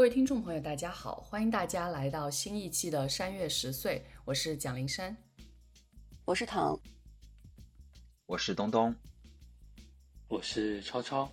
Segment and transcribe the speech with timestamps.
[0.00, 5.14] 各位听众朋友，大家好，欢迎大家来到新一期的山月十岁，我是蒋灵山，
[6.24, 6.80] 我是唐，
[8.24, 8.96] 我是东东，
[10.26, 11.30] 我是超超。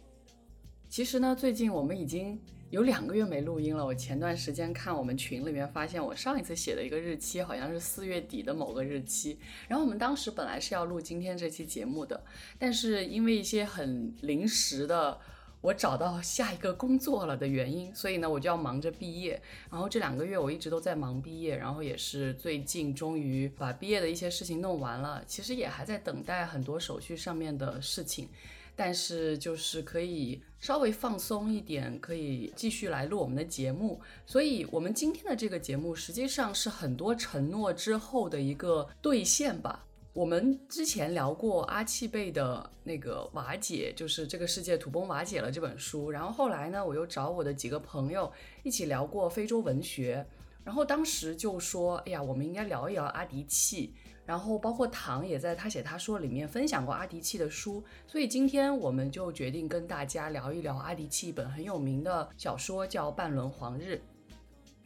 [0.90, 2.38] 其实呢，最近我们已经
[2.70, 3.86] 有两个月没录音了。
[3.86, 9.40] 我前段时间看我们群里面，发现我上一次写的一个日期好像是四月底的某个日期。
[9.70, 12.22] 然后我们当时本来是要录今天这期节目的，
[12.60, 15.18] 但是因为一些很临时的。
[15.68, 19.42] 我找到下一个工作了的原因，所以呢，我就要忙着毕业。
[19.70, 25.22] 然后这两个月我一直都在忙毕业，然后也是最近终于把毕业的一些事情弄完了。
[25.28, 28.30] 其实也还在等待很多手续上面的事情，
[28.78, 34.00] 但是就是可以稍微放松一点，可以继续来录我们的节目。
[34.26, 39.84] 所以，我们今天的这个节目实际上是很多承诺之后的一个兑现吧。
[40.18, 46.10] 我们之前聊过阿契贝的那个瓦解，就是这个世界土崩瓦解了这本书。
[46.10, 50.26] 然后后来呢，我又找我的几个朋友一起聊过非洲文学。
[50.64, 53.94] 然后当时就说，哎呀，我们应该聊一聊阿迪契。
[54.26, 57.84] 然后包括唐也在他写他说里面分享过阿迪契的书。
[58.08, 63.94] 所以今天我们就决定跟大家聊一聊阿迪契一本很有名的小说，叫《半轮黄日》。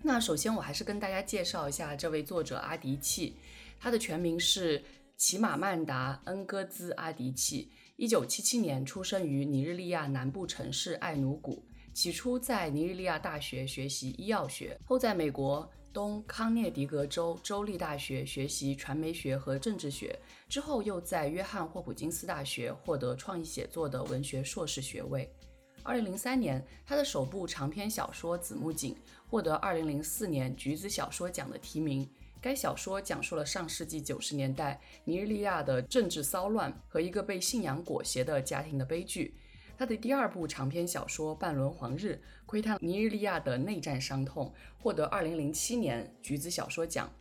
[0.04, 3.38] 那首先我还是跟大家介绍一下这位作者阿迪契，
[3.80, 4.84] 他的全名是。
[5.22, 11.64] 齐马曼达·恩戈兹·阿迪契，一九七七年出生于尼日利亚南部城市艾努古。
[11.94, 20.20] 起初在尼日利亚大学学习医药学，后在美国东康涅狄格州州立大学学习传媒学和政治学，
[20.50, 25.32] 之后又在约翰霍普金斯大学获得创意写作的文学硕士学位。
[25.84, 28.96] 二零零三年，他的首部长篇小说《紫木槿》
[29.28, 32.10] 获得二零零四年橘子小说奖的提名。
[32.42, 39.38] 该小说讲述了上世纪九十年代尼日利亚的政治骚乱和一个被信仰裹挟的家庭的悲剧。
[39.78, 47.12] 他的第二部长篇小说《半轮黄日》窥探尼日利亚的内战伤痛，获得二零零七年橘子小说奖。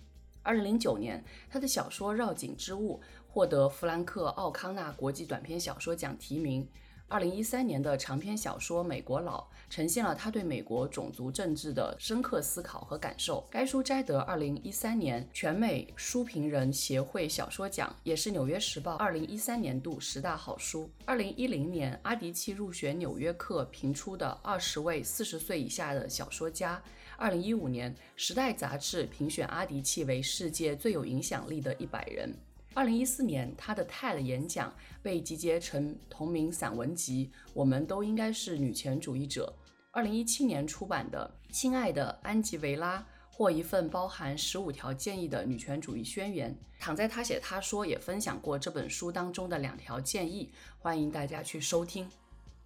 [0.43, 2.99] 二零零九年，他的小说《绕颈之物》
[3.31, 6.67] 获得弗兰克·奥康纳国际短篇小说奖提名。
[7.09, 13.47] 二零一三年的长篇小说《美国佬》呈现了他对美国种族政治的深刻思考和感受。
[13.49, 20.91] 该书摘得二零一三年全美书评人协会小说奖，也是《纽约时报》二零一三年度十大好书。
[21.05, 26.83] 二零一零年，阿迪契入选《纽约客》评出的二十位四十岁以下的小说家。
[27.17, 32.35] 二零一五年，《时代》杂志评选阿迪契为世界最有影响力的一百人。
[32.73, 39.53] 二零一四年，他的 TED 演讲被集结成同名散文集《我们都应该是女权主义者》。
[39.93, 46.57] 二零一七年出版的《亲爱的安吉维拉》获一份包含十五条建议的女权主义宣言。
[46.79, 52.09] 躺在他写他说也分享过这本书当中的两条建议，欢迎大家去收听。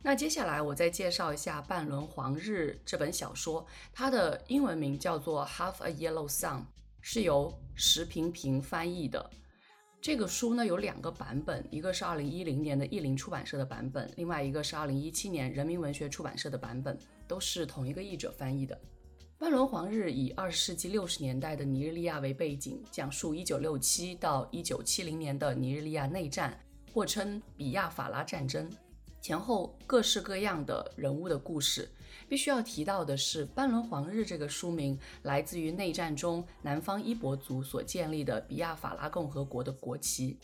[0.03, 6.59] 那接下来我再介绍一下《半轮黄日》这本小说，它的英文名叫做《Half a Yellow Sun》，
[7.01, 9.31] 是由石平平翻译的。
[10.05, 18.77] 这个书呢有两个版本，一个是二零一零年的译林出版社的版本，另外一个是二零一七年人民文学出版社的版本，都是同一个译者翻译的。
[19.39, 26.61] 《半轮黄日》以二十世纪六十年代的尼日利亚为背景，讲述一九六七到一九七零年的尼日利亚内战，
[26.93, 28.71] 或称比亚法拉战争。
[29.23, 31.89] 前后各式各样的人物的故事，
[32.35, 40.37] 必须要提到的是，《半轮黄日》这个书名来自于内战中南方伊博族所建立的比亚法拉共和国的国旗。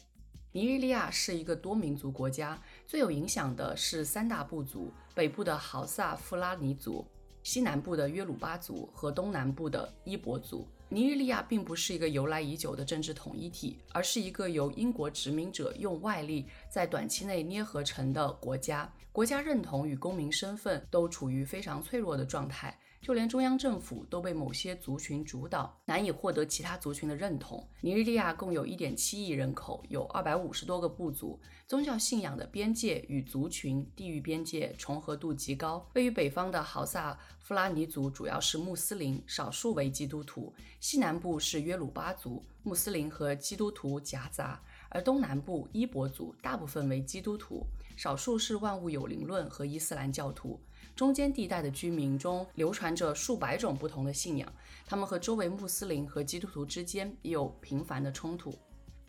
[0.52, 2.56] 尼日利亚是一个多民族国家，
[2.86, 7.04] 最有影响的是三大部族：北部的豪萨富拉尼族。
[7.42, 22.78] 西南部的约鲁巴族和东南部的伊博族，尼日利亚并不是一个由来已久的政治统一体，而是一个由英国殖民者用外力在短期内捏合成的国家，国家认同与公民身份都处于非常脆弱的状态。
[23.02, 27.66] 就连中央政府都被某些族群主导，难以获得其他族群的认同。
[27.80, 35.88] 尼日利亚共有一点七亿人口，有二百五十多个部族，宗教信仰的边界与族群地域边界重合度极高。
[35.94, 44.60] 位于北方的豪萨夫拉尼族主要是穆斯林，少数为基督徒；西南部是约鲁巴族，穆斯林和基督徒夹杂。
[44.90, 47.64] 而东南部伊博族大部分为基督徒，
[48.00, 50.58] 少数是万物有灵论和伊斯兰教徒。
[50.96, 54.50] 中间地带的居民中流传着数百种不同的信仰，
[54.86, 58.58] 他们和周围穆斯林和基督徒之间也有频繁的冲突。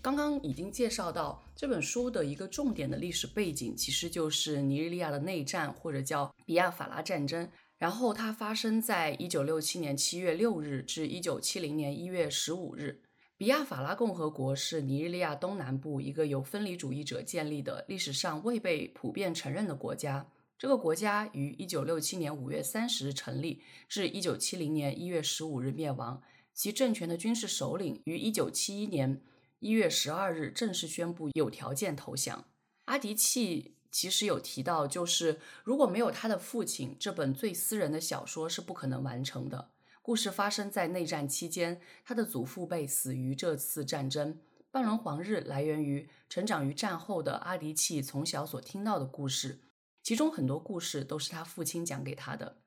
[0.01, 7.49] 刚刚已经介绍到这本书的一个重点的历史背景，其实就是尼日利亚的内战，或者叫比亚法拉战争。
[7.77, 13.01] 然后它发生在一九六七年七月六日至一九七零年一月十五日。
[13.41, 20.27] 比亚法拉共和国是尼日利亚东南部一个由分离主义者建立的、历史上未被普遍承认的国家。
[20.59, 26.21] 这个国家于一九六七年五月三十日成立，至一九七零年一月十五日灭亡。
[26.53, 29.19] 其政权的军事首领于一九七一年
[29.57, 32.45] 一月十二日正式宣布有条件投降。
[32.85, 39.71] 阿迪契其实有提到，就是如果没有他的父亲，这本最私人的小说是不可能完成的。
[40.03, 44.39] 故事发生在内战期间，他的祖父辈死于这次战争。
[44.71, 49.59] 半轮黄日来源于成长于战后的阿迪契从小所听到的故事，
[50.01, 52.57] 其中很多故事都是他父亲讲给他的。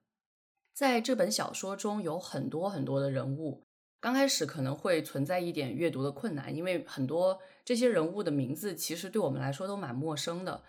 [0.72, 3.64] 在这本小说中有很多很多的人物，
[4.00, 10.62] 刚开始可能会存在一点阅读的困难，因为很多这些人物的名字其实对我们来说都蛮陌生的。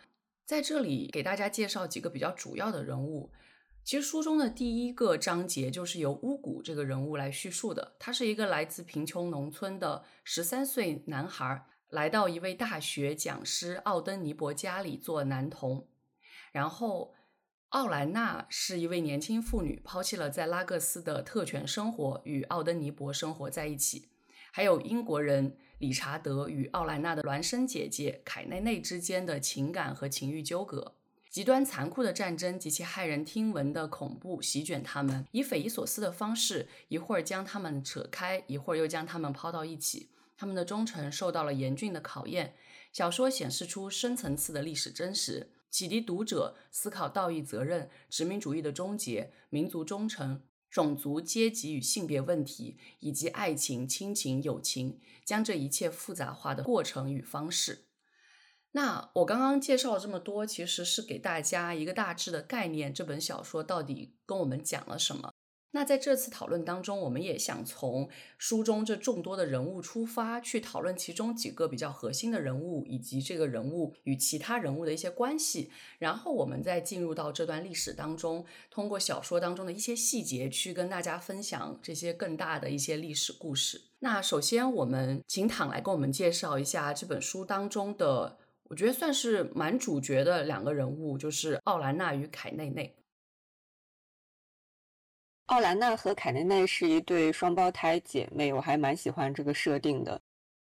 [0.46, 3.30] 在这里给大家介绍几个比较主要的人物。
[3.86, 7.96] 其实书中的第一个章节就是由乌古这个人物来叙述的。
[8.00, 15.88] 他是一个来自贫穷农村的十三岁男孩，来到一位大学讲师奥登尼伯家里做男童。
[16.52, 17.14] 然后，
[17.70, 24.08] 奥兰娜是一位年轻妇女，抛弃了在拉各斯的特权生活，与奥登尼伯生活在一起。
[24.52, 30.96] 还有英国人理查德与奥兰娜的孪生姐姐凯内内之间的情感和情欲纠葛。
[31.36, 40.12] 极端残酷的战争及其骇人听闻的恐怖席卷他们，以匪夷所思的方式，一会儿将他们扯开，一会儿又将他们抛到一起。
[40.38, 42.56] 他们的忠诚受到了严峻的考验。
[42.94, 57.85] 小说显示出深层次的历史真实，启迪读者思考道义责任、殖民主义的终结、民族忠诚、种族、阶级与性别问题，以及爱情、亲情、友情，将这一切复杂化的过程与方式。
[58.76, 65.32] 那我刚刚介绍了这么多，其实是给大家一个大致的概念，这本小说到底跟我们讲了什么？
[65.72, 75.72] 那在这次讨论当中，我们也想从书中这众多的人物出发，去讨论其中几个比较核心的人物，以及这个人物与其他人物的一些关系。
[75.98, 83.82] 然后我们再进入到这段历史当中，通过小说当中的一些细节，去跟大家分享这些更大的一些历史故事。
[84.00, 88.38] 那首先，我们请躺来跟我们介绍一下这本书当中的。
[88.68, 92.96] 我觉得算是蛮主角的两个人物，就是奥兰娜与凯内内。
[95.46, 100.20] 奥兰娜和凯内内是一对双胞胎姐妹，我还蛮喜欢这个设定的，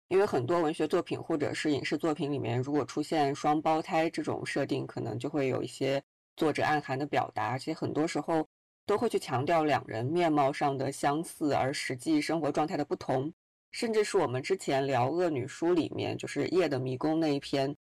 [0.10, 6.04] 因为很多文学作品或者是影视作品里面，如果出现双胞胎这种设定，可能就会有一些
[6.36, 8.46] 作者暗含的表达，而且很多时候
[8.86, 13.34] 都会去强调两人面貌上的相似，而实际生活状态的不同，
[13.72, 17.74] 甚至是我们之前聊《恶女书》里面，就是《夜的迷宫》那一篇。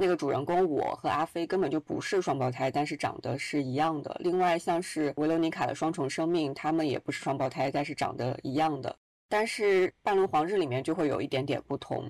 [0.00, 4.16] 那个主人公我和阿飞根本就不是双胞胎，但是长得是一样的。
[4.20, 8.96] 另外，像是维罗妮卡的双重生命，他们也不是双胞胎，但是长得一样的。
[9.28, 12.08] 但是《半轮黄日》里面就会有一点点不同。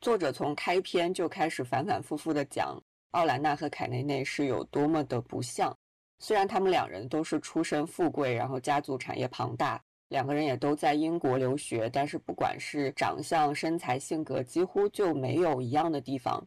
[0.00, 5.76] 作者从开篇就开始反反复复的讲奥兰娜和凯内内是有多么的不像。
[6.18, 9.78] 虽然他们两人都是出身富贵，然后家族产业庞大，
[10.08, 16.42] 两个人也都在英国留学，但是不管是长相、身材、性格，几乎就没有一样的地方。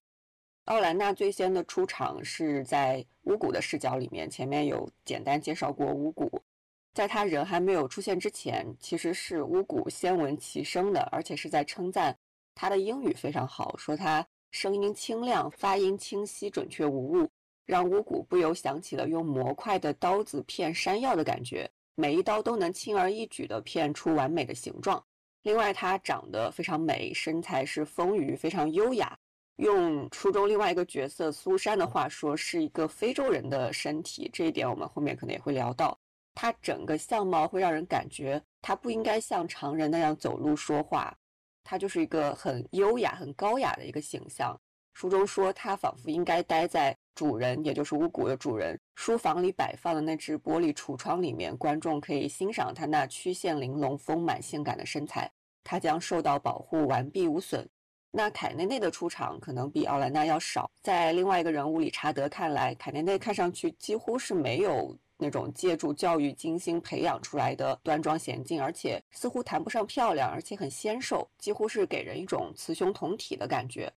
[0.69, 6.29] 奥兰娜最先的出场是在巫蛊的视角里面，前面有简单介绍过巫蛊。
[6.93, 12.15] 在他人还没有出现之前，其实是巫蛊先闻其声的，而且是在称赞
[12.53, 17.27] 他的英语非常好，说他声音清亮，发音清晰，准确无误，
[17.65, 25.03] 让巫蛊不由想起了用模块的刀子片山药的感觉，每一刀都能轻而易举地片出完美的形状。
[25.41, 29.17] 另外，她长得非常美，身材是丰腴，非常优雅。
[29.59, 34.29] 用书中另外一个角色苏珊的话说，是一个非洲人的身体。
[34.31, 35.99] 这一点我们后面可能也会聊到。
[36.33, 41.13] 她整个相貌会让人感觉她不应该像常人那样走路说话，
[41.61, 44.57] 她就是一个很优雅、很高雅的一个形象。
[44.93, 55.29] 书中说她仿佛应该待在主人，也就是巫蛊的主人书房里摆放的那只玻璃橱窗里面，观众可以欣赏她那曲线玲珑、丰满性感的身材。
[55.65, 57.69] 她将受到保护，完璧无损。
[58.11, 60.69] 那凯内内的出场可能比奥兰娜要少。
[60.81, 73.91] 在另外一个人物理查德看来，凯内内看上去几乎是没有那种借助教育精心培养出来的端庄娴静，而且似乎谈不上漂亮，而且很纤瘦，几乎是给人一种雌雄同体的感觉。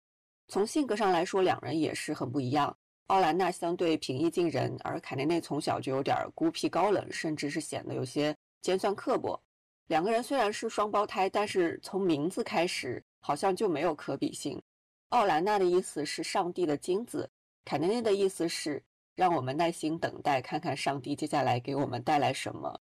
[0.48, 2.76] 从性格上来说，两人也是很不一样。
[3.08, 9.40] 奥兰娜相对平易近人，而凯内内从小就有点孤僻高冷，甚至是显得有些尖酸刻薄。
[9.88, 13.04] 两个人虽然是双胞胎，但是从名字开始。
[13.20, 14.62] 好像就没有可比性。
[15.10, 17.30] 奥兰娜的意思是上帝的金子，
[17.66, 18.84] 凯内内的意思是
[19.16, 22.80] 让我们耐心等待，看看上帝接下来给我们带来什么。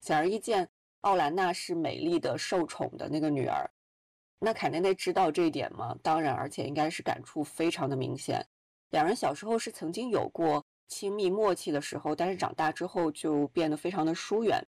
[0.00, 0.68] 显而易见，
[1.02, 3.70] 奥兰娜是美丽的、受宠的那个女儿。
[4.40, 5.96] 那凯内内知道这一点吗？
[6.02, 8.44] 当然，而且应该是感触非常的明显。
[8.90, 14.64] 两人小时候是曾经有过亲密默契的时候，但是长大之后就变得非常的疏远。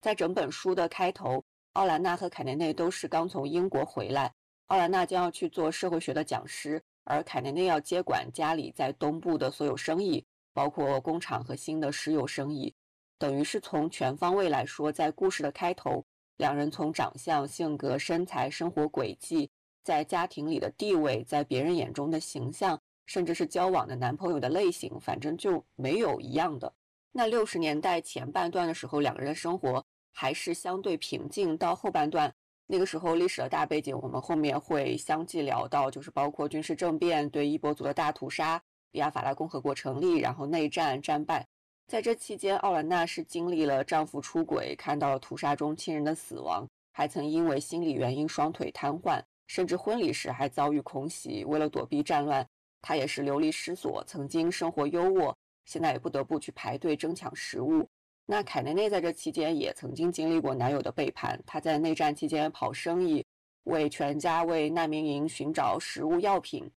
[0.00, 4.32] 在整本书的开头，奥兰娜和凯内内都是刚从英国回来，
[4.68, 12.74] 奥兰娜将要去做社会学的讲师，而凯内内要接管家里在东部的所有生意，包括工厂和新的石油生意。
[13.18, 16.04] 等于是从全方位来说，在故事的开头，
[16.36, 19.50] 两人从长相、性格、身材、生活轨迹，
[19.82, 22.80] 在家庭里的地位，在别人眼中的形象。
[23.06, 26.74] 甚至是交往的男朋友的类型，反正就没有一样的。
[27.12, 29.82] 那六十年代前半段的时候，两个人的生活
[30.12, 31.56] 还是相对平静。
[31.56, 32.34] 到后半段，
[32.70, 41.46] 那个时候历史的大背景，我们后面会相继聊到，就是包括军事政变、对伊波族的大屠杀、比亚法拉共和国成立，然后内战战败。
[41.86, 51.46] 在这期间，奥兰娜是经历了丈夫出轨，看到了屠杀中亲人的死亡，还曾因为心理原因双腿瘫痪，甚至婚礼时还遭遇空袭。
[51.46, 52.46] 为了躲避战乱。
[52.80, 55.34] 她也是流离失所，曾经生活优渥，
[55.64, 57.88] 现在也不得不去排队争抢食物。
[58.30, 63.24] 那凯内内在这期间也曾经经历过男友的背叛，她在内战期间跑生意，
[63.64, 66.70] 为全家为难民营寻找食物药品。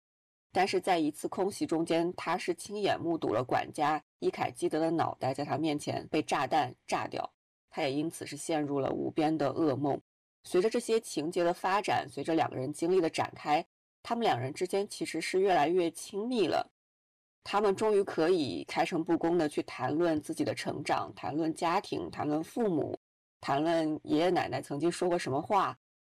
[0.51, 7.27] 但是在一次空袭中间，她是亲眼目睹了管家伊凯基德的脑袋在她面前被炸弹炸掉，
[7.71, 9.99] 她也因此是陷入了无边的噩梦。
[10.43, 13.65] 随着这些情节的发展，随着两个人经历的展开。
[14.03, 16.71] 他们两人之间其实是越来越亲密了，
[17.51, 22.95] 他们终于可以开诚布公的去谈论自己的成长，谈论家庭，谈论父母，
[23.41, 25.75] 谈论爷爷奶奶曾经说过什么话，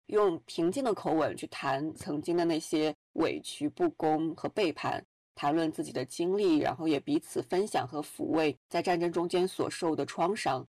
[0.07, 5.01] 用平静的口吻去谈曾经的那些委屈、不公和背叛，
[5.33, 10.67] 谈论自己的经历，然后也彼此分享和抚慰在战争中间所受的创伤。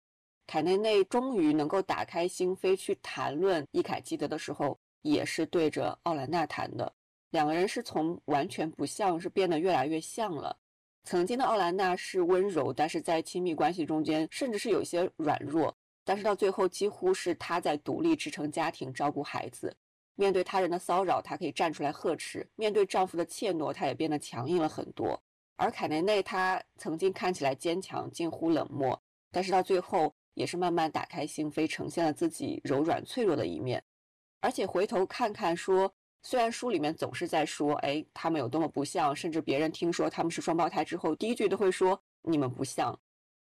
[0.45, 6.93] 凯内内终于能够打开心扉去谈论伊凯基德的时候，也是对着奥兰娜谈的。
[7.31, 10.57] 两个人是从完全不像是变得越来越像了。
[11.03, 15.75] 曾经的奥兰娜是温柔，但是在亲密关系中间，甚至是有些软弱。
[16.03, 19.75] 但是到最后，几乎是她在独立支撑家庭、照顾孩子。
[20.15, 25.21] 面对他人的骚扰，她可以站出来呵斥；面对丈夫的怯懦，她也变得强硬了很多。
[25.55, 28.99] 而凯内内，她曾经看起来坚强，近乎冷漠，
[29.31, 33.83] 但是到最后，也是慢慢打开心扉，呈现了自己柔软脆弱的一面。
[34.41, 35.93] 而且回头看看说。
[36.21, 42.97] 虽然书里面总是在说，哎，他们有多么不像，甚至别人听说他们是双胞胎之后，第一句都会说你们不像，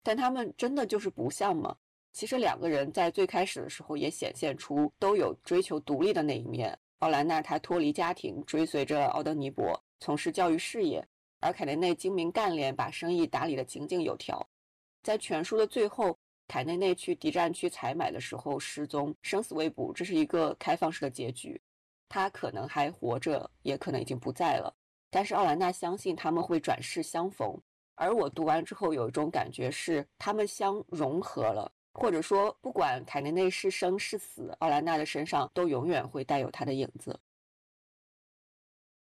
[0.04, 1.76] 但他们真的就是不像吗？
[2.12, 6.78] 其实两个人在最开始的时候也显现出都有追求独立的那一面。
[7.00, 11.08] 奥兰娜她脱离家庭，追随着奥德尼伯从事教育事业，
[11.40, 14.46] 而凯内内精明干练，把生意打理得井井有条。
[15.04, 21.62] 在全书的最后，凯内内去敌占区采买的时候失踪，生死未卜，这是一个开放式的结局。
[22.10, 24.74] 他可能还活着，也可能已经不在了。
[25.10, 27.60] 但是奥兰娜相信他们会转世相逢，
[27.96, 37.20] 而我读完之后有一种感觉是他们相融合了，或者说不管凯内内是生是死，奥兰娜的身上都永远会带有他的影子。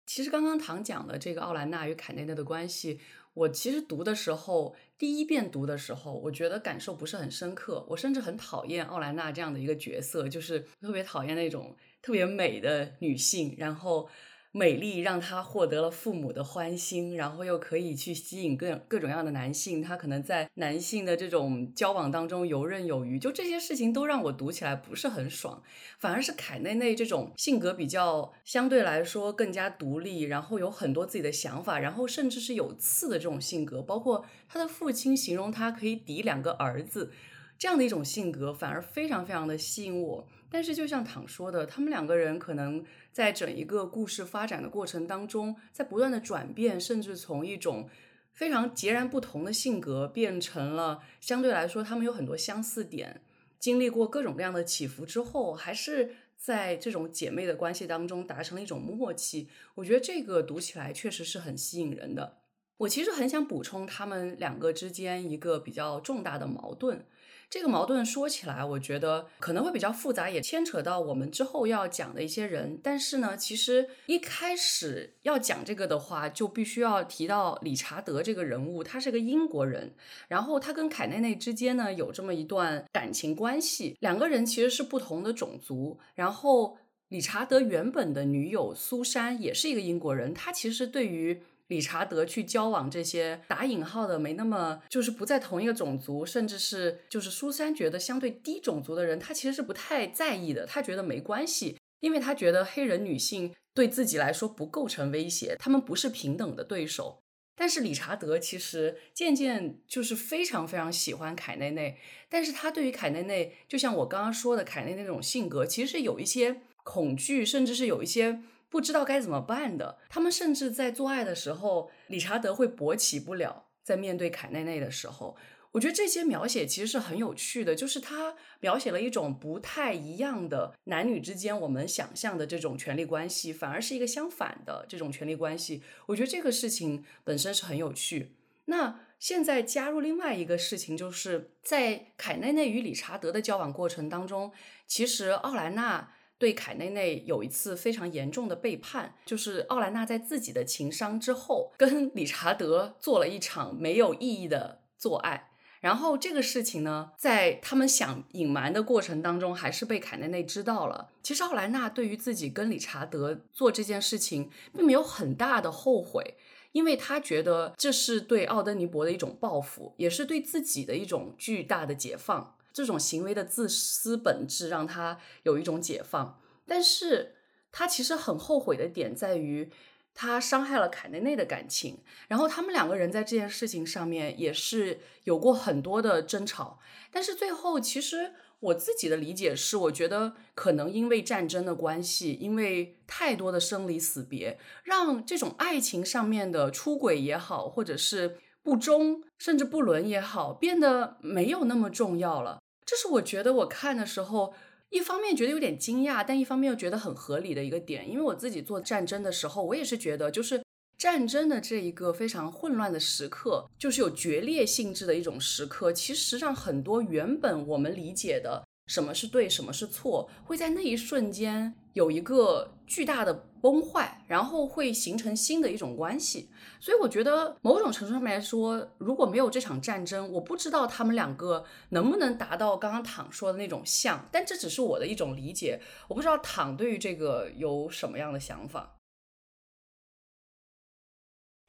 [0.08, 3.00] 其实刚刚唐讲的这个奥兰娜与凯内内的关系。
[3.34, 7.86] 我其实读的时候，第一遍读的时候，我觉得感受不是很深刻。
[7.88, 14.10] 我甚至很讨厌奥兰娜这样的一个角色，就是特别讨厌那种特别美的女性，然后。
[14.54, 19.82] 美丽让她获得了父母的欢心，然后又可以去吸引各各种样的男性。
[19.82, 25.64] 她可能在男性的这种交往当中游刃有余，就这些事情都让我读起来不是很爽。
[26.00, 33.82] 反而是凯内内这种性格比较相对来说更加独立，然后有很多自己的想法，然后甚至是有刺的这种性格。
[33.82, 37.14] 包括他的父亲形容他可以抵两个儿子，
[37.58, 40.28] 这样的一种性格反而非常非常的吸引我。
[40.52, 42.86] 但是就像唐说的，他们两个人可能。
[43.14, 47.90] 在整一个故事发展的过程当中，在不断的转变，甚至从一种
[48.32, 53.22] 非常截然不同的性格，变成了相对来说他们有很多相似点。
[53.60, 59.50] 经历过各种各样的起伏之后，还是在这种姐妹的关系当中达成了一种默契。
[59.76, 62.38] 我觉得这个读起来确实是很吸引人的。
[62.78, 67.06] 我其实很想补充他们两个之间一个比较重大的矛盾。
[67.52, 72.80] 这个矛盾说起来，我觉得可能会比较复杂，也牵扯到我们之后要讲的一些人。
[72.82, 79.94] 但是呢，其实一开始要讲这个的话，就必须要提到理查德这个人物，他是个英国人，
[80.30, 86.00] 然后他跟凯内内之间呢有这么一段感情关系，两个人其实是不同的种族。
[86.16, 86.78] 然后
[87.10, 91.44] 理查德原本的女友苏珊也是一个英国人，他其实对于。
[91.72, 107.20] 理查德去交往这些打引号的没那么就是不在同一个种族，甚至是就是苏珊觉得相对低种族的人，他其实是不太在意的，他觉得没关系，因为他觉得黑人女性对自己来说不构成威胁，他们不是平等的对手。
[107.56, 111.98] 但是理查德其实渐渐就是非常非常喜欢凯内内，
[112.28, 120.00] 但是他对于凯内内，就像我刚刚说的，凯内内那种性格，其实是有一些恐惧，甚至是有一些不知道该怎么办的。
[120.10, 125.38] 他们甚至在做爱的时候，理查德会勃起不了，在面对凯内内的时候。
[125.74, 135.82] 我觉得这些描写其实是很有趣的，就是他描写了一种不太一样的男女之间我们想象的这种权力关系，反而是一个相反的这种权力关系。
[136.08, 138.36] 我觉得这个事情本身是很有趣。
[138.66, 144.52] 那现在加入另外一个事情，就是在凯内内与理查德的交往过程当中，
[144.88, 146.12] 其实奥兰娜
[146.42, 155.52] 对凯内内有一次非常严重的背叛，就是奥兰娜在自己的情伤之后，跟理查德做了一场没有意义的做爱。
[155.82, 161.10] 然后这个事情呢，在他们想隐瞒的过程当中，还是被凯内内知道了。
[161.22, 166.38] 其实奥莱娜对于自己跟理查德做这件事情，并没有很大的后悔，
[166.72, 172.56] 因为他觉得这是对奥登尼伯的一种报复，也是对自己的一种巨大的解放。
[172.74, 177.36] 这种行为的自私本质让他有一种解放，但是
[177.72, 179.72] 他其实很后悔的点在于。
[180.14, 202.61] 他伤害了凯内内的感情，然后他们两个人在这件事情上面也是有过很多的争吵，但是最后其实我自己的理解是，我觉得可能因为战争的关系，因为太多的生离死别，让这种爱情上面的出轨也好，或者是不忠甚至不伦也好，变得没有那么重要了。
[202.86, 204.54] 这是我觉得我看的时候。
[204.94, 210.62] 一方面觉得有点惊讶，但一方面又觉得很合理的一个点，因为我自己做战争的时候，我也是觉得，就是
[210.98, 218.68] 战争的这一个非常混乱的时刻，就是有决裂性质的一种时刻，其实让很多原本我们理解的。
[218.88, 226.50] 什么是对，什么是错，会在那一瞬间有一个巨大的崩坏，然后会形成新的一种关系。
[226.80, 234.28] 所以我觉得某种程度上面来说，如果没有这场战争，我不知道他们两个能不能达到刚刚躺说的那种像。
[234.30, 238.98] 但这只是我的一种理解，我不知道躺对于这个有什么样的想法。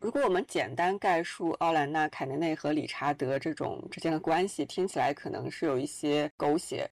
[0.01, 6.90] 如果我们简单概述奥兰娜·凯内内和理查德这种之间的关系，听起来可能是有一些狗血。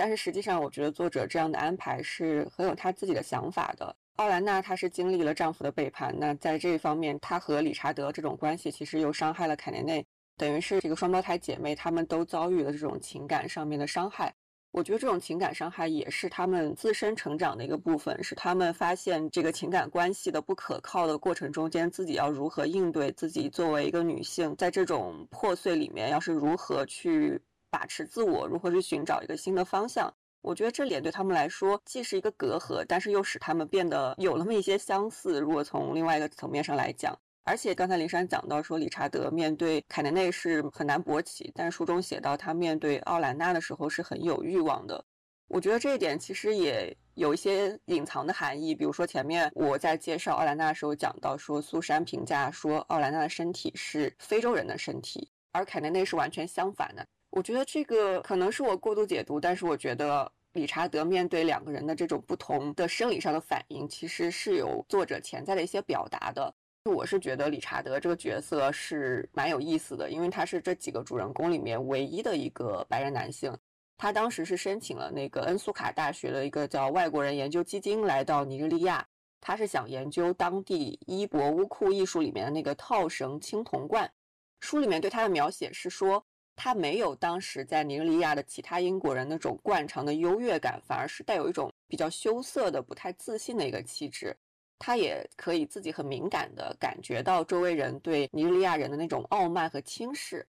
[0.00, 3.94] 但是实际上，我觉得作者这样的安排是很有他自己的想法的。
[4.16, 10.06] 奥兰娜她是经历了丈夫的背叛，那在这一方面，她和理查德这种关系其实又伤害了凯内内，
[10.38, 14.32] 等于是这个双胞胎姐妹她们都遭遇了这种情感上面的伤害。
[14.70, 27.38] 我觉得这种情感伤害也是他们自身成长的一个部分，是他们发现这个情感关系的不可靠的过程中间，自己要如何应对，自己作为一个女性，在这种破碎里面，要是如何去。
[27.70, 30.12] 把持自我，如何去寻找一个新的方向？
[30.42, 35.38] 我觉得这点对他们来说既是一个隔阂，但是又使他们变得有那么一些相似。
[35.38, 45.04] 如果从另外一个层面上来讲，而且刚才林珊讲到说，理查德面对凯内内是很难勃起，但书中写到他面对奥兰娜的时候是很有欲望的。
[45.48, 48.74] 我觉得这一点其实也有一些隐藏的含义。
[48.74, 57.06] 比如说前面我在介绍奥兰娜的时候讲到说，苏珊评价说奥兰娜的身体是非洲人的身体，而凯内内是完全相反的。
[57.30, 66.52] 我觉得这个可能是我过度解读，但是我觉得理查德面对两个人的这种不同的生理上的反应，其实是有作者潜在的一些表达的。
[66.90, 73.56] 我是觉得理查德这个角色是蛮有意思的，因为他是这几个主人公里面唯一的一个白人男性。
[73.96, 79.06] 他当时是申请了那个恩苏卡大学的一个叫外国人研究基金来到尼日利亚，
[79.40, 84.10] 他是想研究当地伊博乌库艺术里面的那个套绳青铜罐。
[84.58, 86.24] 书里面对他的描写是说。
[86.56, 94.36] 他没有当时在尼日利亚的其他英国人那种惯常的优越感，反而是带有一种比较羞涩的、不太自信的一个气质。
[94.78, 100.46] 他也可以自己很敏感地感觉到周围人对尼日利亚人的那种傲慢和轻视，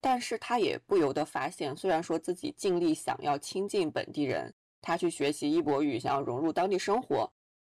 [0.00, 7.30] 但是他也不由得发现，虽然说自己尽力想要亲近本地人，他去学习伊博语，想要融入当地生活，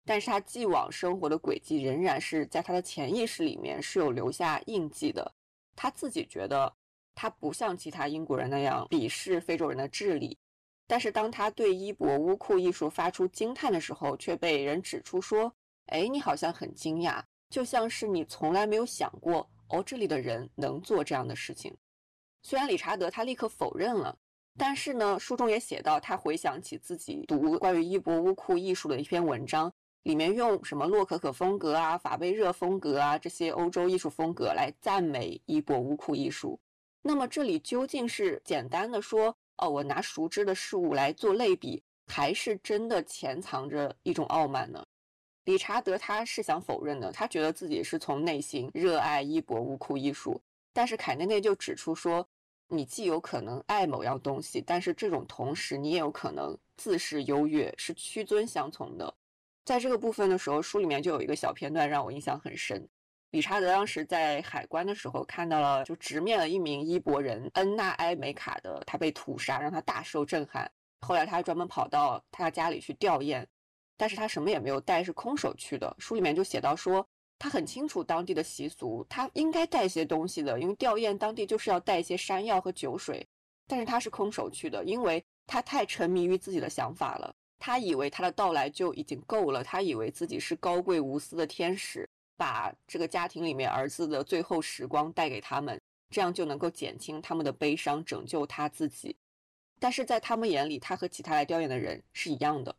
[0.05, 5.31] 但是他既往生活的轨迹仍然是在他的潜意识里面是有留下印记的。
[5.75, 6.71] 他自己觉得。
[7.19, 10.37] 他不像其他英国人那样鄙视非洲人的智力，
[10.87, 15.53] 但是当他对伊博乌库艺术发出惊叹的时候，却被人指出说
[15.91, 21.75] ：“哎，你好像很惊讶，就像是你从来没有想过哦，这里的人能做这样的事情。”
[22.41, 24.17] 虽然理查德他立刻否认了，
[24.57, 29.69] 但是呢，书中也写到他回想起自己读关于伊博乌库艺术的一篇文章，
[30.03, 36.57] 里面用什么洛可可风格啊、法贝热风格啊这些欧洲艺术风格来赞美伊博乌库艺术。
[37.01, 44.85] 那么这里究竟是简单的说，哦，我拿熟知的事物来做类比，还是真的潜藏着一种傲慢呢？
[45.45, 50.39] 理查德他是想否认的，他觉得自己是从内心热爱伊博乌库艺术，
[50.73, 52.27] 但是凯内内就指出说，
[52.67, 59.11] 你既有可能爱某样东西，但是这种同时你也有可能自视优越，是屈尊相从的。
[59.65, 62.87] 在这个部分的时候，书里面就有一个小片段让我印象很深。
[63.31, 70.69] 理查德当时在海关的时候看到了，就直面了一名伊博人恩纳埃梅卡的他被屠杀，让他大受震撼。
[71.01, 73.45] 后来他专门跑到他家里去吊唁。
[73.95, 75.93] 但是他什么也没有带，是空手去的。
[75.99, 77.05] 书里面就写到说，
[77.37, 83.27] 他很清楚当地的习俗，他应该带些东西的，因为吊唁当地就是要带一些山药和酒水。
[83.67, 87.35] 但是他是空手去的，因为他太沉迷于自己的想法了。
[87.59, 92.09] 他以为他的到来就已经够了，他以为自己是高贵无私的天使，
[92.39, 95.77] 把这个家庭里面儿子的最后时光带给他们，
[96.09, 99.13] 这样就能够减轻他们的悲伤，拯救他自己。
[99.77, 102.73] 但是在他们眼里，他和其他来吊唁的人是一样的。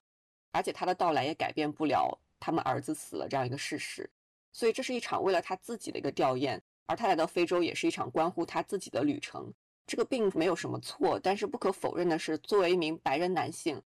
[0.52, 4.08] 而且他的到来也改变不了他们儿子死了这样一个事实，
[4.50, 9.52] 所以这是一场为了他自己的一个吊唁，而他来到非洲也是一场关乎他自己的旅程。
[9.86, 13.80] 这个并没有什么错，但是不可否认的是，作为一名白人男性，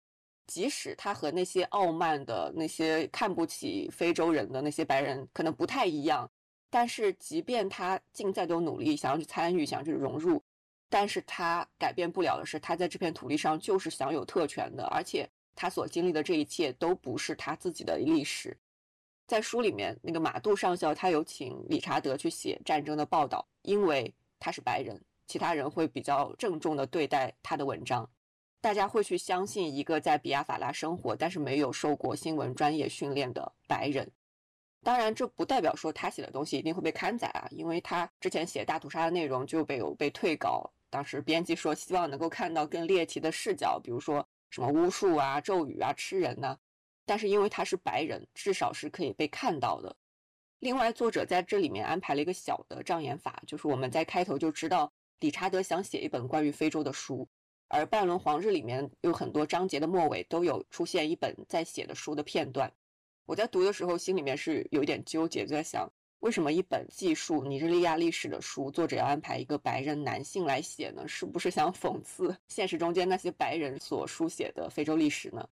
[0.46, 6.30] 即使他和那些傲慢的那些看不起非洲人的那些白人可能不太一样，
[6.70, 10.42] 但是即便他尽再多努力想要去参与、想要去融入，
[10.88, 15.28] 但是他改变不了的是，他在这片土地上就是享有特权的，而且。
[15.56, 18.58] 他所经历的这一切都不是他自己的历史。
[19.24, 28.10] 在书里面，那个马杜上校他有请理查德去写战争的报道，因为他是白人，其他人会比较郑重的对待他的文章，
[28.64, 34.10] 大家会去相信一个在比亚法拉生活但是没有受过新闻专业训练的白人。
[34.82, 44.26] 当然，这不代表说他写的东西一定会被刊载啊，因为他之前写大屠杀的内容就被有被退稿，当时编辑说希望能够看到更猎奇的视角，比如说。
[44.48, 46.56] 什么巫术啊、咒语啊、吃人呐？
[47.04, 49.96] 但是因为他是白人，至少是可以被看到的。
[50.60, 57.28] 另外，作者在这里面安排了一个小的障眼法，就是我们在开头就知道理查德想写一本关于非洲的书，
[57.74, 62.72] 而《半轮黄日》里面有很多章节的末尾都有出现一本在写的书的片段。
[63.26, 65.90] 我在读的时候心里面是有一点纠结，就在想。
[66.20, 71.06] 为什么一本记述尼日利亚历史的书，作者要安排一个白人男性来写呢？
[71.08, 75.44] 是不是想讽刺现实中间那些白人所书写的非洲历史呢？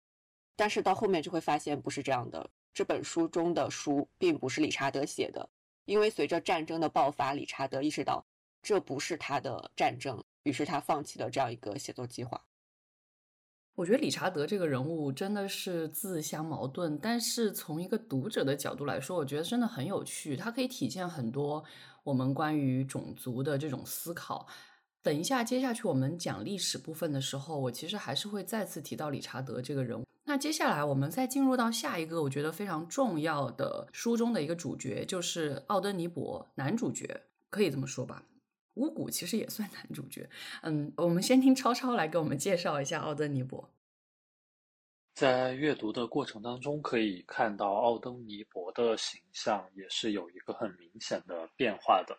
[0.56, 2.48] 但是到后面就会发现不是这样的。
[2.72, 5.50] 这本书中的书并不是理查德写的，
[5.86, 8.24] 因为随着战争的爆发，理查德意识到
[8.62, 12.46] 这不是他的战争，于是他放弃了这样一个写作计划。
[13.76, 20.36] 我觉得理查德这个人物真的是自相矛盾，但是从一个读者的角度来说，我觉得真的很有趣。
[20.36, 21.64] 它可以体现很多
[22.04, 24.46] 我们关于种族的这种思考。
[25.02, 30.06] 等一下，接下去我们讲历史部分的时候，我其实还是会再次提到理查德这个人物。
[30.26, 38.24] 那接下来我们再进入到下一个我觉得非常重要的书中的一个主角，就是奥登尼伯，男主角可以这么说吧。
[38.76, 40.30] 巫蛊其实也算男主角，
[40.62, 43.70] 嗯，我们先听超超来给我们介绍一下奥登尼伯。
[45.14, 52.18] 在阅读的过程当中，可以看到奥登尼伯的形象也是有一个很明显的变化的。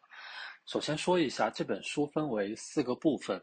[0.66, 3.42] 首先说一下，这本书分为四个部分，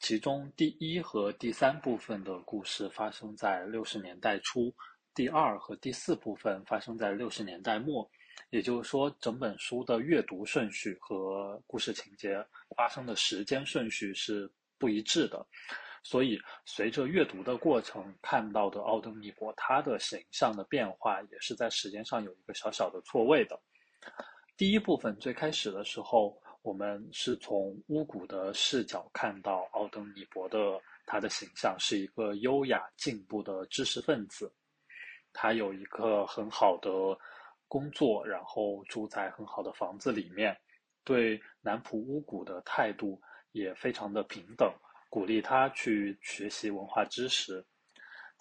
[0.00, 4.74] 其中第一和第三部分的故事发生在六十年代初，
[5.14, 8.10] 第二和第四部分发生在六十年代末。
[8.50, 12.44] 也就是说，整本书的阅读顺序和故事情节
[12.76, 15.44] 发生的时间顺序是不一致的，
[16.04, 23.60] 所以随着阅读的过程看到的奥登尼伯他的形象的变化，也是在时间上有一个小小的错位的。
[24.56, 34.52] 第一部分最开始的时候，我们是从巫蛊的视角看到奥登尼伯的他的形象是一个优雅进步的知识分子，
[35.32, 36.90] 他有一个很好的。
[37.74, 40.56] 工作，然后住在很好的房子里面，
[41.02, 44.72] 对南普乌古的态度也非常的平等，
[45.10, 47.66] 鼓励他去学习文化知识。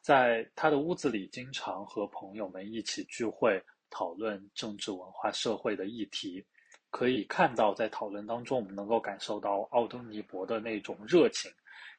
[0.03, 6.45] 在他的屋子里，经常和朋友们一起聚会，讨论政治、文化、社会的议题。
[6.91, 11.51] 可以看到，在讨论当中，我们能够感受到奥登尼伯的那种热情，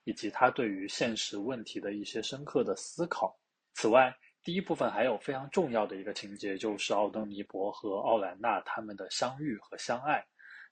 [0.05, 3.37] 以及他对于现实问题的一些深刻的思考。
[3.73, 4.15] 此外，
[4.45, 10.23] 第一部分还有非常重要的一个情节，就是奥登尼伯和奥兰娜他们的相遇和相爱。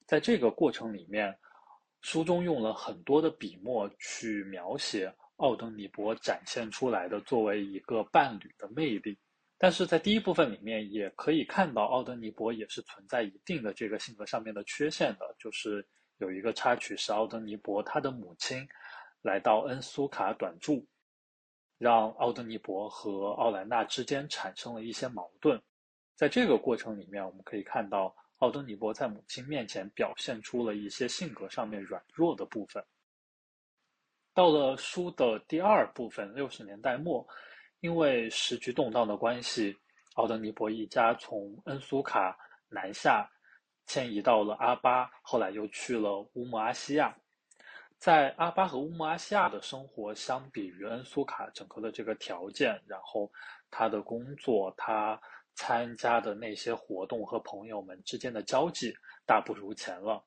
[0.07, 1.35] 在这个过程里面，
[2.03, 9.19] 书中用了很多的笔墨去描写奥登尼伯展现出来的作为一个伴侣的魅力。
[9.57, 15.87] 但是在第一部分里面，也可以看到奥登尼伯也是存在一定的这个性格上面的缺陷的，就是
[16.19, 18.69] 有一个插曲是奥登尼伯他的母亲
[19.23, 20.87] 来到恩苏卡短住。
[21.83, 25.61] 让奥登尼伯和奥兰纳之间产生了一些矛盾。
[26.15, 32.85] 在这个过程里面，我们可以看到奥登尼伯在母亲面前表现出了一些性格上面软弱的部分。
[34.33, 37.27] 到了书的第二部分，六十年代末，
[37.81, 39.77] 因为时局动荡的关系，
[40.15, 43.29] 奥登尼伯一家从恩苏卡南下，
[43.87, 47.13] 迁移到了阿巴，后来又去了乌木阿西亚。
[48.03, 53.31] 在阿巴和乌木阿西亚的生活，相比于恩苏卡整个的这个条件，然后
[53.71, 55.17] 他的工作，他
[55.55, 58.93] 参加的那些活动和朋友们之间的交际，
[59.25, 60.21] 大不如前了。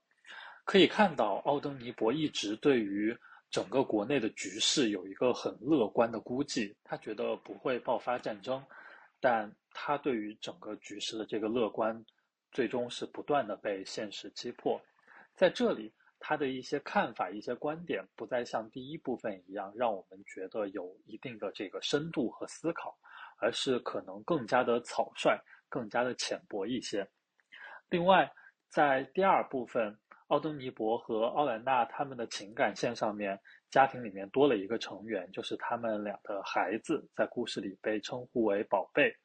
[0.64, 3.14] 可以看到，奥登尼伯一直对于
[3.52, 8.66] 整个国内的局势有一个很乐观的估计，他觉得不会爆发战争，
[9.20, 12.06] 但他对于整个局势的这个乐观，
[12.54, 14.80] 最终是不断的被现实击破。
[15.36, 15.92] 在这里。
[16.28, 22.98] 他的一些看法、一些观点，不再像第一部分一样让我们觉得有一定的这个深度和思考，
[23.38, 27.08] 而是可能更加的草率、更加的浅薄一些。
[27.90, 28.28] 另外，
[28.70, 29.96] 在第二部分，
[30.30, 39.16] 奥登尼伯和奥兰娜他们的情感线上面，家庭里面多了一个成员，就是他们俩的孩子，在故事里被称呼为“宝贝”，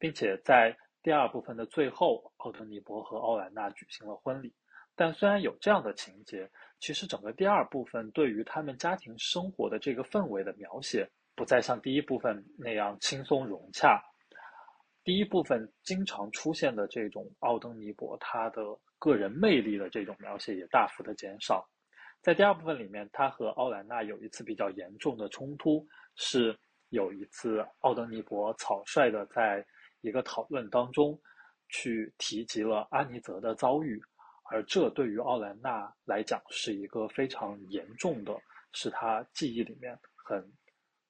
[0.00, 4.54] 并且在第二部分的最后，奥登尼伯和奥兰娜举行了婚礼。
[4.96, 14.02] 但虽然有这样的情节，其实整个第二部分对于他们家庭生活的这个氛围的描写，不再像第一部分那样轻松融洽。
[15.04, 18.62] 第一部分经常出现的这种奥登尼伯他的
[18.98, 21.64] 个人魅力的这种描写也大幅的减少。
[22.22, 29.64] 在第二部分里面，他和奥兰娜有一次比较严重的冲突，是有一次奥登尼伯草率的在
[30.00, 31.20] 一个讨论当中
[31.68, 34.02] 去提及了阿尼泽的遭遇。
[34.50, 38.36] 而这对于奥兰娜来讲是一个非常严重的，
[38.72, 40.52] 是她记忆里面很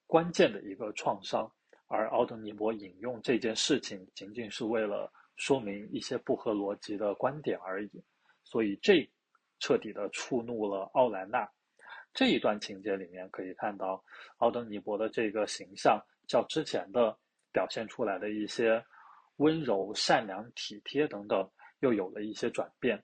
[0.06, 1.50] 关键的一个创伤。
[1.88, 8.04] 而奥登尼伯引用这件事情，仅仅是为了说明一些不合逻辑的观点而已。
[8.42, 9.08] 所以这
[9.60, 11.48] 彻底的触怒了奥兰娜。
[12.12, 14.02] 这一段情节里面可以看到，
[14.38, 17.16] 奥登尼伯的这个形象较之前的
[17.52, 18.82] 表现出来的一些
[19.36, 21.48] 温柔、善良、体贴等等，
[21.80, 23.00] 又有了一些转变。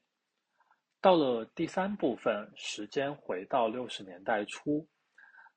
[1.02, 4.86] 到了第三部分，时间回到六十年代初，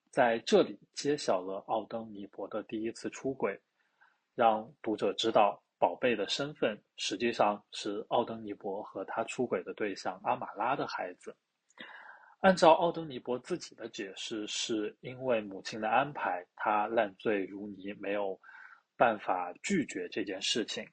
[0.10, 3.56] 在这里揭晓了奥登尼伯的第一次出轨，
[4.34, 11.36] 让读者知道宝贝的身份实际上是奥登尼伯和他出轨的对象阿玛拉的孩子。
[12.40, 18.40] 按照奥登尼伯自己的解释，是因为母亲的安排，他烂醉如泥，没有
[18.98, 20.84] 办法拒绝这件事情。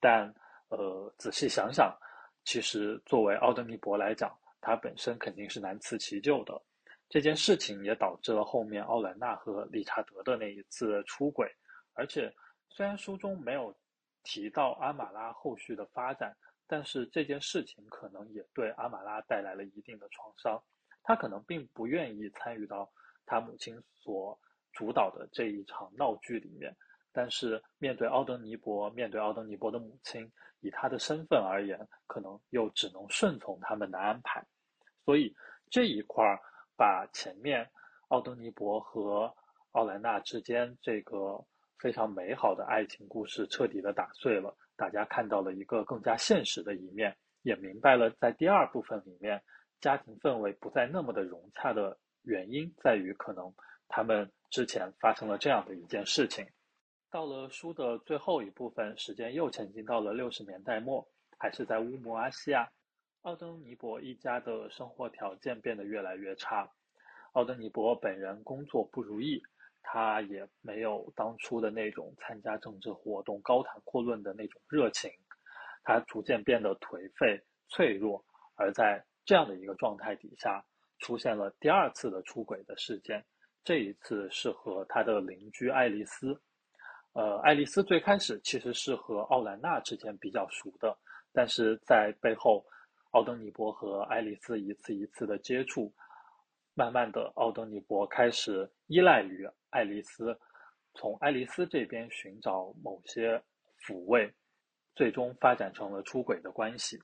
[0.00, 0.34] 但
[0.66, 1.96] 呃，仔细想想。
[2.44, 6.60] 其实，作为奥德尼伯来讲，他本身肯定是难辞其咎的。
[7.08, 11.48] 这件事情也导致了后面奥兰娜和理查德的那一次出轨。
[11.92, 12.32] 而且，
[12.68, 13.76] 虽然书中没有
[14.22, 20.60] 提到阿玛拉后续的发展，但是这件事情可能也对阿玛拉带来了一定的创伤。
[21.02, 22.90] 他可能并不愿意参与到
[23.26, 24.38] 他母亲所
[24.72, 26.74] 主导的这一场闹剧里面。
[27.12, 30.30] 但是，面对奥登尼伯，面对奥登尼伯的母亲。
[30.62, 34.44] 以他的身份而言，可能又只能顺从他们的安排，
[35.06, 35.34] 所以
[35.70, 36.38] 这一块儿
[36.76, 37.66] 把前面
[38.08, 39.34] 奥登尼伯和
[39.70, 41.42] 奥兰娜之间这个
[41.78, 44.54] 非常美好的爱情故事彻底的打碎了。
[44.76, 49.42] 大家看到了一个更加现实的一面，也明白了在第二部分里面
[49.80, 53.50] 家庭氛围不再那么的融洽的原因，在于可能
[53.88, 56.46] 他们之前发生了这样的一件事情。
[57.10, 61.04] 到了书的最后一部分，时间又前进到了六十年代末，
[61.36, 62.70] 还是在乌姆阿西亚，
[63.22, 66.70] 奥登尼伯一家的生活条件变得越来越差。
[67.32, 69.42] 奥登尼伯本人工作不如意，
[69.82, 75.10] 他也没有当初的那种参加政治活动、高谈阔论的那种热情，
[75.82, 78.24] 他逐渐变得颓废、脆弱。
[78.54, 80.64] 而在这样的一个状态底下，
[81.00, 83.24] 出现了第二次的出轨的事件，
[83.64, 86.40] 这一次是和他的邻居爱丽丝。
[87.12, 90.96] 呃，爱丽丝最开始其实是和奥兰娜之间比较熟的，
[91.32, 92.64] 但是在背后，
[93.10, 95.92] 奥登尼伯和爱丽丝一次一次的接触，
[96.72, 100.38] 慢慢的，奥登尼伯开始依赖于爱丽丝，
[100.94, 103.42] 从爱丽丝这边寻找某些
[103.80, 104.32] 抚慰，
[104.94, 106.96] 最终发展成了出轨的关系。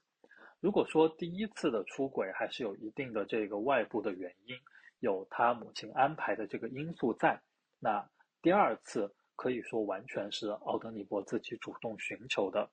[0.60, 4.56] 如果说第一次的出轨还是有一定的这个外部的原因，
[5.00, 7.42] 有他母亲安排的这个因素在，
[7.80, 8.08] 那
[8.40, 9.12] 第二次。
[9.36, 12.68] 可以说完全是奥登尼伯自己主动寻求的。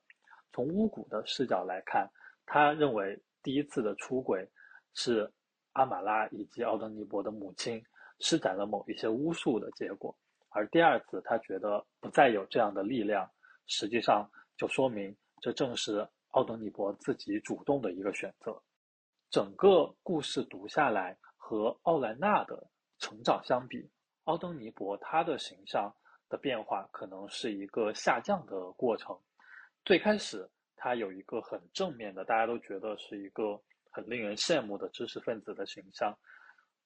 [0.52, 2.10] 从巫蛊的视角来看，
[2.46, 4.50] 他认为第一次的出轨
[4.94, 5.32] 是
[5.74, 7.84] 阿玛拉以及奥登尼伯的母亲
[8.20, 10.16] 施展了某一些巫术的结果，
[10.50, 13.30] 而第二次他觉得不再有这样的力量，
[13.68, 18.62] 实际上就说明这正是奥登尼伯自己主动的一个选择。
[19.30, 23.90] 整个故事读下来，和奥兰娜的成长相比，
[24.26, 25.92] 奥登尼伯他的形象
[26.34, 29.16] 的变化可能是一个下降的过程。
[29.86, 36.12] 最开始，他有一个很正面的，大家都觉得是一个很令人羡慕的知识分子的形象，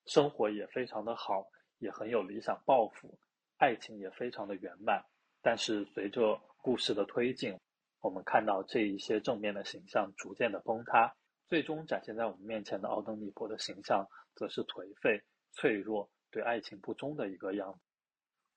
[0.05, 3.17] 生活也非常的好，也很有理想抱负，
[3.55, 5.01] 爱情也非常的圆满。
[5.41, 7.57] 但是随着故事的推进，
[8.01, 11.15] 我们看到这一些正面的形象逐渐的崩塌，
[11.47, 14.05] 最终展现在我们面前的奥登尼伯的形象，
[14.35, 17.79] 则是颓废、脆弱、对爱情不忠的一个样子。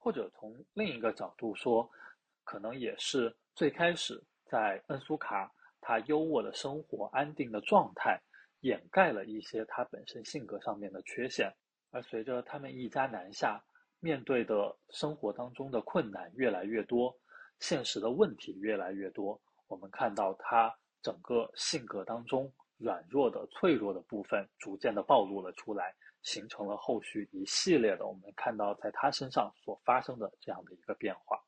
[0.00, 1.88] 或者从另一个角度说，
[2.42, 4.20] 可能也是最开始。
[4.46, 5.48] 在恩苏卡，
[5.80, 8.20] 他优渥的生活、安定的状态，
[8.62, 11.48] 掩盖了一些他本身性格上面的缺陷。
[11.92, 13.62] 而随着他们一家南下，
[14.00, 17.16] 面对的生活当中的困难越来越多，
[17.60, 31.42] 现实的问题越来越多，我们看到他整个性格当中软弱的、脆弱的部分逐渐的暴露了出来，形成了后续一系列的我们看到在他身上所发生的这样的一个变化。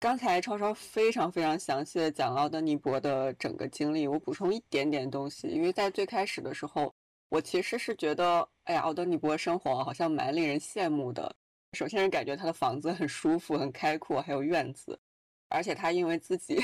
[0.00, 6.94] 刚才超超非常非常详细的讲了奥德尼伯的整个经历，我补充一点点东西，因为在最开始的时候，
[7.30, 11.34] 我其实是觉得，哎呀，奥德尼伯生活好像蛮令人羡慕的。
[11.72, 15.00] 首先是感觉他的房子很舒服、很开阔，还有院子，
[15.48, 16.62] 而且他因为自己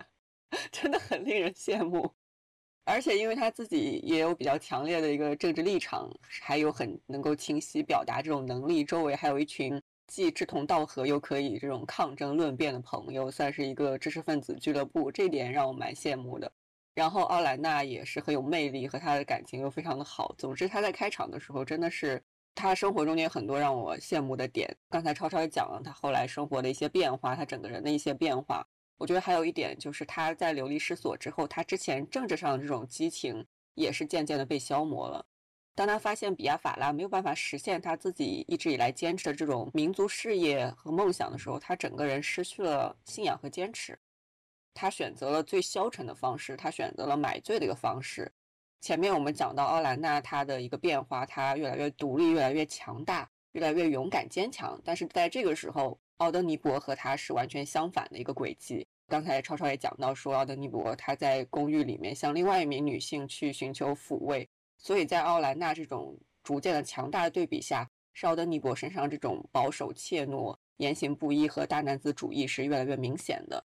[0.72, 2.14] 真的很令人羡慕，
[2.90, 9.80] 而且因为他自己也有比较强烈的一个政治立场，还有很能够清晰表达这种能力，周围还有一群。
[10.08, 16.50] 既志同道合又可以这种抗争论辩的朋友，算是一个知识分子俱乐部，这点让我蛮羡慕的。
[16.96, 20.34] 然后奥兰娜也是很有魅力，和他的感情又非常的好。
[20.36, 22.20] 总之，他在开场的时候真的是
[22.56, 24.76] 他生活中间很多让我羡慕的点。
[24.88, 28.66] 刚才超超也讲了他后来生活的一些变化，他整个人的一些变化。
[29.00, 33.42] 我觉得还有一点就是他在流离失所之后，他之前政治上的这种激情
[33.74, 35.24] 也是渐渐的被消磨了。
[35.74, 43.98] 当他发现比亚法拉没有办法实现他自己一直以来坚持的这种民族事业和梦想的时候，他整个人失去了信仰和坚持。
[44.74, 48.30] 他选择了最消沉的方式，他选择了买醉的一个方式。
[48.82, 54.78] 前面我们讲到奥兰娜她的一个变化，她越来越独立，越来越强大，越来越勇敢坚强。
[54.84, 58.86] 但是在这个时候，奥登尼伯和他是完全相反的一个轨迹。
[59.08, 64.46] 刚才超超也讲到说，奥登尼伯他在公寓里面向另外一名女性去寻求抚慰。
[64.76, 73.64] 所以在奥兰娜这种逐渐的强大的对比下，是奥德尼伯身上这种保守怯懦、言行不一和大男子主义是越来越明显的。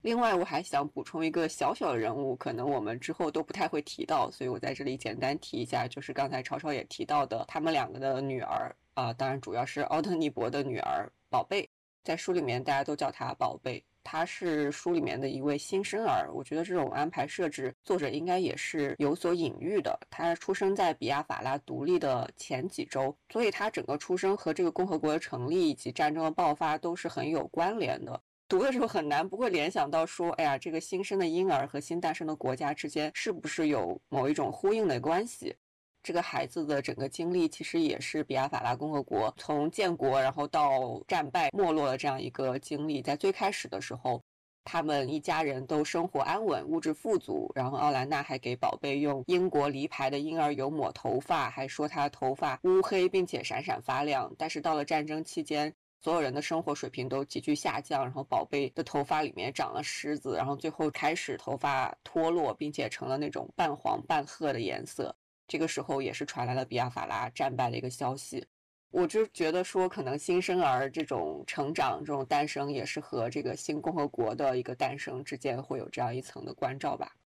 [0.00, 11.68] 另外，我还想补充一个小小的人物，可能我们之后都不太会提到，所以我在这里简单提一下，就是刚才超超也提到的他们两个的女儿啊，当然主要是奥特尼伯的女儿宝贝，
[12.02, 13.84] 在书里面大家都叫他宝贝。
[14.02, 19.96] 他是书里面的一位新生儿，我觉得这种安排设置，作者应该也是有所隐喻的。
[20.08, 28.18] 他出生在比亚法拉独立的前几周，所以他整个出生和这个共和国的成立以及战争的爆发都是很有关联的。
[28.48, 35.54] 读的时候很难不会联想到说，哎呀，这个新生的婴儿和新诞生的国家之间是不是有某一种呼应的关系？
[36.02, 43.02] 这个孩子的整个经历其实也是比亚法拉共和国从建国然后到战败没落的这样一个经历。
[43.02, 44.22] 在最开始的时候，
[44.64, 47.50] 他们一家人都生活安稳，物质富足。
[47.54, 54.32] 然后奥兰娜还给宝贝用英国梨牌的婴儿油抹头发，还说他头发乌黑并且闪闪发亮。
[54.38, 65.14] 但是到了战争期间，所有人的生活水平都急剧下降，然后宝贝的头发里面长了虱子，然后最后开始头发脱落，并且成了那种半黄半褐的颜色。
[65.50, 68.46] 这个时候也是传来了比亚法拉战败的一个消息，
[68.92, 77.16] 我就觉得说，可能新生儿这种成长、这种诞生，也是和这个新共和国的一个诞生之间会有这样一层的关照吧。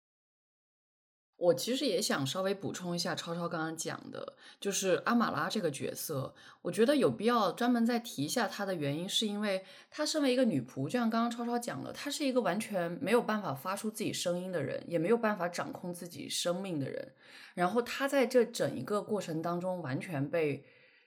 [1.36, 6.32] 我其实也想稍微补充一下，超超刚刚讲的，就是阿玛拉这个角色，
[6.62, 17.12] 我觉得有必要专门再提一下她的原因，是因为她身为一个女仆，就像刚刚超超讲的，她是一个完全没有办法发出自己声音的人，也没有办法掌控自己生命的人，
[17.54, 20.64] 然后她在这整一个过程当中完全被。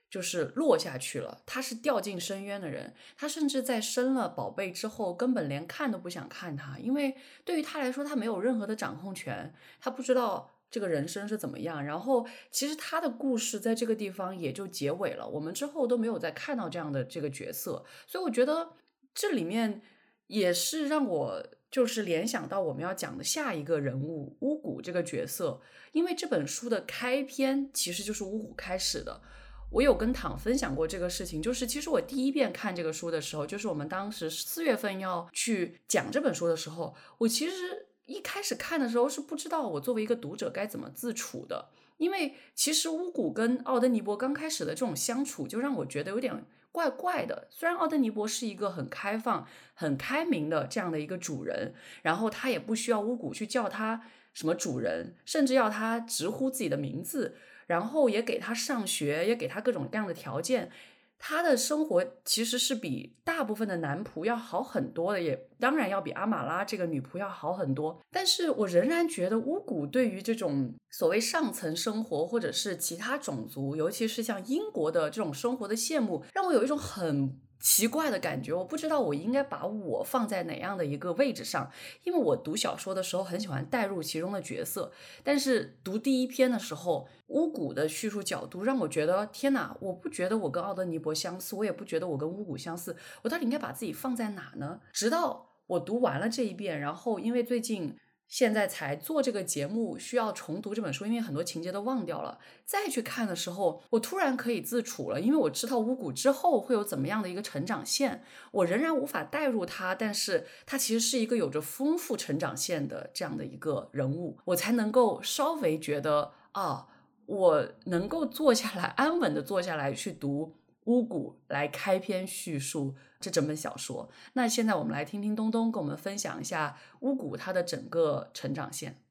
[0.10, 11.84] 就是落下去了，他是掉进深渊的人，他甚至在生了宝贝之后，根本连看都不想看他，因为对于他来说，他没有任何的掌控权，他不知道这个人生是怎么样。
[11.84, 18.70] 然后，其实他的故事在这个地方也就结尾了，我们之后都没有再看到这样的这个角色，所以我觉得
[19.14, 19.82] 这里面
[20.28, 25.60] 也是让我就是联想到我们要讲的下一个人物巫蛊这个角色，
[25.91, 29.22] 因为这本书的开篇其实就是巫蛊开始的。
[29.70, 47.47] 我有跟躺分享过这个事情，就是其实我第一遍看这个书的时候，就是我们当时四月份要去讲这本书的时候，我其实一开始看的时候是不知道我作为一个读者该怎么自处的，因为其实巫蛊跟奥登尼伯刚开始的这种相处，就让我觉得有点怪怪的。
[47.51, 54.01] 虽然奥登尼伯是一个很开放、很开明的这样的一个主人，然后他也不需要巫蛊去叫他
[54.34, 57.36] 什么主人，甚至要他直呼自己的名字。
[57.68, 60.72] 然后也给他上学，也给他各种各样的条件，
[61.20, 68.01] 他的生活其实是比大部分的男仆要好很多的，也当然要比阿玛拉这个女仆要好很多。
[68.11, 77.39] 但是我仍然觉得巫蛊对于这种所谓上层生活，或者是其他种族，尤其是像英国的这种生活的羡慕，让我有一种很。
[77.60, 81.72] 奇怪的感觉，我不知道我应该把我放在哪样的一个位置上，
[82.03, 84.91] 因为我读小说的时候很喜欢代入其中的角色，
[85.24, 94.80] 但是读第一篇的时候，巫蛊的叙述角度让我觉得天哪，我不觉得我跟奥德尼伯相似，我也不觉得我跟巫蛊相似，我到底应该把自己放在哪呢？
[94.93, 97.97] 直到我读完了这一遍，然后因为最近。
[98.28, 102.38] 现在才做这个节目，需要重读这本书，因为很多情节都忘掉了。
[102.65, 108.23] 再去看的时候，我突然可以自处了，因为我知道巫蛊之后会有怎么样的一个成长线。
[108.51, 116.88] 我仍然无法代入他，但是他其实是一个有着丰富成长线的这样的一个人物，我才能够稍微觉得啊，
[117.25, 120.53] 我能够坐下来安稳的坐下来去读
[120.88, 122.95] 巫蛊来开篇叙述。
[123.19, 129.01] 这整本小说，那现在我们来听听东东跟我们分享一下巫蛊他的整个成长线。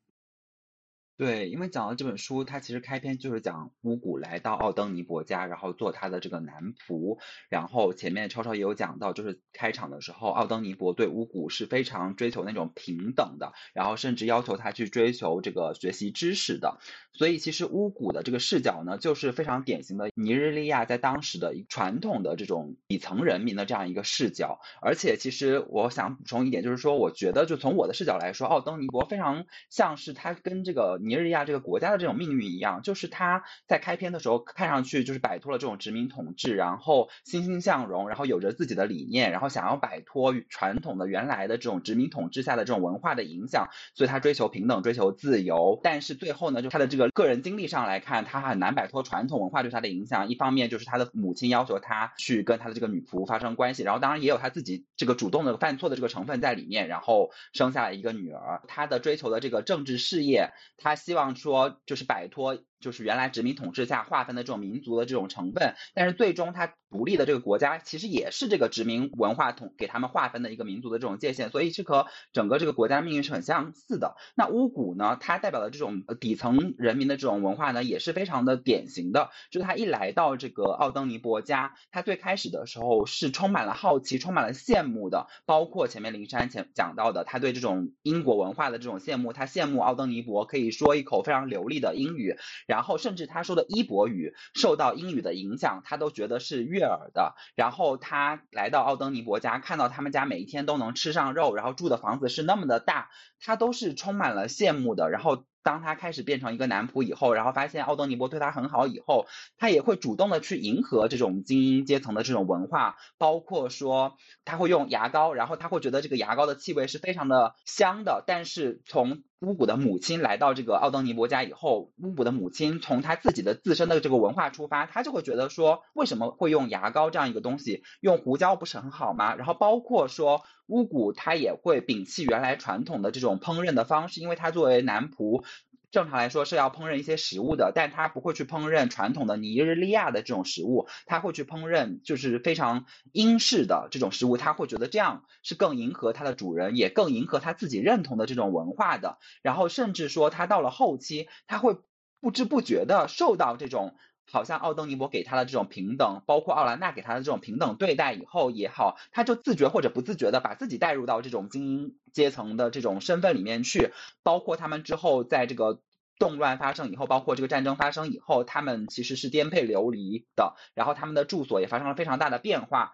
[1.19, 7.19] 对，因为讲到这本书，它其实开篇就是讲巫蛊来到奥登尼伯家，然后做他的这个男仆。
[7.49, 16.79] 然后前面超超也有讲到，就是开场的时候，奥登尼伯对巫蛊是非常追求那种平等的，然后甚至要求他去追求这个学习知识的。
[17.15, 24.61] 所以其实巫蛊的这个视角呢，就是非常典型的尼日利亚在当时的传统的这种底层人民的这样一个视角。
[24.83, 31.01] 而且其实我想补充一点，就是说，我觉得就从我的视角来说，奥登尼伯非常像是他跟这个。
[31.07, 45.79] 尼日利亚这个国家的这种命运一样，就是他在开篇的时候看上去就是摆脱了这种殖民统治，然后欣欣向荣，然后有着自己的理念，然后想要摆脱传统的原来的这种殖民统治下的这种文化的影响，所以他追求平等，追求自由。
[45.83, 50.29] 但是最后呢，就他的这个个人经历上来看，他很难摆脱传统文化对他的影响。
[50.29, 58.63] 一方面就是他的母亲要求他去跟他的这个女仆发生关系，然后当然也有他自己这个主动的犯错的这个成分在里面，然后生下了一个女儿。
[58.67, 60.96] 他的追求的这个政治事业，他。
[60.97, 62.59] 希望说就是摆脱。
[62.81, 74.17] 就是原来殖民统治下划分的这种民族的这种成分，但是最终它独立的这个国家其实也是这个殖民文化统给他们划分的一个民族的这种界限，所以是和整个这个国家命运是很相似的。
[74.37, 79.31] 那巫蛊呢，它代表的这种底层人民的这种文化呢，也是非常的典型的。
[79.51, 92.37] 就是他一来到这个奥登尼伯家，他最开始的时候是充满了好奇、充满了羡慕的，包括前面灵山前讲到的，他对这种英国文化的这种羡慕，他羡慕奥登尼伯可以说一口非常流利的英语。
[92.67, 97.35] 然后甚至他说的伊博语受到英语的影响，他都觉得是悦耳的。
[97.55, 103.09] 然后他来到奥登尼伯家，看到他们家每一天都能吃上肉，然后住的房子是那么的大，
[103.41, 105.11] 他都是充满了羡慕的。
[105.11, 105.45] 然后。
[105.67, 109.27] 当他开始变成一个男仆以后，然后发现奥登尼伯对他很好以后，
[109.59, 118.23] 他也会主动的去迎合这种精英阶层的这种文化，包括说他会用牙膏，然后他会觉得这个牙膏的气味是非常的香的。
[118.25, 129.35] 但是从巫蛊的母亲来到这个奥登尼伯家以后，巫蛊的母亲从她自己的自身的这个文化出发，她就会觉得说为什么会用牙膏这样一个东西，用胡椒不是很好吗？
[129.35, 135.45] 然后包括说巫蛊他也会摒弃原来传统的这种烹饪的方式，因为他作为男仆。
[135.91, 149.19] 正常来说是要烹饪一些食物的，但他不会去烹饪传统的尼日利亚的这种食物，他会去烹饪就是非常英式的这种食物，他会觉得这样是更迎合他的主人，也更迎合他自己认同的这种文化的。
[149.43, 151.79] 然后甚至说他到了后期，他会
[152.21, 153.95] 不知不觉的受到这种。
[154.31, 165.81] 好像奥登尼伯给他的这种平等，包括奥兰娜给他的这种平等对待以后也好，他就自觉或者不自觉的把自己带入到这种精英阶层的这种身份里面去，包括他们之后在这个
[166.19, 172.93] 动乱发生以后，包括这个战争发生以后，他们其实是颠沛流离的，然后他们的住所也发生了非常大的变化。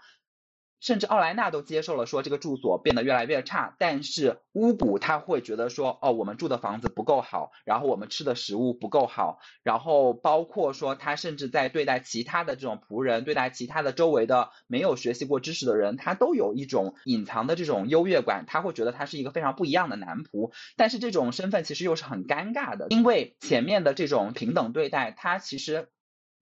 [0.82, 3.76] 甚至奥莱纳都接受了，说这个住所变得越来越差。
[3.78, 18.44] 但是乌古他会觉得说，哦，我们住的房子不够好，然后我们吃的食物不够好，然后包括说他甚至在对待其他的这种仆人，对待其他的周围的没有学习过知识的人，他都有一种隐藏的这种优越感。
[18.48, 25.88] 他会觉得他是一个非常不一样的男仆，但是这种身份其实又是很尴尬的，因为前面的这种平等对待，他其实。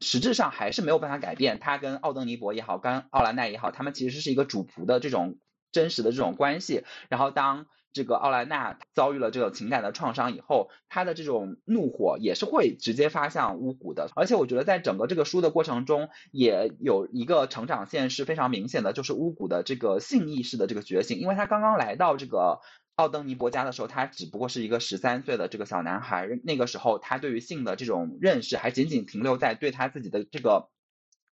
[0.00, 5.38] 实质上还是没有办法改变他跟奥登尼伯也好，跟奥兰奈也好，他们其实是一个主仆的这种
[5.72, 6.84] 真实的这种关系。
[7.08, 14.08] 然后当这个奥兰娜遭遇了这种情感的创伤以后，他的这种怒火也是会直接发向巫蛊的。
[14.14, 21.18] 而且我觉得在整个这个书的过程中，也有一个成长线是非常明显的，就是巫蛊的这个性意识的这个觉醒。
[21.18, 22.60] 因为他刚刚来到这个
[22.96, 30.70] 奥登尼伯家的时候，他只不过是一个十三岁的这个小男孩，那个时候他对于性的这种认识还仅仅停留在对他自己的这个。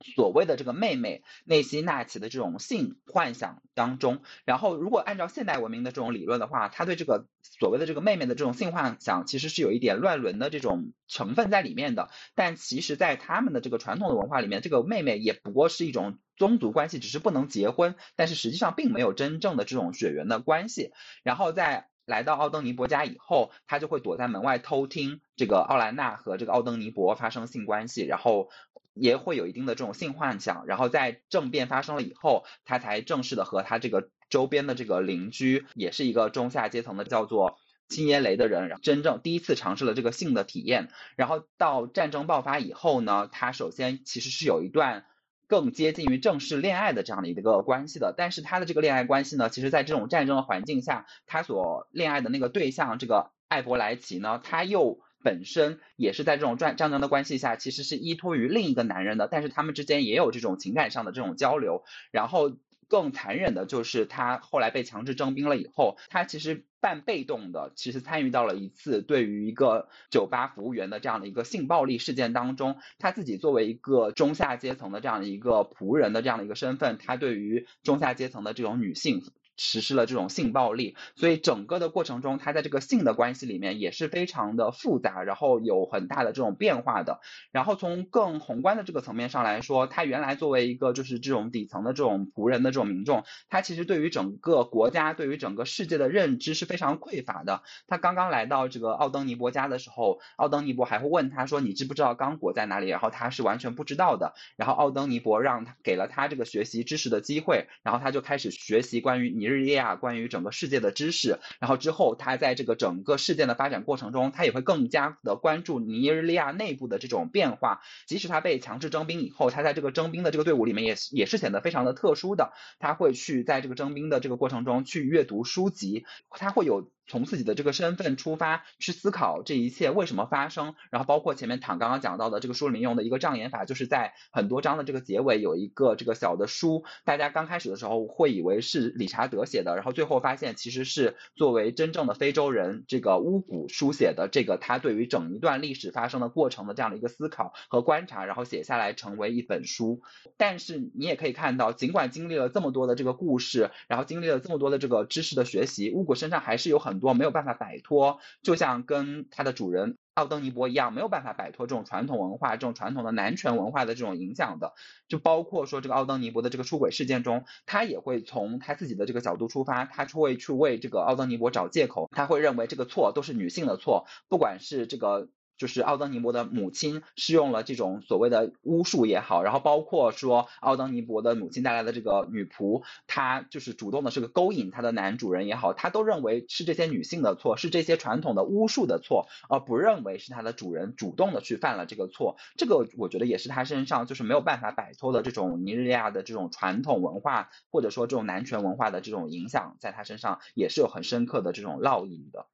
[0.01, 12.09] 所谓的这个妹妹内西纳奇的这种性幻想当中，然后如果按照现代文明的这种理论的话，他对这个所谓的这个妹妹的这种性幻想其实是有一点乱伦的这种成分在里面的。
[12.35, 20.91] 但其实，在他们的这个传统的文化里面，这个妹妹也不过是一种宗族关系，只是不能结婚，但是实际上并没有真正的这种血缘的关系。
[21.23, 28.49] 然后在来到奥登尼伯家以后，他就会躲在门外偷听这个奥兰娜和这个奥登尼伯发生性关系，然后。
[28.93, 40.89] 也会有一定的这种性幻想，然后在政变发生了以后，他才正式的和他这个周边的这个邻居，也是一个中下阶层的叫做金耶雷的人，真正第一次尝试了这个性的体验。
[41.15, 45.05] 然后到战争爆发以后呢，他首先其实是有一段
[45.51, 55.01] 更接近于正式恋爱的这样的一个关系的，但是他的这个恋爱关系呢，其实在这种战争的环境下，他所恋爱的那个对象这个艾伯莱奇呢，他又。
[55.23, 61.83] 本身也是在这种战战争的关系下，其实是依托于另一个男人的，但是他们之间也有这种情感上的这种交流。
[62.09, 62.49] 然后
[62.91, 72.75] 更残忍的就是，他后来被强制征兵了以后，他其实半被动的，其实参与到了一次对于一个酒吧服务员的这样的一个性暴力事件当中。
[72.99, 79.23] 他自己作为一个中下阶层的这样的一个仆人的这样的一个身份，他对于中下阶层的这种女性。
[79.57, 87.19] 实施了这种性暴力，所以整个的过程中，他在这个性的关系里面也是非常的复杂，然后有很大的这种变化的。
[87.51, 97.61] 然后从更宏观的这个层面上来说，他原来作为一个就是这种底层的这种仆人的这种民众，他其实对于整个国家、对于整个世界的认知是非常匮乏的。
[97.87, 104.33] 他刚刚来到这个奥登尼伯家的时候，奥登尼伯还会问他说：“你知不知道刚果在哪里？”然后他是完全不知道的。
[104.55, 117.81] 然后奥登尼伯让他给了他这个学习知识的机会，然后他就开始学习关于尼日利亚关于整个世界的知识，然后之后他在这个整个事件的发展过程中，他也会更加的关注尼日利亚内部的这种变化。
[118.07, 122.53] 即使他被强制征兵以后，他在这个征兵的这个队伍里面也也是显得非常的特殊的。
[122.79, 126.89] 他会去在这个征兵的这个过程中去阅读书籍，他会有。
[127.11, 150.01] 从自己的这个身份出发去思考这一切为什么发生，然后包括前面唐刚刚讲到的这个书里面用的一个障眼法，就是在很多章的这个结尾有一个这个小的书，大家刚开始的时候会以为是理查德写的，然后最后发现其实是作为真正的非洲人这个巫蛊书写的这个他对于整一段历史发生的过程的这样的一个思考和观察，然后写下来成为一本书。
[150.37, 157.00] 但是你也可以看到，尽管经历了这么多的这个故事，然后经历了这么多的这个知识的学习，巫蛊身上还是有很。
[157.01, 164.73] 多没有办法摆脱，就像跟他的主人奥登尼伯一样，没有办法摆脱这种传统文化、这种传统的男权文化的这种影响的。
[165.09, 175.27] 就包括说这个奥登尼伯的这个出轨事件中，他也会从他自己的这个角度出发，他会去为这个奥登尼伯找借口，他会认为这个错都是女性的错，不管是这个。
[175.61, 192.37] 就是奥登尼伯的母亲是用了这种所谓的巫术也好，然后包括说奥登尼伯的母亲带来的这个女仆，她就是主动的是个勾引他的男主人也好，他都认为是这些女性的错，是这些传统的巫术的错，而不认为是他的主人主动的去犯了这个错。
[192.57, 202.47] 这个我觉得也是他身上就是没有办法摆脱的这种尼日利亚的这种传统文化，或者说这种男权文化的这种影响，在他身上也是有很深刻的这种烙印的。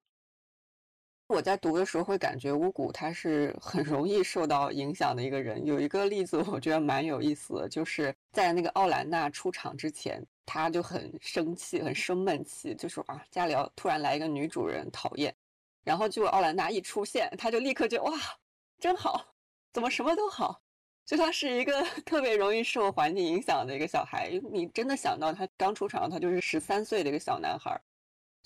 [1.27, 5.65] 我在读的时候会感觉巫蛊他是很容易受到影响的一个人。
[5.65, 15.35] 有一个例子我觉得蛮有意思的，就是在那个奥兰娜出场之前，他就很生气，很生闷气，就说啊家里要突然来一个女主人，讨厌。
[15.83, 18.13] 然后结果奥兰娜一出现，他就立刻就哇
[18.79, 19.35] 真好，
[19.73, 20.61] 怎么什么都好？
[21.05, 24.29] 就他是一个 特别容易受环境影响的一个小孩。
[24.51, 27.77] 你真的想到他刚出场，他就是十三岁的一个小男孩。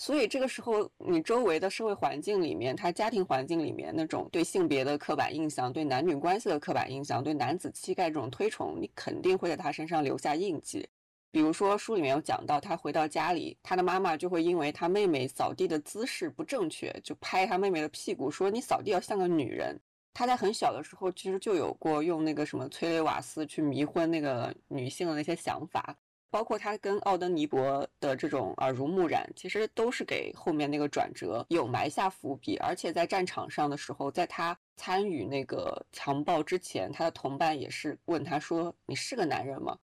[0.04, 10.90] 所以这个时候，你周围的社会环境里面，他家庭环境里面那种对性别的刻板印象、对男女关系的刻板印象、对男子气概这种推崇，你肯定会在他身上留下印记。
[11.30, 19.80] 比如说书里面有讲到，他回到家里，他的妈妈就会因为他妹妹扫地的姿势不正确，就拍他妹妹的屁股，说你扫地要像个女人。
[20.16, 25.96] 他在很小的时候，其实就有过用那个什么催泪瓦斯去迷昏那个女性的那些想法。
[26.32, 32.56] 包括他跟奥登尼伯的这种耳濡目染，其实都是给后面那个转折有埋下伏笔。
[32.58, 39.78] 而且在战场上的时候，在他参与那个强暴之前，他的同伴也是问他说：“你是个男人吗？”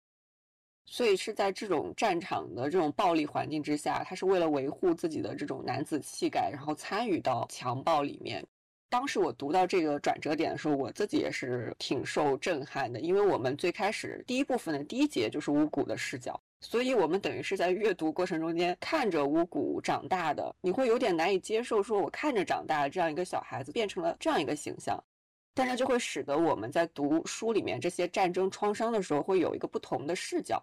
[0.90, 8.44] 所以是在这种战场的这种暴力环境之下，他是为了维护自己的这种男子气概，然后参与到强暴里面。
[8.90, 25.04] 当时我读到这个转折点的时候，我自己也是挺受震撼的，因为我们最开始第一部分的第一节就是巫蛊的视角，所以我们等于是在阅读过程中间看着巫蛊长大的，你会有点难以接受，说我看着长大的这样一个小孩子变成了这样一个形象，
[25.54, 30.62] 但是就会使得我们在读书里面这些战争创伤的时候，会有一个不同的视角。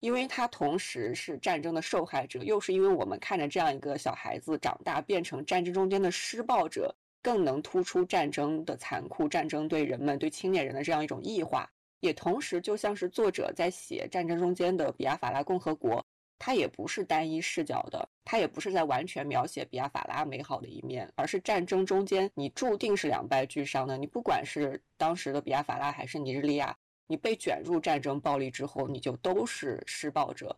[0.00, 6.94] 因为他同时是战争的受害者，又是因为我们看着这样一个小孩子长大变成战争中间的施暴者，
[7.24, 11.66] 更能突出战争的残酷，战争对人们、对青年人的这样一种异化。
[12.00, 16.04] 也同时，就像是作者在写战争中间的比亚法拉共和国，
[16.38, 23.96] 他也不是单一视角的，他也不是在完全描写比亚法拉美好的一面，而是战争中间你注定是两败俱伤的。
[23.96, 26.76] 你不管是当时的比亚法拉还是尼日利亚。
[27.06, 30.56] 你被卷入战争暴力之后，你就都是施暴者。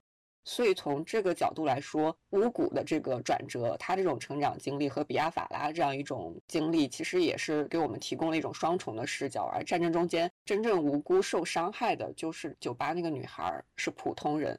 [0.48, 9.50] 所以从这个角度来说，巫蛊的这个转折，他这种成长经历和比亚法拉这样一种经历，其实也是给我们提供了一种双重的视角。
[9.52, 14.58] 而战争中间真正无辜受伤害的，就是酒吧那个女孩，是普通人。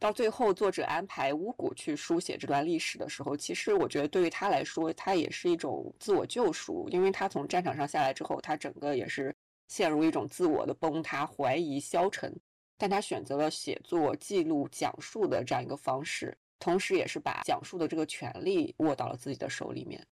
[0.00, 9.34] 到最后，作者安排巫蛊去书写这段历史的时候，其实我觉得对于他来说，他也是一种自我救赎，因为他从战场上下来之后，他整个也是。
[9.70, 12.34] 陷入一种自我的崩塌、怀疑、消沉，
[12.78, 20.06] 但他选择了写作、记录、讲述的这样一个方式，同时也是把讲述的这个权利握到了自己的手里面。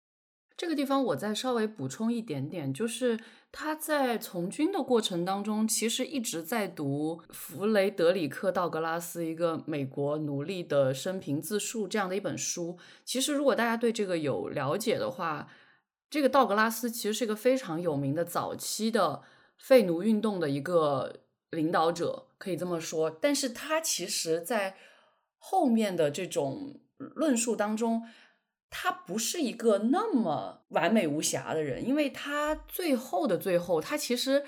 [0.57, 3.19] 这个地方我再稍微补充一点点，就是
[3.51, 12.79] 他在从军的过程当中，其实一直在读弗雷德里克·道格拉斯一个美国奴隶的生平自述这样的一本书。
[13.05, 15.49] 其实如果大家对这个有了解的话，
[16.09, 19.23] 这个道格拉斯其实是一个非常有名的早期的。
[19.59, 21.21] 废奴运动的一个
[21.53, 23.09] 领导者，可以这么说。
[23.09, 24.77] 但是他其实，在
[25.39, 28.03] 后面的这种论述当中，
[28.69, 34.45] 他不是一个那么完美无瑕的人，因为他最后的最后，他其实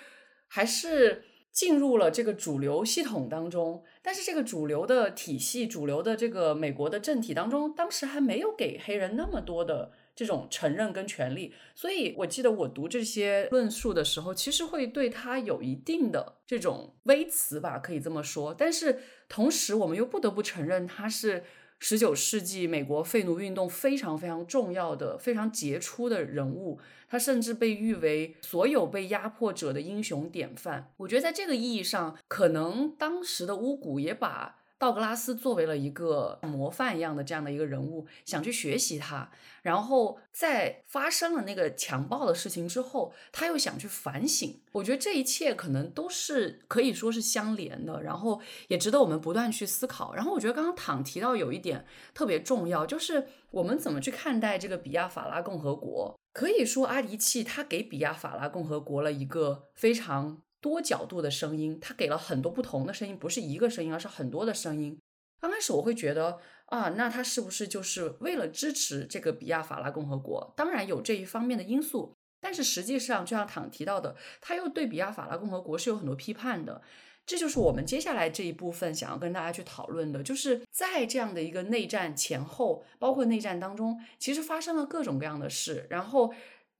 [0.48, 3.84] 还是进入了这个主流系统当中。
[4.02, 9.92] 但是这个主流的体系、主流的这个美国的政体当中，当时还没有给黑人那么多的。
[10.16, 18.54] 这种承认跟权利，所以我记得我读这些论述的时候，其实会对他有一定的这种微词吧，可以这么说。
[18.54, 21.42] 但是同时，我们又不得不承认，他是
[21.80, 26.78] 十九世纪美国废奴运动非常非常重要的、非常杰出的人物。
[27.08, 30.92] 他甚至被誉为所有被压迫者的英雄典范。
[30.98, 34.60] 我觉得在这个意义上，可能当时的巫蛊也把。
[34.84, 39.30] 道格拉斯作为了一个模范一样的这样的一个人物，想去学习他，
[39.62, 44.60] 然后在发生了那个强暴的事情之后，他又想去反省。
[44.72, 50.14] 我觉得这一切可能都是可以说是相连的，然后也值得我们不断去思考。
[50.14, 56.14] 然后我觉得刚刚躺提到有一点特别重要，就是我们怎么去看待这个比亚法拉共和国？
[56.34, 60.43] 可以说阿迪契他给比亚法拉共和国了一个非常。
[60.64, 64.98] 多角度的声音，他给了很多不同的声音，不是一个声音，而是很多的声音。
[65.38, 70.54] 刚开始我会觉得啊，那他是不是就是为了支持这个比亚法拉共和国？
[70.56, 76.80] 当然有这一方面的因素，但是实际上，就像躺提到的，他又对比亚法拉共和国是有很多批判的。
[77.26, 86.32] 这就是我们接下来这一部分想要跟大家去讨论的，就是在这样的一个内战前后，包括内战当中，其实发生了各种各样的事，然后。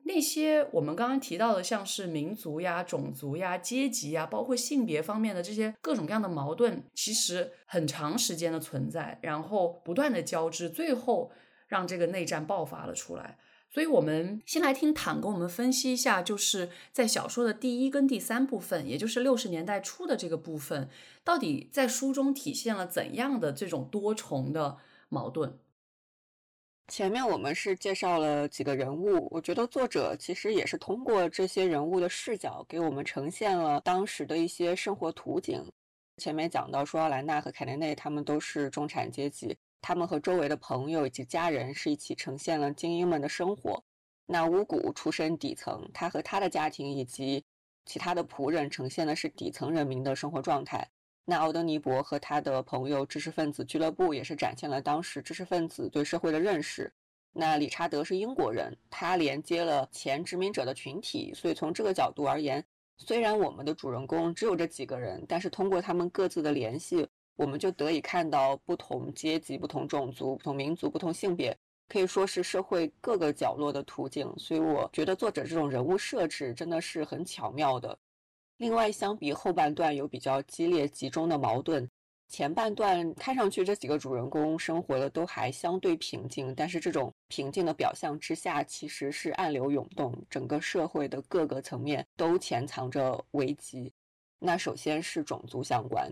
[0.07, 11.33] 那些我们刚刚提到的，像是民族呀、种族呀、阶级呀，包括性别方面的这些各种各样的矛盾，其实很长时间的存在，然后不断的交织，最后
[11.67, 13.39] 让这个内战爆发了出来。
[13.71, 20.89] 所以，我们先来听坦跟我们分析一下，就是在小说的第一跟第三部分，也就是六十年代初的这个部分，
[21.25, 24.77] 到底在书中体现了怎样的这种多重的
[25.09, 25.59] 矛盾。
[26.89, 35.65] 前面我们是介绍了几个人物，我觉得作者其实也是通过这些人物的视角，给我们呈现了当时的一些生活图景。
[36.19, 43.83] 前面讲到说，奥兰娜和凯内内他们都是中产阶级，他们和周围的朋友以及家人是一起呈现了精英们的生活。
[44.27, 47.43] 那乌古出身底层，他和他的家庭以及
[47.87, 50.87] 其他的仆人呈现的是底层人民的生活状态。
[51.27, 56.93] 那奥登尼伯和他的朋友知识分子俱乐部也是展现了当时知识分子对社会的认识。
[57.33, 62.65] 那理查德是英国人，他连接了前殖民者的群体，所以从这个角度而言，
[62.99, 71.57] 虽然我们的主人公只有这几个人，但是通过他们各自的联系，我们就得以看到不同阶级、不同种族、不同民族、不同性别
[71.89, 74.33] 可以说是社会各个角落的图景。
[74.37, 77.99] 所以我觉得作者这种人物设置真的是很巧妙的。
[78.59, 81.89] 另外，相比后半段有比较激烈集中的矛盾。
[82.29, 93.93] 前半段看上去这几个主人公生活的都还相对平静，但是这种平静的表象之下，其实是暗流涌动，整个社会的各个层面都潜藏着危机。
[94.39, 96.11] 那首先是种族相关，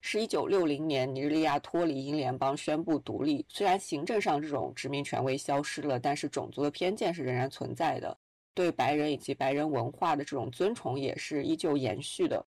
[0.00, 8.16] 是一九六零年尼日利亚脱离英联邦宣布独立，虽然行政上这种殖民权威消失了，但是种族的偏见是仍然存在的，
[8.54, 12.44] 对白人以及白人文化的这种尊崇也是依旧延续的。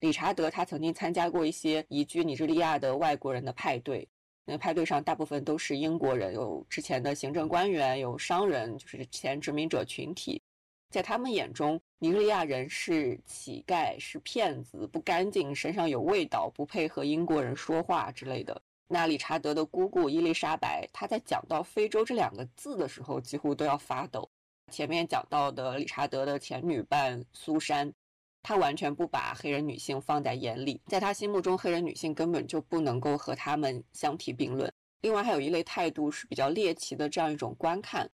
[0.00, 4.06] 理查德他曾经参加过一些移居尼日利亚的外国人的派对，
[4.44, 10.42] 那派对上大部分都是英国人，有之前的行政官员，有商人，就是前殖民者群体。
[10.90, 18.60] 在他们眼中，尼日利亚人是乞丐，是骗子，不干净，身上有味道，不配和英国人说话之类的。
[18.86, 24.28] 那理查德的姑姑伊丽莎白，她在讲到非洲这两个字的时候，几乎都要发抖。
[24.74, 27.94] 前面讲到的理查德的前女伴苏珊。
[28.42, 34.70] 他完全不把黑人女性放在眼里，在他心目中，黑人女性根本就不能够和他们相提并论。
[35.00, 38.06] 另外，还有一类态度是比较猎奇的这样一种观看，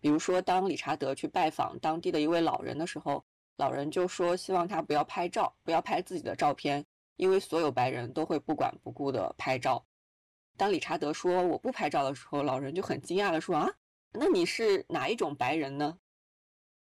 [0.00, 3.24] 比如说，当理查德去拜访当地的一位老人的时候，
[3.56, 6.84] 老人就说希望他不要拍照，不要拍自己的照片，
[7.14, 9.84] 因为所有白人都会不管不顾的拍照。
[10.56, 13.70] 当理查德说我不拍照的时候，老人就很惊讶的说啊，
[14.12, 15.98] 那你是哪一种白人呢？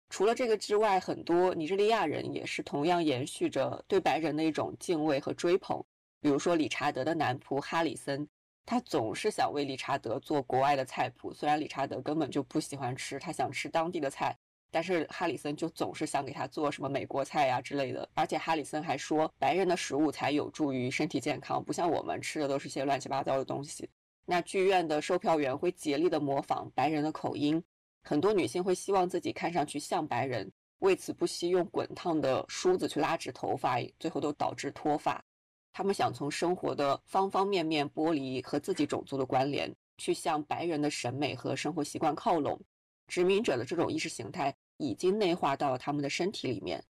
[0.10, 5.84] 除了这个之外，很多尼日利亚人也是同样延续着对白人的一种敬畏和追捧。
[6.20, 8.28] 比如说，理查德的男仆哈里森，
[8.66, 14.38] 他总是想为理查德做国外的菜谱，虽然理查德根本就不喜欢吃，他想吃当地的菜，
[14.70, 18.08] 但是哈里森就总是想给他做什么美国菜呀之类的。
[18.14, 23.90] 而且哈里森还说，白人的食物才有助于身体健康，不像我们吃的都是些乱七八糟的东西。
[24.26, 27.64] 那剧院的售票员会竭力的模仿白人的口音。
[28.04, 35.24] 很多女性会希望自己看上去像白人，为此不惜用滚烫的梳子去拉直头发，最后都导致脱发。
[35.72, 42.60] 她们想从生活的方方面面剥离和自己种族的关联，去向白人的审美和生活习惯靠拢。
[43.08, 46.84] 殖民者的这种意识形态已经内化到了他们的身体里面。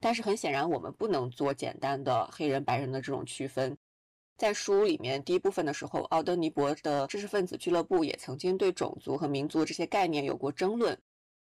[0.00, 3.76] 但是很显然，我们不能做简单的黑人白人的这种区分。
[4.38, 10.96] 在书里面第一部分的时候，奥登尼伯的知识分子俱乐部也曾经对种族和民族这些概念有过争论。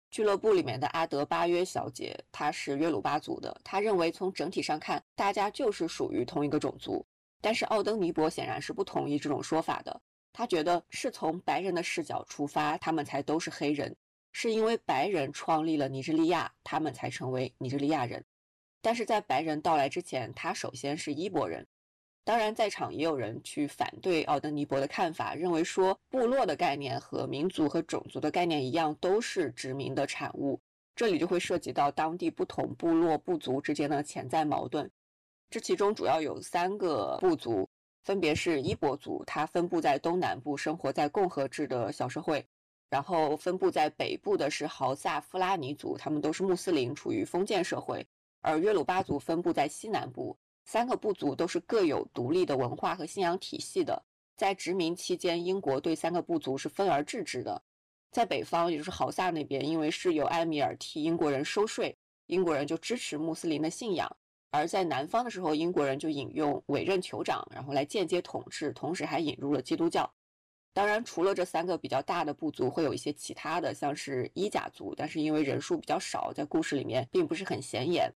[0.10, 7.06] 俱乐部里面的阿德巴约小姐，她是约鲁巴族的，她认为从整体上看，大家就是属于同一个种族。
[7.40, 10.02] 但是奥登尼伯显然是不同意这种说法的，
[10.34, 13.96] 他觉得是从白人的视角出发，他们才都是黑人，
[14.32, 18.26] 是因为白人创立了尼日利亚，他们才成为尼日利亚人。
[18.82, 21.68] 但是在白人到来之前，他首先是伊博人。
[22.28, 30.60] 当然，在场也有人去反对奥登尼伯的看法，认为说部落的概念和民族和种族的概念一样，都是殖民的产物。
[30.94, 34.92] 这里就会涉及到当地不同部落部族之间的潜在矛盾。
[35.50, 37.66] 这其中主要有三个部族，
[38.04, 42.42] 分别是伊博族，它分布在东南部，生活在共和制的小社会；
[42.90, 48.04] 然后分布在北部的是豪萨夫拉尼族，他们都是穆斯林，处于封建社会；
[48.42, 50.38] 而约鲁巴族分布在西南部。
[50.68, 54.04] 三个部族都是各有独立的文化和信仰体系的。
[54.36, 57.64] 在殖民期间，英国对三个部族是分而治之的。
[58.12, 64.06] 在北方，也就是豪萨那边，因为是由埃米尔替英国人收税，英国人就支持穆斯林的信仰；
[64.52, 70.14] 而在南方的时候，英国人就引用委任酋长，然后来间接统治，同时还引入了基督教。
[70.74, 78.14] 当然，除了这三个比较大的部族，会有一些其他的，像是伊甲族，但是因为人数比较少，在故事里面并不是很显眼。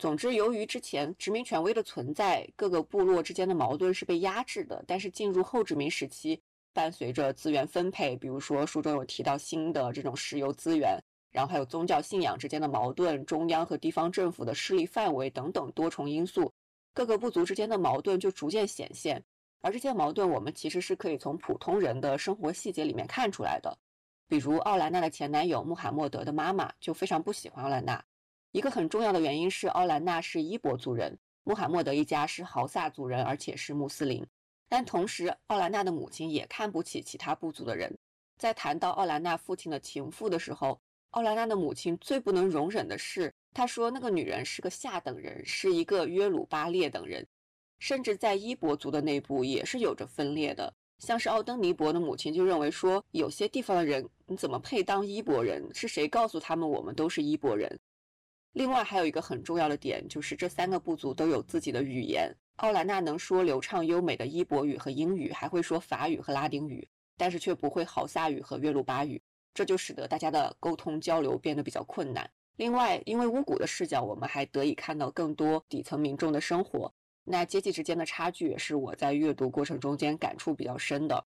[0.00, 4.82] 总之，由于之前殖民权威的存在，各个部落之间的矛盾是被压制的。
[4.86, 6.40] 但是进入后殖民时期，
[6.72, 10.98] 伴随着资源分配，比如说书中有提到新的这种石油资源，
[11.30, 16.50] 然后还有宗教信仰之间的矛盾、中央和地方政府的势力范围等等多重因素，
[16.94, 19.22] 各个部族之间的矛盾就逐渐显现。
[19.60, 23.76] 而这些矛盾，我们其实是可以从普通人的生活细节里面看出来的。
[24.26, 28.02] 比如奥兰娜的前男友穆罕默德的妈妈就非常不喜欢奥兰娜。
[28.52, 34.26] 一个很重要的原因是，奥兰娜是伊博族人，穆罕默德一家是豪萨族人，而且是穆斯林。
[34.68, 37.96] 但同时，奥兰娜的母亲也看不起其他部族的人。
[38.38, 40.80] 在谈到奥兰娜父亲的情妇的时候，
[41.10, 47.24] 奥兰娜的母亲最不能容忍的是，她说那个女人是个下等人，是一个约鲁巴列等人。
[47.78, 55.64] 甚至在伊博族的内部也是有着分裂的，像是奥登尼伯的母亲就认为说，有些地方的人你怎么配当伊博人？
[55.72, 57.78] 是谁告诉他们我们都是伊博人？
[58.52, 62.34] 另外还有一个很重要的点，就是这三个部族都有自己的语言。
[62.56, 66.86] 奥兰娜能说流畅优美的伊博语和英语，还会说法语和拉丁语。
[67.16, 69.20] 但是却不会豪萨语和岳麓巴语，
[69.52, 72.30] 这就使得大家的沟通交流变得比较困难。
[72.56, 76.90] 另外，因为巫蛊的视角，我们还得以看到更多底层民众的生活。
[77.22, 81.22] 那阶级之间的差距也是我在阅读过程中间感触比较深的，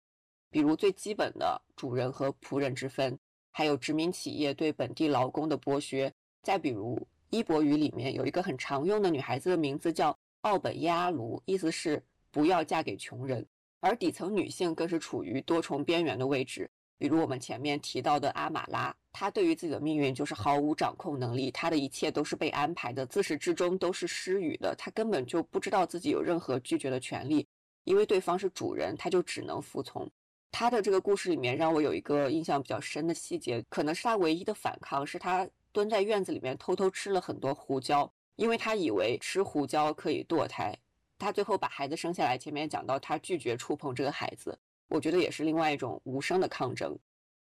[0.50, 3.20] 比如最基本的主人和仆人之分，
[3.52, 6.12] 还有殖民企业对本地劳工的剥削。
[6.42, 13.46] 再比如伊博语里面有一个很常用的女孩子的名字叫奥本耶阿卢，意思是不要嫁给穷人。
[13.80, 27.48] 而底层女性更是处于多重边缘的位置，比如我们前面提到的阿玛拉，她对于自己的命运就是毫无掌控能力，她的一切都是被安排的，自始至终都是施予的，她根本就不知道自己有任何拒绝的权利，
[27.86, 30.08] 因为对方是主人，她就只能服从。
[30.52, 40.78] 她的这个故事里面让我有一个印象比较深的细节，可能是她唯一的反抗，是她蹲在院子里面偷偷吃了很多胡椒，因为他以为吃胡椒可以堕胎。
[41.18, 44.58] 他最后把孩子生下来，前面讲到他拒绝触碰这个孩子，
[44.88, 46.98] 我觉得也是另外一种无声的抗争。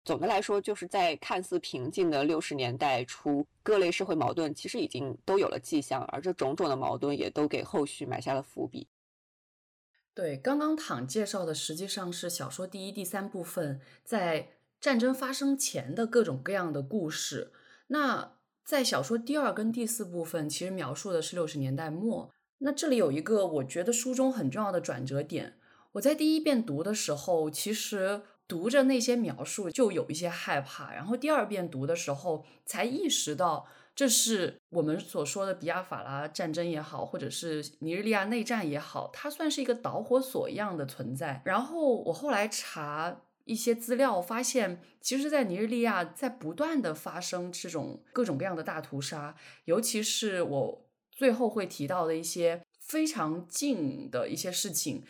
[0.04, 8.86] 总的来说，就是在看似平静的六十年代初，各类社会矛盾其实已经都有了迹象，而这种种的矛盾也都给后续埋下了伏笔。
[10.12, 17.50] 对，刚刚躺介绍的实际上是小说第一、第三部分在战争发生前的各种各样的故事。
[17.94, 18.32] 那
[18.64, 22.28] 在小说第二跟第四部分，其实描述的是六十年代末。
[22.58, 25.54] 那这里有一个我觉得书中很重要的转折点。
[25.92, 33.64] 我在第一遍读的时候，其实读着那些描述就有一些害怕，然后第二遍读的时候才意识到，
[33.94, 41.40] 这是我们所说的比亚法拉战争也好，或者是尼日利亚内战也好，它算是一个导火索一样的存在。
[41.44, 49.34] 然后我后来查一些资料，发现其实，在尼日利亚在不断的发生这种各种各样的大屠杀，
[49.64, 50.80] 尤其是我。
[51.16, 55.04] 最后会提到的一些非常近的一些事情，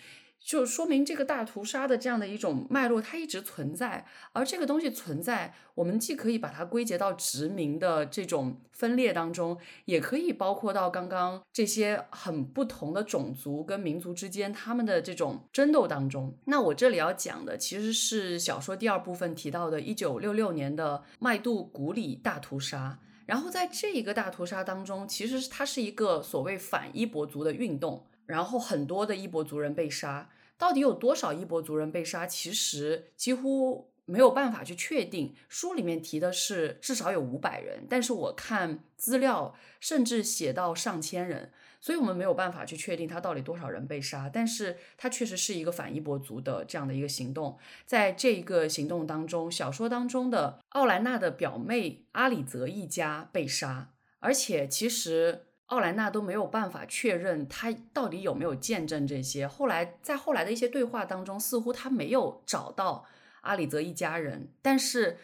[0.45, 4.05] 就说明这个大屠杀的这样的一种脉络，它一直存在。
[4.35, 16.37] 而这个东西存在，我们既可以把它归结到殖民的这种分裂当中，也可以包括到刚刚这些很不同的种族跟民族之间他们的这种争斗当中。
[16.45, 22.99] 那我这里要讲的其实是小说第二部分提到的1966年的麦杜古里大屠杀。
[23.25, 30.29] 然后在这一个大屠杀当中，其实它是一个所谓反伊博族的运动，然后很多的伊博族人被杀。
[30.57, 32.27] 到底有多少伊博族人被杀？
[32.27, 35.35] 其实几乎没有办法去确定。
[35.49, 41.53] 书里面提的是至少有五百人，但是我看资料甚至写到上千人。
[41.81, 47.59] 所以我们没有办法去确定他到底多少人被杀，但是他确实是一个反伊博族的这样的一个行动。
[47.85, 59.47] 在这一个行动当中，小说当中的奥兰娜的表妹阿里泽一家被杀，而且其实奥莱娜都没有办法确认他到底有没有见证这些。
[59.47, 63.07] 后来在后来的一些对话当中，似乎他没有找到
[63.41, 65.19] 阿里泽一家人，但是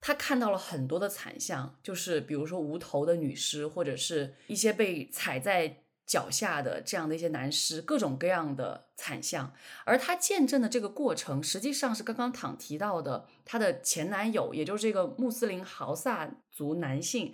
[0.00, 5.78] 他看到了很多的惨象，就是比如说无头的女尸，或者是一些被踩在。
[6.04, 9.54] 脚下的这样的一些男尸，各种各样的惨象，
[9.86, 17.32] 而他见证的这个过程，实际上是刚刚躺提到的他的前男友，也就是这个穆斯林豪萨族男性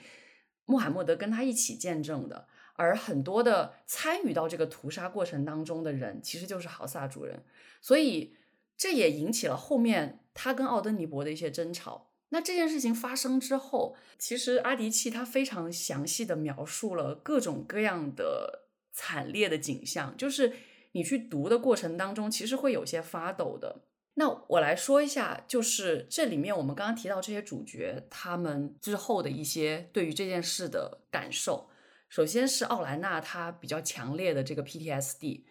[0.69, 2.47] 穆罕默德跟他一起见证的。
[2.75, 7.43] 而很多的参与到这个屠杀过程当中的人，其实就是豪萨族人，
[7.81, 8.37] 所以
[8.77, 12.13] 这也引起了后面他跟奥登尼伯的一些争吵。
[12.29, 18.67] 那这件事情发生之后，其实阿迪契他非常详细的描述了各种各样的。
[18.91, 20.53] 惨烈的景象，就是
[20.91, 23.83] 你去读的过程当中，其实会有些发抖的。
[24.19, 31.71] 那我来说一下，就是这里面我们刚刚提到这些主角，他们之后的一些对于这件事的感受。
[32.09, 35.45] 首先是奥莱娜，她比较强烈的这个 PTSD。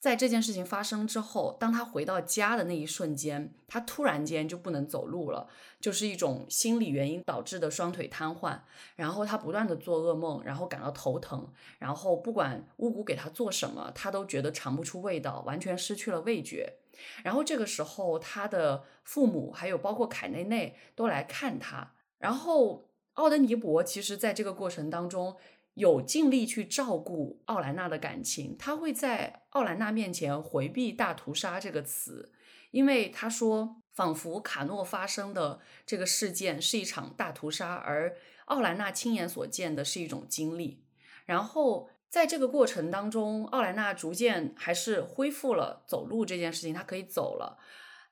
[0.00, 5.48] 在这件事情发生之后，当他回到家的那一瞬间，他突然间就不能走路了，
[5.80, 8.60] 就是一种心理原因导致的双腿瘫痪。
[8.94, 16.74] 然后他不断的做噩梦，然后感到头疼，然后不管巫蛊给他做什么，他都觉得尝不出味道，完全失去了味觉。
[17.24, 21.94] 然后这个时候，他的父母还有包括凯内内都来看他。
[22.18, 25.36] 然后奥德尼伯其实在这个过程当中。
[25.78, 32.32] 有尽力去照顾奥兰娜的感情，他会在奥兰娜面前回避“大屠杀”这个词，
[32.72, 38.16] 因为他说，仿佛卡诺发生的这个事件是一场大屠杀，而
[38.46, 40.82] 奥兰娜亲眼所见的是一种经历。
[41.26, 47.56] 然后在这个过程当中，奥兰娜逐渐还是恢复了走路这件事情，她可以走了。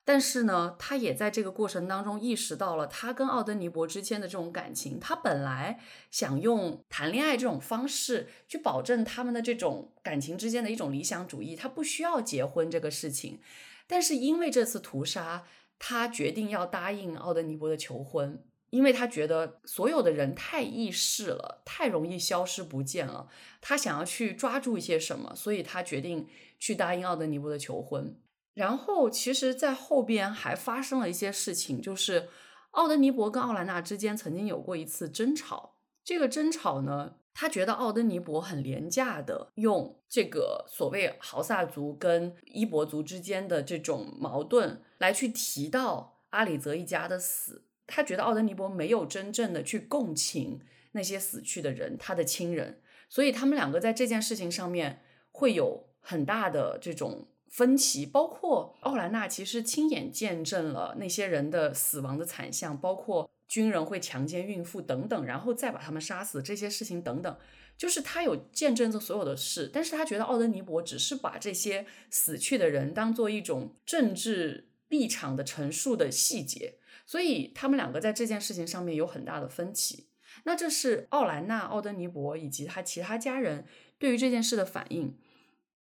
[0.09, 4.97] 但是呢，他也在这个过程当中意识到了他跟奥登尼伯之间的这种感情。
[5.01, 13.41] 他本来想用谈恋爱这种方式去保证他们的这种感情之间的一种理想主义，他不需要结婚这个事情。
[13.85, 15.43] 但是因为这次屠杀，
[15.77, 23.27] 他决定要答应奥德尼伯的求婚，因为他觉得所有的人太易逝了，太容易消失不见了。
[23.59, 28.17] 他想要去抓住一些什么，所以他决定去答应奥德尼伯的求婚。
[28.57, 32.27] 然后，其实，在后边还发生了一些事情，就是
[32.71, 35.75] 奥德尼伯跟奥兰娜之间曾经有过一次争吵。
[36.03, 47.67] 这个争吵呢，他觉得奥登尼伯很廉价的用这个所谓豪萨族跟伊伯族之间的这种矛盾来去提到阿里泽一家的死。
[47.85, 50.59] 他觉得奥登尼伯没有真正的去共情
[50.93, 57.27] 那些死去的人，他的亲人，所以他们两个在这件事情上面会有很大的这种。
[57.49, 67.37] 分歧包括奥兰娜其实亲眼见证了那些人的死亡的惨象，包括军人会强奸孕妇等等，然后再把他们杀死这些事情等等，
[67.77, 76.75] 就是他有见证这所有的事，但是他觉得奥德尼伯只是把这些死去的人当做一种政治立场的陈述的细节，
[77.05, 80.07] 所以他们两个在这件事情上面有很大的分歧。
[80.43, 83.65] 那这是奥兰娜、奥德尼伯以及他其他家人
[83.97, 85.17] 对于这件事的反应。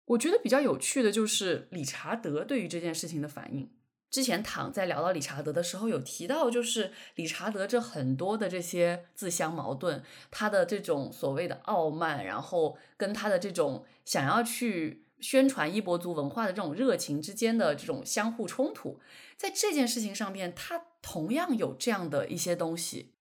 [0.06, 3.70] 我觉得比较有趣的就是理查德对于这件事情的反应。
[4.08, 19.00] 之前躺在聊到理查德的时候，有提到，就是理查德这很多的这些自相矛盾，他的这种所谓的傲慢，然后跟他的这种想要去宣传伊博族文化的这种热情之间的这种相互冲突，
[19.36, 23.12] 在这件事情上面，他同样有这样的一些东西。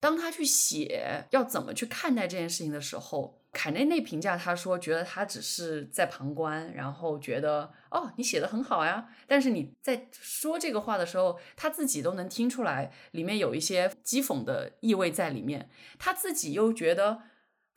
[0.00, 3.41] 当他去写要怎么去看待这件事情的时候。
[3.52, 9.10] 凯内内评价他说，觉得他只是在旁观，然后觉得哦，你写的很好呀。
[9.26, 15.68] 但是你在说这个话的时候，他自己都能听出来，里面有一些讥讽的意味在里面。
[15.98, 17.24] 他自己又觉得，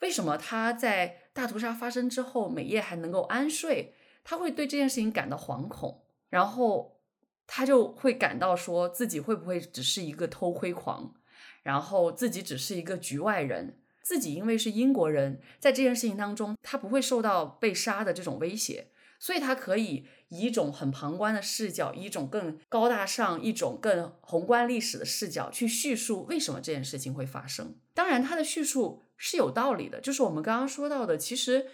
[0.00, 3.94] 为什么他在大屠杀发生之后，每夜还能够安睡？
[4.24, 7.02] 他会对这件事情感到惶恐，然后
[7.46, 11.14] 他就会感到说自己会不会只是一个偷窥狂，
[11.62, 13.82] 然后自己只是一个局外人。
[14.06, 18.86] 自己因为是英国人，在这件事情当中，他不会受到被杀的这种威胁，
[19.18, 27.74] 所以他可以以一种很旁观的视角，以一种更高大上、一种更宏观历史的视角去叙述为什么这件事情会发生。
[27.94, 31.66] 当然，他的叙述是有道理的，就是我们刚刚说到的，其实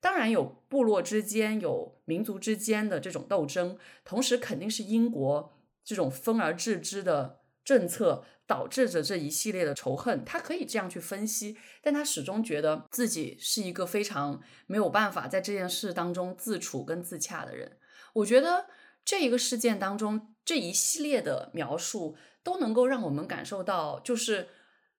[0.00, 8.22] 当然有部落之间、有民族之间的这种斗争，同时肯定是英国这种分而治之的政策。
[8.50, 17.78] 导致着这一系列的仇恨，他可以这样去分析，但他始终觉得自己是一个非常没有办法在这件事当中自处跟自洽的人。
[18.14, 18.66] 我觉得
[19.04, 24.48] 这一个事件当中这一系列的描述都能够让我们感受到，就是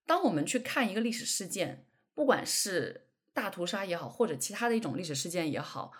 [0.05, 1.85] 当我们去看一个历史事件，
[2.15, 5.91] 不管是大屠杀也好，或者其他的一种历史事件也好。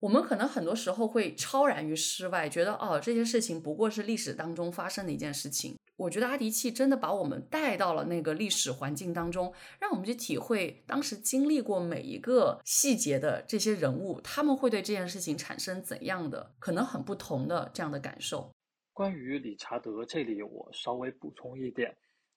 [0.00, 5.76] 我们可能很多时候会超然于世外，觉得哦，这件事情不过是历史当中发生的一件事情。
[5.96, 18.52] 我觉得阿迪契真的把我们带到了那个历史环境当中，让我们去体会当时经历过每一个细节的这些人物，他们会对这件事情产生怎样的可能很不同的这样的感受。
[18.92, 21.92] 关于理查德这里，我稍微补充一点，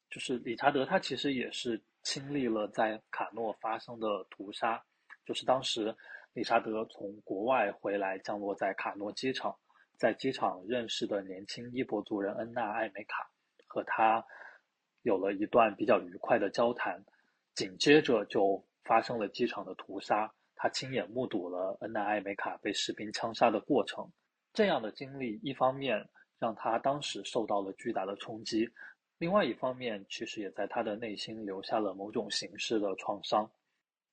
[0.10, 4.84] 就是理查德他其实也是经历了在卡诺发生的屠杀，
[5.24, 5.96] 就是当时。
[6.34, 9.54] 理查德从国外回来，降落在卡诺机场，
[9.98, 13.30] 在机场认识的年轻伊博族人恩娜·艾梅卡，
[13.68, 14.26] 和他
[15.02, 17.04] 有了一段比较愉快的交谈。
[17.54, 24.10] 紧接着就发生了机场的屠杀，他亲眼目睹了恩娜·艾梅卡被士兵枪杀的过程。
[24.54, 26.08] 这样的经历，一方面
[26.40, 28.70] 让他当时受到了巨大的冲击，
[29.18, 33.52] 另外一方面其实也在他的内心留下了某种形式的创伤。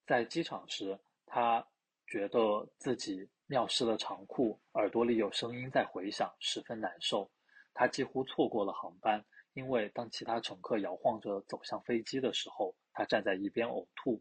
[0.04, 1.64] 在机场时，他。
[2.10, 7.30] 觉得自己尿湿了长裤，耳朵里有声音在回响，十分难受。
[7.74, 14.20] 他几乎错过了航班，因为当其他乘客摇晃着走向飞机的时候，他站在一边呕吐。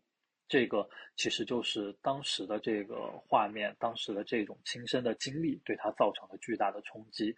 [0.50, 7.36] 这个其实就是当时的这个画面，当时的这种亲身的经历对他造成了巨大的冲击。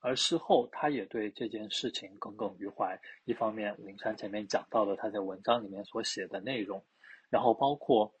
[0.00, 3.00] 而事后，他也对这件事情耿耿于怀。
[3.24, 6.84] 一方面，林珊前面讲到了他在文章里面所写的内容，
[7.30, 8.12] 然后包括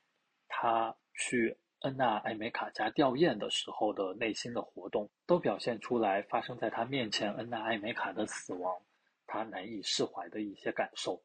[0.48, 1.58] 他去。
[1.84, 8.74] 恩娜·艾梅卡家吊唁的时候的内心的活动，都表现出来发生在他面前恩娜·艾梅卡的死亡，
[9.26, 11.22] 他难以释怀的一些感受。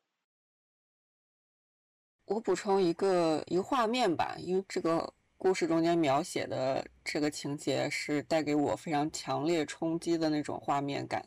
[2.25, 11.25] 我补充一个一个画面吧，因为这个故事中间描写的这个情节是带给我非常强烈冲击的那种画面感。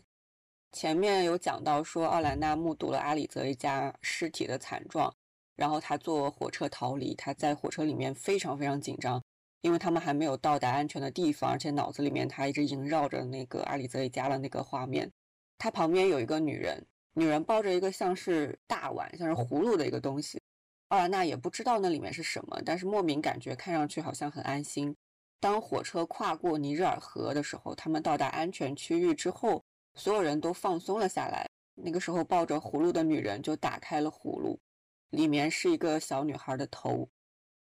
[0.73, 5.15] 前面有讲到说，奥兰娜目睹了阿里泽一家尸体的惨状。
[5.55, 9.22] 然后他坐火车逃离，他在火车里面非常非常紧张，
[9.63, 15.11] 因为他们还没有到达安全的地方，而且脑子里面他一直萦绕着那个阿里泽一家的那个画面。
[15.57, 16.85] 他旁边有一个女人，
[17.15, 20.41] 女人抱着一个像是大碗、像是葫芦的一个东西。
[20.89, 24.95] 奥兰娜也不知道那里面是什么，但是莫名感觉看上去好像很安心。
[25.41, 29.63] 当火车跨过尼日尔河的时候，他们到达安全区域之后，
[29.95, 31.49] 所有人都放松了下来。
[31.75, 34.59] 那个时候，抱着葫芦的女人就打开了葫芦，
[35.11, 37.09] 里面是一个小女孩的头。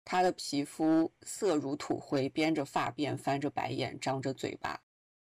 [0.10, 4.80] 她的皮肤色如土灰，编着发辫，翻着白眼，张着嘴巴。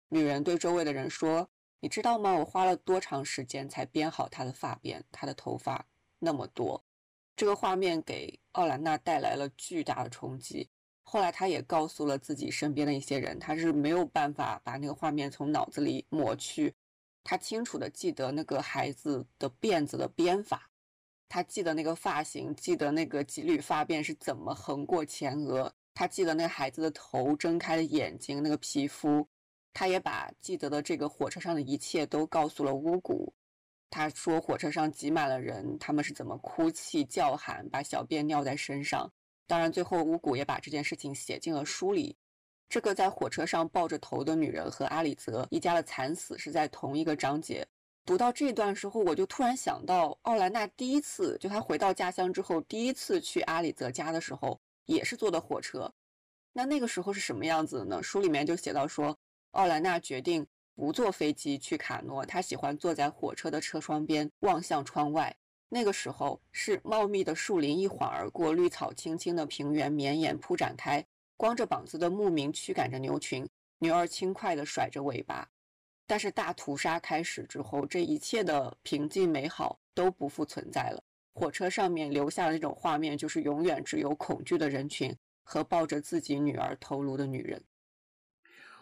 [0.10, 1.50] 女人对周围的人说
[1.80, 2.34] ：“你知道吗？
[2.34, 5.02] 我花了多长时间才编好她的发辫？
[5.14, 5.86] 她的头发
[6.20, 6.84] 那么多。”
[7.38, 10.70] 这个画面给奥兰娜带来了巨大的冲击。
[11.04, 16.76] 后来，她也告诉了自己身边的一些人，她是没有办法把那个画面从脑子里抹去。
[17.24, 20.70] 她清楚的记得那个孩子的辫子的编法。
[21.28, 25.74] 他记得那个发型，记得那个几缕发辫是怎么横过前额。
[25.94, 29.28] 他记得那个孩子的头，睁开的眼睛，那个皮肤。
[29.74, 33.30] 他也把记得的这个火车上的一切都告诉了巫蛊。
[33.90, 39.12] 他说火车上挤满了人，他们是怎么哭泣叫喊，把小便尿在身上。
[39.48, 42.16] 当然，最后巫蛊也把这件事情写进了书里。
[42.68, 47.66] 这个在火车上抱着头的女人和阿里泽一家的惨死是在同一个章节。
[48.06, 55.92] 读到这段时候，我就突然想到，奥兰娜第一次就她回到家乡之后，第一次去阿里泽家的时候，也是坐的火车。
[56.54, 58.04] 那那个时候是什么样子的呢？
[58.04, 59.18] 书里面就写到说，
[59.52, 60.46] 奥兰娜决定
[60.76, 65.36] 不坐飞机去卡诺，她喜欢坐在火车的车窗边望向窗外。
[65.70, 71.04] 那个时候是茂密的树林一晃而过，绿草青青的平原绵延铺展开，
[71.36, 73.50] 光着膀子的牧民驱赶着牛群，
[73.80, 75.50] 牛儿轻快地甩着尾巴。
[76.08, 81.04] 但是大屠杀开始之后，这一切的平静美好都不复存在了。
[81.34, 87.62] 火车上面留下的那种画面，就是永远只有恐惧的人群和抱着自己女儿头颅的女人。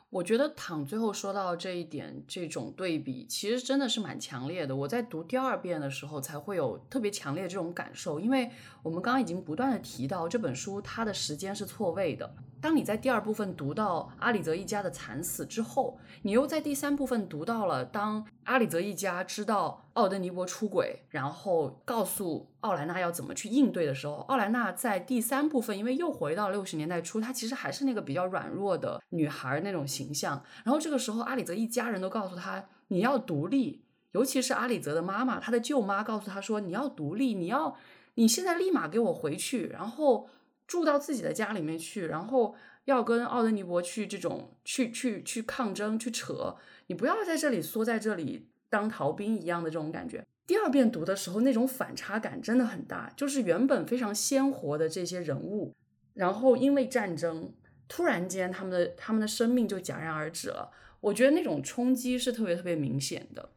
[0.09, 4.75] 我觉得躺最后说到这一点，这种对比其实真的是蛮强烈的。
[4.75, 8.51] 我在读第二遍的时候，才会有特别强烈这种感受，因为
[8.83, 12.35] 我们刚刚已经不断的提到这本书它的时间是错位的。
[12.63, 30.41] 当你在第二部分读到阿里泽一家的惨死之后，你又在第三部分读到了当阿里泽一家知道奥德尼伯出轨，然后告诉奥兰娜要怎么去应对的时候，奥兰娜在第三部分因为又回到六十年代初，她其实还是那个比较软弱的女孩那种形象。
[30.63, 33.83] 然后这个时候，阿里泽一家人都告诉她你要独立，
[34.13, 37.75] 尤其是阿里泽的妈妈，她的舅妈告诉她说你要独立，你要
[38.13, 40.29] 你现在立马给我回去，然后。
[40.67, 42.55] 住到自己的家里面去，然后
[42.85, 46.55] 要跟奥德尼伯去这种去去去抗争去扯，
[46.87, 50.25] 你不要在这里缩在这里当逃兵一样的这种感觉。
[50.45, 55.73] 第二遍读的时候，那种反差感真的很大，就是原本非常鲜活的这些人物，
[56.13, 57.53] 然后因为战争，
[57.87, 60.71] 突然间他们的他们的生命就戛然而止了。
[60.99, 63.49] 我觉得那种冲击是特别特别明显的。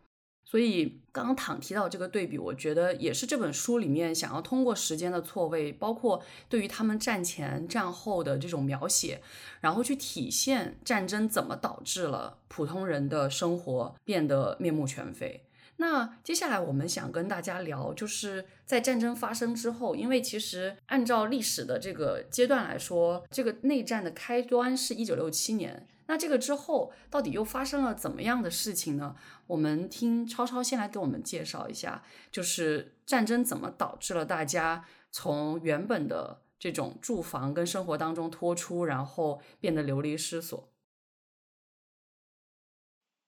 [0.49, 9.21] 所以刚刚躺提到这个对比，我觉得也是这本书里面想要通过时间的错位，包括对于他们战前战后的这种描写，
[9.61, 15.43] 然后去体现战争怎么导致了普通人的生活变得面目全非。
[15.79, 25.89] 那接下来我们想跟大家聊，就是在战争发生之后，因为其实按照历史的这个阶段来说，这个内战的开端是一九六七年。
[26.09, 29.17] 那这个之后到底又发生了怎么样的事情呢？
[29.47, 40.73] 我们听超超先来给我们介绍一下，就是战争怎么导致了大家从原本的这种住房跟生活当中脱出，然后变得流离失所。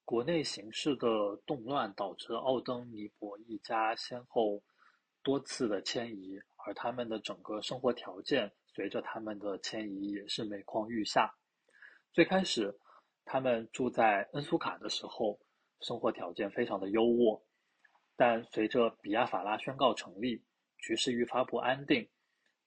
[0.05, 4.63] 国内形势的动乱导致奥登尼伯一家先后
[5.23, 11.35] 多次的迁移，而他们的整个生活条件随着他们的迁移也是每况愈下。
[12.13, 12.77] 最开始，
[13.25, 15.39] 他们住在恩苏卡的时候，
[15.81, 17.43] 生活条件非常的优渥。
[18.17, 20.43] 但随着比亚法拉宣告成立，
[20.79, 22.09] 局势愈发不安定。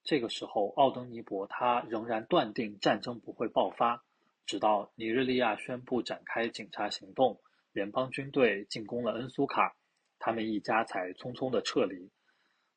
[0.04, 4.02] 这个时候，奥登尼伯他仍然断定战争不会爆发，
[4.46, 7.38] 直到尼日利亚宣布展开警察行动，
[7.72, 9.76] 联邦军队进攻了恩苏卡，
[10.18, 12.10] 他们一家才匆匆的撤离。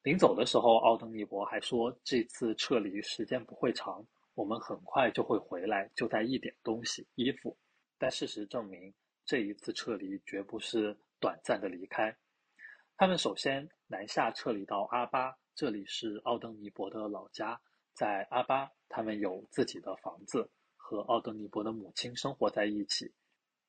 [0.04, 4.06] 临走的时候，奥登尼伯还说，这次撤离时间不会长。
[4.36, 7.57] 我们很快就会回来，就带一点东西、衣服。
[7.98, 8.94] 但事实证明，
[9.26, 12.16] 这一次撤离绝不是短暂的离开。
[12.98, 17.60] 他们首先南下撤离到阿巴，这里是奥登尼伯的老家。
[17.94, 23.14] 在阿巴，他们有自己的房子，和奥登尼伯的母亲生活在一起。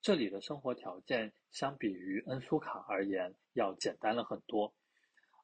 [0.02, 4.74] 这里的生活条件相比于恩苏卡而言要简单了很多。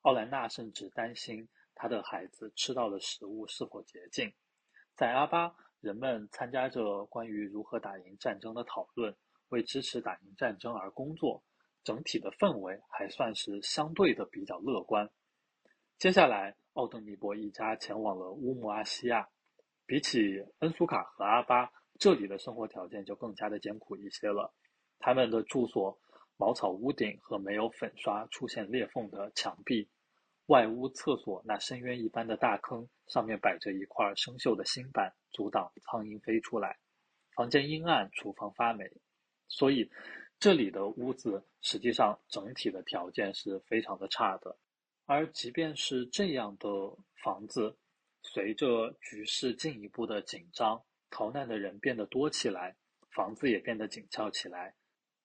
[0.03, 4.33] 奥兰娜甚至担心她的孩子吃到的食物是否洁净。
[4.95, 9.17] 在阿巴，人们参加着关于如何打赢战争的讨论，
[9.49, 11.43] 为支持打赢战争而工作。
[11.85, 15.11] 整体的氛围还算是相对的比较乐观。
[15.99, 19.29] 接下来，奥登尼伯一家前往了乌木阿西亚，
[19.85, 24.55] 比起恩苏卡和阿巴，这里的生活条件就更加的艰苦一些了。
[25.01, 25.99] 他们的住所
[26.37, 29.89] 茅草屋顶和没有粉刷、出现裂缝的墙壁，
[30.53, 36.77] 外屋厕所那深渊一般的大坑上面摆着一块生锈的新板，阻挡苍蝇飞出来。
[37.35, 38.85] 房间阴暗，厨房发霉，
[39.49, 39.91] 所以
[40.39, 44.55] 这里的屋子实际上整体的条件是非常的差的。
[45.07, 46.69] 而即便是这样的
[47.23, 47.75] 房子，
[48.23, 52.77] 随着局势进一步的紧张，逃难的人变得多起来，
[53.09, 54.75] 房子也变得紧俏起来。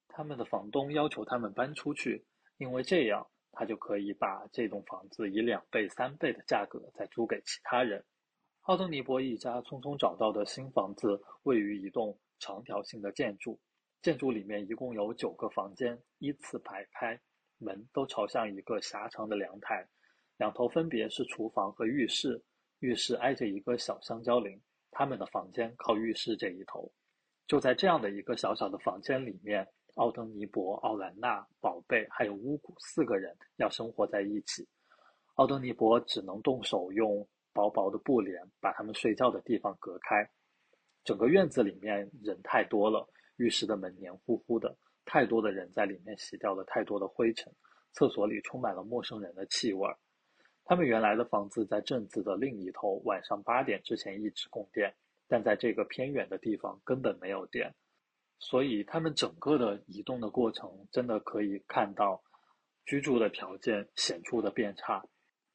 [0.08, 2.26] 他们的房东要求他们搬出去，
[2.60, 3.28] 因为这样
[3.58, 8.06] 他就可以把这栋房子以两倍、三倍的价格再租给其他人。
[8.62, 13.60] 奥登尼伯一家匆匆找到的新房子位于一栋长条形的建筑，
[14.04, 17.20] 建筑里面一共有九个房间，依次排开，
[17.58, 19.88] 门都朝向一个狭长的阳台，
[20.38, 22.44] 两头分别是厨房和浴室，
[22.78, 24.62] 浴室挨着一个小香蕉林，
[24.92, 26.92] 他们的房间靠浴室这一头。
[27.48, 29.68] 就在这样的一个小小的房间里面，
[29.98, 34.68] 奥登尼伯、奥兰娜、宝贝还有乌古四个人要生活在一起，
[35.36, 37.28] 奥登尼伯只能动手用。
[37.54, 40.30] 薄薄的布帘把他们睡觉的地方隔开，
[41.04, 47.52] 整个院子里面人太多了，浴室的门黏糊糊的，太多的人在里面洗掉了太多的灰尘，
[47.94, 49.90] 厕所里充满了陌生人的气味。
[50.66, 54.94] 他们原来的房子在镇子的另一头，晚上八点之前一直供电，
[55.28, 57.74] 但在这个偏远的地方根本没有电，
[58.40, 62.22] 所以他们整个的移动的过程真的可以看到
[62.86, 65.04] 居住的条件显著的变差。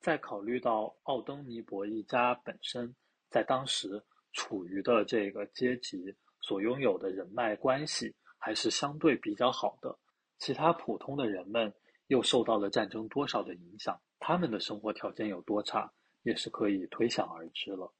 [0.00, 2.94] 再考虑到奥登尼伯一家本身
[3.30, 4.02] 在当时
[4.32, 9.96] 处于的这个阶级所拥有的人脉关系还是相对比较好的，
[10.38, 11.72] 其他普通的人们
[12.09, 15.92] 又受到了战争多少的影响，他们的生活条件有多差，
[16.24, 17.94] 也是可以推想而知了。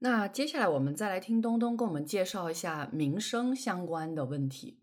[0.00, 4.78] 那接下来我们再来听东东给我们介绍一下民生相关的问题。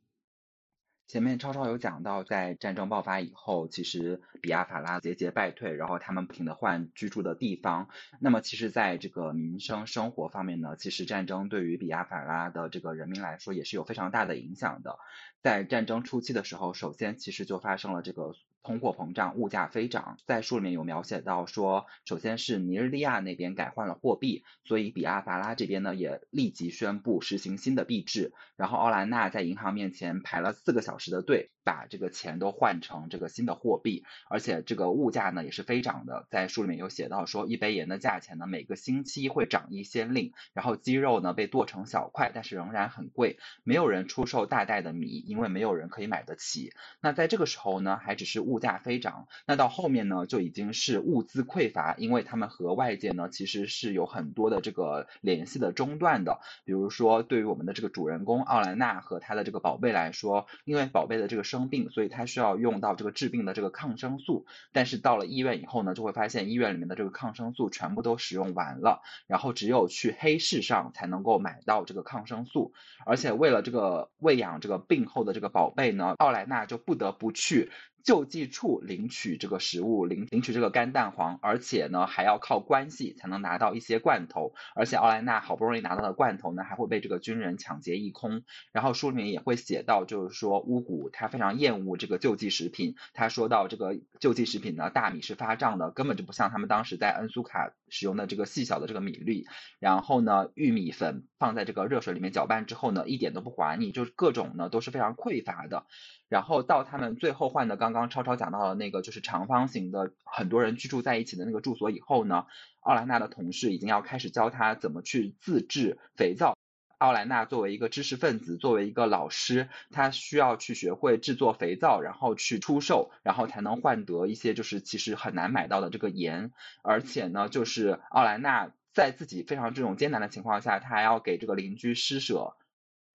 [1.08, 7.88] 前面超超有讲到，在战争爆发以后，其实比亚法拉节节败退，然后他们不停的换居住的地方。
[8.20, 14.98] 那么，其实在这个民生生活方面呢，其实战争对于比亚法拉的这个人民来说也是有非常大的影响的。
[15.42, 18.34] 在战争初期的时候，首先其实就发生了这个。
[18.66, 46.74] 通货膨胀，物价飞涨，在书里面有描写到说，首先是尼日利亚那边改换了货币，所以比阿法拉这边呢也立即宣布实行新的币制，然后奥兰纳在银行面前排了四个小时的队，把这个钱都换成这个新的货币，而且这个物价呢也是飞涨的，在书里面有写到说，一杯盐的价钱呢每个星期会涨一先令，然后鸡肉呢被剁成小块，但是仍然很贵，没有人出售大袋的米，因为没有人可以买得起。
[47.00, 48.60] 那在这个时候呢，还只是物。
[48.66, 56.40] 价飞涨，那到后面呢，就已经是物资匮乏，因为他们和外界呢其实是有很多的这个联系的中断的。
[56.64, 64.46] 比如说，对于我们的这个主人公奥兰娜和他的这个宝贝来说，因为宝贝的这个生生病，所以他需要用到这个治病的这个抗生素。
[64.74, 72.74] 但是到了医院以后呢，就会发现医院里面的这个抗生素全部都使用完了，然后只有去黑市上才能够买到这个抗生素。
[73.06, 77.72] 而且为了这个喂养这个病后的这个宝贝呢，奥莱娜就不得不去。
[78.06, 88.44] 救济处领取这个食物，领领取这个干蛋黄，而且呢还要靠关系才能拿到一些罐头，而且奥莱娜好不容易拿到的罐头呢，还会被这个军人抢劫一空。
[88.72, 99.48] 然后书里面也会写到，就是说乌古他非常厌恶这个救济食品，他说到这个救济食品呢，大米是发胀的，根本就不像他们当时在恩苏卡使用的这个细小的这个米粒。
[99.80, 105.88] 然后呢，玉米粉放在这个热水里面搅拌之后呢，一点都不滑腻，就是各种呢都是非常匮乏的。
[106.28, 112.46] 然后到他们最后换的刚刚超超讲到的那个就是长方形的很多人居住在一起的那个住所以后呢，
[112.82, 116.56] 奥莱娜的同事已经要开始教他怎么去自制肥皂。
[116.98, 126.54] 奥莱娜作为一个知识分子，作为一个老师，他需要去学会制作肥皂，然后去出售，然后才能换得一些就是其实很难买到的这个盐。
[126.84, 132.56] 而且呢，就是奥莱娜在自己非常这种艰难的情况下，他还要给这个邻居施舍。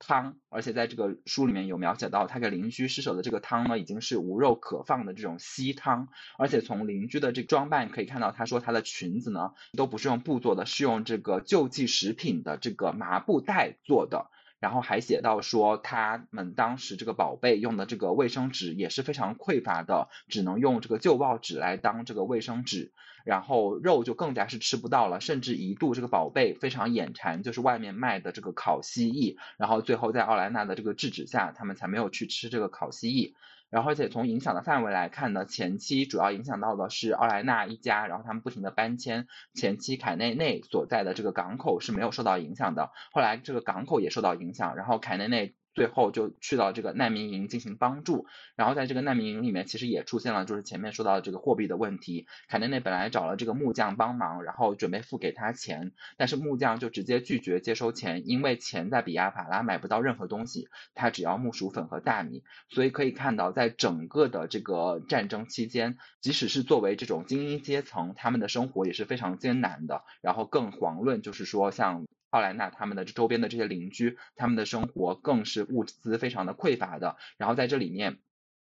[0.00, 6.08] 汤，而且在这个书里面有描写到，他给邻居施舍的这个汤呢，已经是无肉可放的这种稀汤。
[6.38, 14.30] 而且从邻居的这装扮可以看到，他说他的裙子呢，都不是用布做的，是用这个救济食品的这个麻布袋做的。
[14.60, 22.92] 然后还写到说他们当时这个宝贝用的这个卫生纸也是非常匮乏的，只能用这个旧报纸来当这个卫生纸，
[23.24, 33.32] 然后肉就更加是吃不到了，甚至一度这个宝贝非常眼馋，就是外面卖的这个烤蜥蜴，然后最后在奥莱娜的这个制止下，他们才没有去吃这个烤蜥蜴。
[33.70, 39.26] 然后，而且从影响的范围来看呢，前期主要影响到的是奥莱纳一家，然后他们不停的搬迁。
[39.54, 45.54] 前期凯内内所在的这个港口是没有受到影响的，后来这个港口也受到影响，然后凯内内。
[45.74, 48.26] 最后就去到这个难民营进行帮助，
[48.56, 52.26] 然后在这个难民营里面，其实也出现了就是前面说到的这个货币的问题。
[52.48, 62.42] 凯内内本来找了这个木匠帮忙，然后准备付给他钱，但是木匠就直接拒绝接收钱，因为钱在比亚法拉买不到任何东西，他只要木薯粉和大米。
[62.68, 70.02] 所以可以看到，在整个的这个战争期间，即使是作为这种精英阶层，他们的生活也是非常艰难的。
[70.20, 72.06] 然后更遑论就是说像。
[72.30, 77.16] 奥莱纳他们的周边的这些邻居，他们的生活更是物资非常的匮乏的。
[77.36, 78.18] 然后在这里面，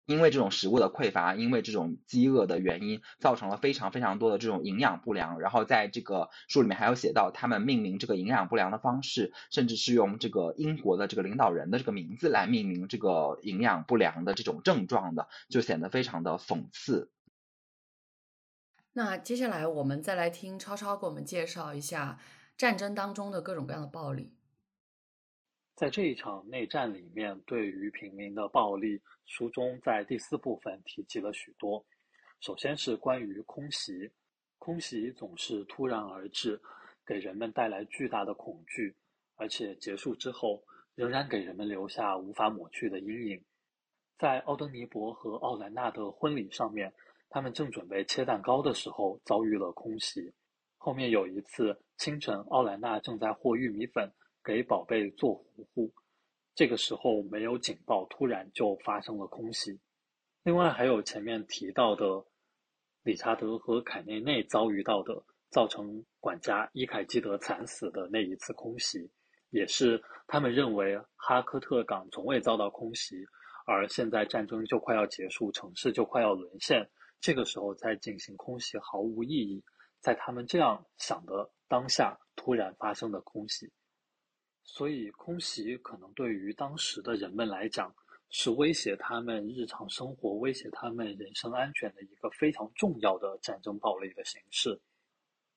[0.04, 5.40] 因为这种食物的匮乏，因为这种饥饿的原因，造成了非常非常多的这种营养不良。
[5.40, 17.10] 然后在这个书里面还有写到，他们命名这个营养不良的方式，甚至是用这个英国的这个领导人的这个名字来命名这个营养不良的这种症状的，就显得非常的讽刺。
[18.92, 22.18] 那接下来我们再来听超超给我们介绍一下。
[22.56, 24.32] 战争当中的各种各样的暴力，
[25.74, 31.84] 在这一场内战里面，对于平民的暴力，书中在第四部分提及了许多。
[32.40, 34.10] 首先是关于空袭，
[34.58, 36.58] 空袭总是突然而至，
[37.04, 38.96] 给人们带来巨大的恐惧，
[39.34, 40.64] 而且结束之后
[40.94, 43.44] 仍然给人们留下无法抹去的阴影。
[44.16, 46.94] 在奥登尼伯和奥兰纳的婚礼上面，
[47.28, 50.32] 他们正准备切蛋糕的时候，遭遇了空袭。
[50.78, 54.12] 后面有一次清晨，奥莱娜正在和玉米粉
[54.44, 55.92] 给宝贝做糊糊，
[56.54, 59.80] 这个时候没有警报，突然就发生了空袭。
[60.42, 62.24] 另外还有前面提到的
[63.02, 69.10] 理查德和凯内内遭遇到的，造成管家伊凯基德惨死的那一次空袭，
[69.50, 73.16] 也是他们认为哈科特港从未遭到空袭，
[73.66, 76.88] 而现在战争就快要结束，城市就快要沦陷，
[77.20, 79.64] 这个时候再进行空袭毫无意义。
[80.00, 83.70] 在他们这样想的当下，突然发生的空袭，
[84.62, 87.94] 所以空袭可能对于当时的人们来讲，
[88.30, 94.80] 是威胁他们日常生活、威胁他们人身安全的一个非常重要的战争暴力的形式。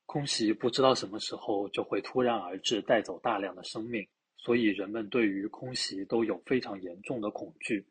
[0.06, 4.07] 空袭不知道什么时候就会突然而至，带走大量的生命，
[4.38, 7.88] 所以人们对于空袭都有非常严重的恐惧。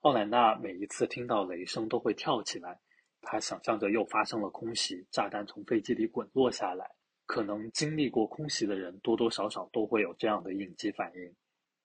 [0.00, 2.80] 奥兰纳每一次听到雷声都会跳起来。
[3.20, 6.90] 他想象着又发生了空袭，炸弹从飞机里滚落下来。
[7.32, 11.34] 可能经历过空袭的人多多少少都会有这样的应激反应。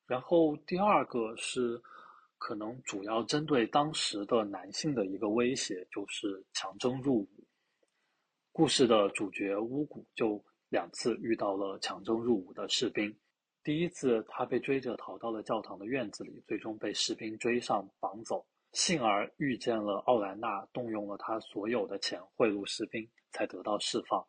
[0.06, 1.82] 然后第二个是，
[2.38, 7.30] 可能主要针对当时的男性的一个威胁，就是强征入伍。
[8.52, 13.18] 故事的主角乌古就两次遇到了强征入伍的士兵。
[13.64, 18.46] 第一次，他被追着逃到了教堂的院子里，最终被士兵追上绑走。
[18.74, 24.28] 幸而遇见了奥兰娜，动用了他所有的钱贿赂士兵，才得到释放。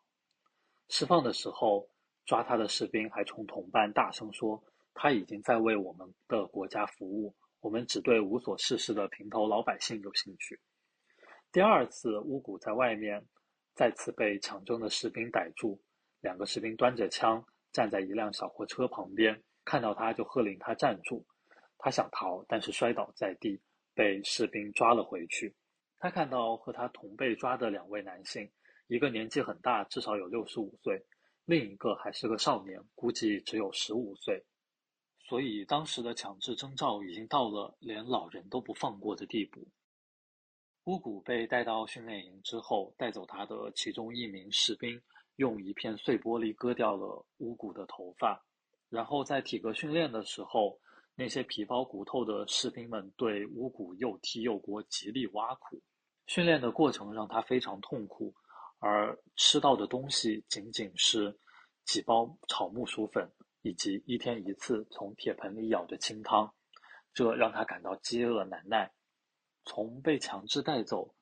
[0.89, 1.87] 释放的时候，
[2.25, 4.61] 抓他的士兵还冲同伴大声说
[4.93, 10.59] ：“他已经在为我们的国家服务，我们只对无所事事的平头老百姓有兴趣。”
[11.51, 13.25] 第二次，乌古在外面
[13.73, 15.81] 再次被强征的士兵逮住，
[16.21, 21.25] 两个士兵端着枪站在一辆小货车旁边，看到他就喝令他站住。
[21.77, 23.61] 他想逃，但是摔倒在地。
[23.95, 25.53] 被士兵抓了回去。
[25.97, 28.49] 他看到和他同被抓的两位男性，
[28.89, 31.05] 一个年纪很大，至少有六十五岁，
[31.45, 34.43] 另一个还是个少年，估计只有十五岁。
[35.27, 39.67] 所以当时的强制征召已经到了连老人都不放过的地步。
[40.85, 44.99] 乌古被带到训练营之后，带走他的其中一名士兵
[45.35, 48.43] 用一片碎玻璃割掉了乌古的头发，
[48.89, 50.79] 然后在体格训练的时候。
[51.15, 55.81] 那些皮包骨头的士兵们对乌古又踢又掴，极力挖苦。
[56.27, 58.33] 训练的过程让他非常痛苦，
[58.79, 61.37] 而吃到的东西仅仅是
[61.85, 63.29] 几包炒木薯粉，
[63.61, 66.53] 以及一天一次从铁盆里舀的清汤，
[67.13, 68.91] 这让他感到饥饿难耐。
[69.65, 71.13] 从被强制带走，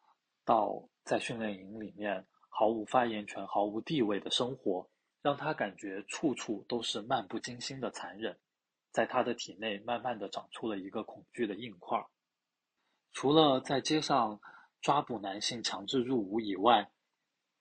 [0.46, 4.90] 到在训练营里面毫无发言权、毫无地位的生活，
[5.22, 8.38] 让他感觉处处都是漫不经心的残忍。
[8.92, 12.04] 在他的体内慢慢的长出了一个恐惧的硬块。
[13.14, 14.40] 除了在街上
[14.82, 16.90] 抓捕男性强制入伍以外，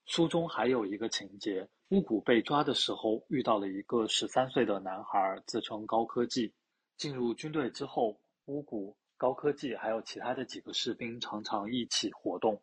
[0.07, 6.55] 书中还有一个情节：乌古被抓的时候遇到了一个十三岁的男孩，自称高科技。
[6.97, 12.63] 进入军队之后，乌古、高科技还有其他的几个士兵常常一起活动。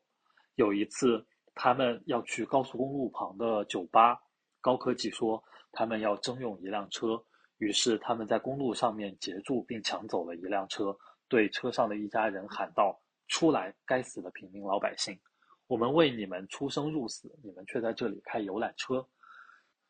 [0.55, 4.17] 有一次，他们要去高速公路旁的酒吧，
[4.61, 5.43] 高科技说
[5.73, 7.21] 他们要征用一辆车，
[7.57, 10.97] 于是他们在公路上面截住并抢走了一辆车，
[11.27, 12.97] 对车上的一家人喊道
[13.27, 15.19] ：“出来，该死的平民老百姓！
[15.73, 19.07] 我们为你们出生入死，你们却在这里开游览车。”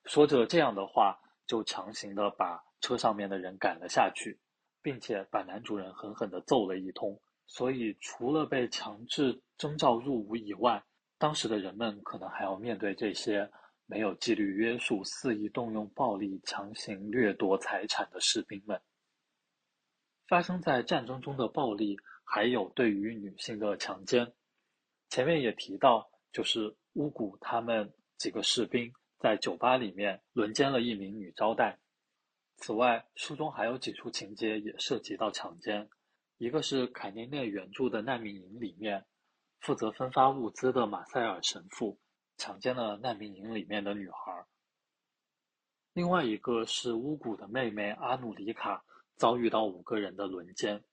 [0.08, 4.40] 说着这样的话，就强行的把车上面的人赶了下去，
[4.82, 7.20] 并且把男主人狠狠的揍了一通。
[7.48, 10.82] 所以，除了被强制征召入伍以外，
[11.18, 13.52] 当时的人们可能还要面对这些
[13.86, 18.82] 没有纪律约束、肆意动用暴力、强行掠夺财产的士兵们。
[20.30, 24.34] 发生在战争中的暴力，还有对于女性的强奸。
[25.14, 28.92] 前面也提到，就是乌古他们几个士兵。
[29.20, 31.78] 在酒吧里面轮奸了一名女招待。
[32.58, 35.88] 此外，书中还有几处情节也涉及到强奸。
[36.40, 39.06] 一个是凯内内原著的难民营里面，
[39.60, 42.00] 负责分发物资的马塞尔神父
[42.38, 44.44] 强奸了难民营里面的女孩。
[45.94, 48.84] 另外一个是乌古的妹妹阿努里卡
[49.16, 50.84] 遭遇到五个人的轮奸，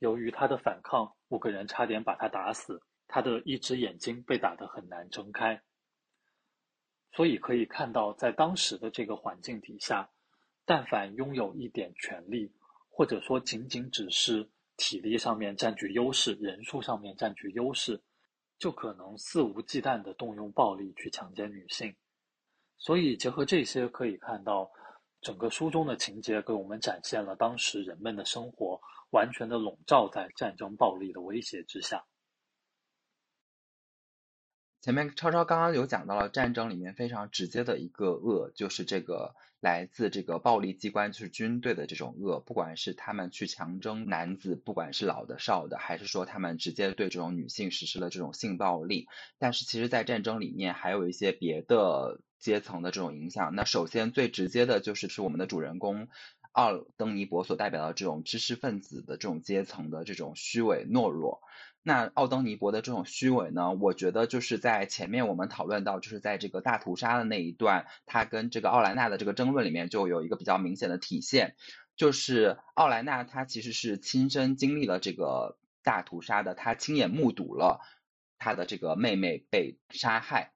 [0.00, 2.82] 由于她的反抗，五个人差点把她打死，
[3.12, 5.60] 他的一只眼睛被打得很难睁开。
[7.12, 10.08] 所以可以看到，在当时的这个环境底下，
[10.64, 12.52] 但凡拥有一点权利，
[12.88, 18.00] 或者说仅仅只是体力上面占据优势、人数上面占据优势，
[18.58, 21.92] 就可能肆无忌惮地动用暴力去强奸女性。
[22.78, 24.70] 所以结合这些，可以看到
[25.20, 28.80] 整个书中的情节给我们展现了当时人们的生活
[29.10, 32.06] 完全的笼罩在战争暴力的威胁之下。
[34.80, 49.06] 前面超超刚刚有讲到了战争里面非常直接的一个恶，就是这个来自这个暴力机关，就是军队的这种恶，不管是他们去强征男子，不管是老的少的，还是说他们直接对这种女性实施了这种性暴力。
[49.38, 53.54] 但是其实，在战争里面还有一些别的阶层的这种影响。
[53.54, 56.08] 那首先最直接的就是是我们的主人公
[56.52, 61.42] 奥登尼伯所代表的这种知识分子的这种阶层的这种虚伪懦弱。
[61.82, 63.72] 那奥登尼伯的这种虚伪呢？
[63.72, 71.56] 我觉得就是在前面我们讨论到，就是在这个大屠杀的那一段，他跟这个奥莱纳的这个争论里面，就有一个比较明显的体现，
[71.96, 77.80] 就是奥莱纳他其实是亲身经历了这个大屠杀的，他亲眼目睹了
[78.38, 80.52] 他的这个妹妹被杀害，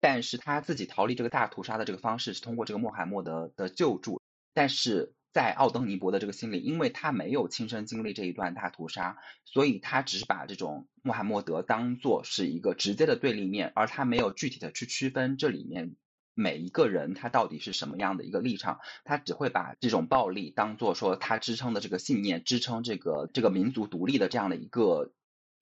[0.00, 4.22] 但是他自己逃离这个大屠杀的这个方式是通过这个穆罕默德的救助，
[4.54, 5.12] 但是。
[5.32, 15.96] 在奥登尼伯的这个心里，因为他没有亲身经历这一段大屠杀，所以他只是把这种穆罕默德当做是一个直接的对立面，而他没有具体的去区分这里面
[16.34, 25.12] 每一个人他到底是什么样的一个立场，他只会把这种暴力当做说他支撑的这个信念，支撑这个这个民族独立的这样的一个。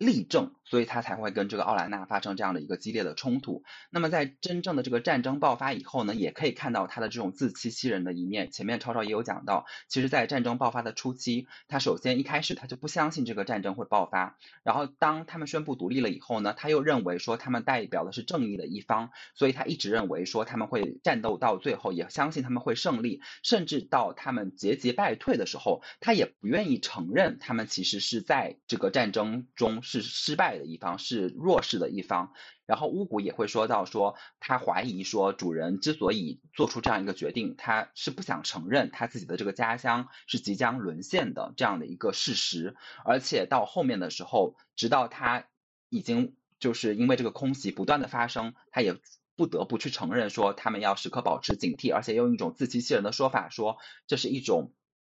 [0.01, 3.64] 例证，所以他才会跟这个奥兰娜发生这样的一个激烈的冲突。
[3.90, 8.51] 那么在真正的这个战争爆发以后呢，也可以看到他的这种自欺欺人的一面。
[8.51, 14.39] 前面超超也有讲到，其实，在战争爆发的初期，他首先一开始他就不相信这个战争会爆发。
[14.62, 23.20] 然后当他们宣布独立了以后呢，他又认为说他们代表的是正义的一方，所以他一直认为说他们会战斗到最后，也相信他们会胜利。
[23.43, 29.82] 甚至到他们节节败退的时候，他也不愿意承认他们其实是在这个战争中。
[29.90, 32.32] 是失败的一方，是弱势的一方。
[32.64, 42.76] 然后乌古也会说到，说他怀疑说主人之所以做出这样一个决定，他是不想承认他自己的这个家乡是即将沦陷的这样的一个事实。
[43.04, 45.48] 而且到后面的时候，直到他
[45.88, 48.96] 已经就是因为这个空袭不断的发生，他也
[49.34, 54.72] 不得不去承认说他们要时刻保持警惕，而且用一种自欺欺人的说法说这是一种。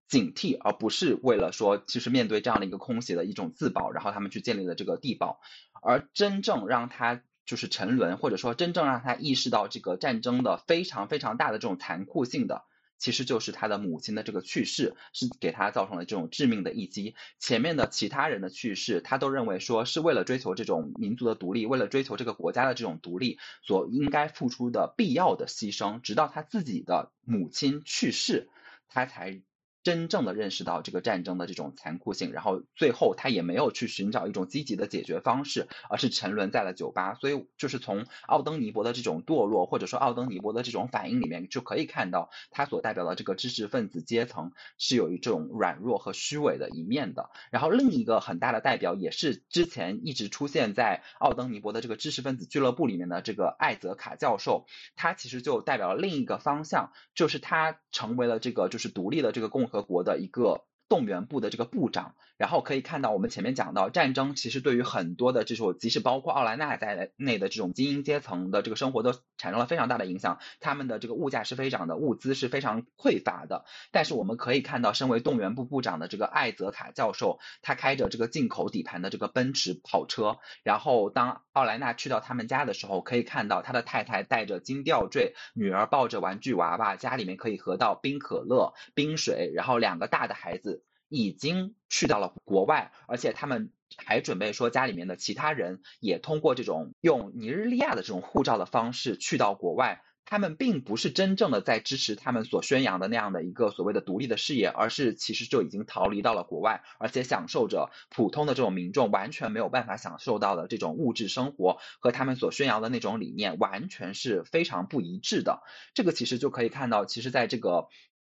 [0.07, 5.39] 警惕，而不是为了说，其实面对这样的一个空袭的一种自保，然后他们去建立了这个地堡，
[5.81, 12.63] 而真正让他就是沉沦，或者说真正让他意识到这个战争的非常非常大的这种残酷性的，
[12.99, 17.15] 其实就是他的母亲的这个去世，是给他造成了这种致命的一击。
[17.39, 28.49] 前面的其他人的去世，他都认为说是为了追求这种民族的独立，为了追求这个国家的这种独立所应该付出的必要的牺牲，直到他自己的母亲去世，
[28.87, 29.41] 他才。
[29.85, 37.13] 真正的认识到这个战争的这种残酷性，然后最后他也没有去寻找一种积极的解决方式，而是沉沦在了酒吧。
[37.13, 47.29] 所以就是从奥登尼伯的这种堕落，或者说奥登尼伯的这种反应里面，就可以看到他所代表的这个知识分子阶层是有一种软弱和虚伪的一面的。
[47.51, 59.74] 然后另一个很大的代表，也是之前一直出现在奥登尼伯的这个知识分子俱乐部里面的这个艾泽卡教授，他其实就代表了另一个方向，就是他成为了这个就是独立的这个共和。
[59.75, 62.15] 德国的一个动员部的这个部长。
[62.37, 70.39] 然后可以看到，我们前面讲到，战争其实对于很多的这种，即使包括奥莱纳在内的这种精英阶层的这个生活都产生了非常大的影响。
[70.59, 73.63] 他们的这个物价是非常的，物资是非常匮乏的。
[73.91, 80.37] 但是我们可以看到，身为动员部部长的这个艾泽卡教授，他开着这个进口底盘的这个奔驰跑车。
[80.63, 90.83] 然后当奥莱纳去到他们家的时候，可以看到他的太太带着金吊坠，女儿抱着玩具娃娃，家里面可以喝到冰可乐、冰水，然后两个大的孩子。
[91.09, 100.01] 已经去到了国外，而且他们还准备说家里面的其他人也通过这种用尼日利亚的这种护照的方式去到国外。
[100.27, 115.61] 他们并不是真正的在支持他们所宣扬的那样的一个所谓的独立的事业，而是其实就已经逃离到了国外，而且享受着普通的这种民众完全没有办法享受到的这种物质生活，和他们所宣扬的那种理念完全是非常不一致的。
[115.93, 117.87] 这个其实就可以看到，其实在这个。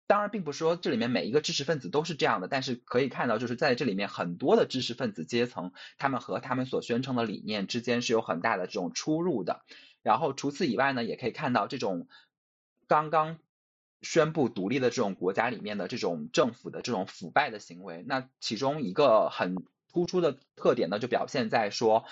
[0.05, 9.63] 当然，并不是说这里面每一个知识分子都是这样的，但是可以看到，就是在这里面很多的知识分子阶层，他们和他们所宣称的理念之间是有很大的这种出入的。
[10.01, 12.07] 然后除此以外呢，也可以看到这种
[12.87, 13.39] 刚刚
[14.01, 18.03] 宣布独立的这种国家里面的这种政府的这种腐败的行为。
[18.05, 19.55] 那其中一个很
[19.93, 22.03] 突出的特点呢，就表现在说，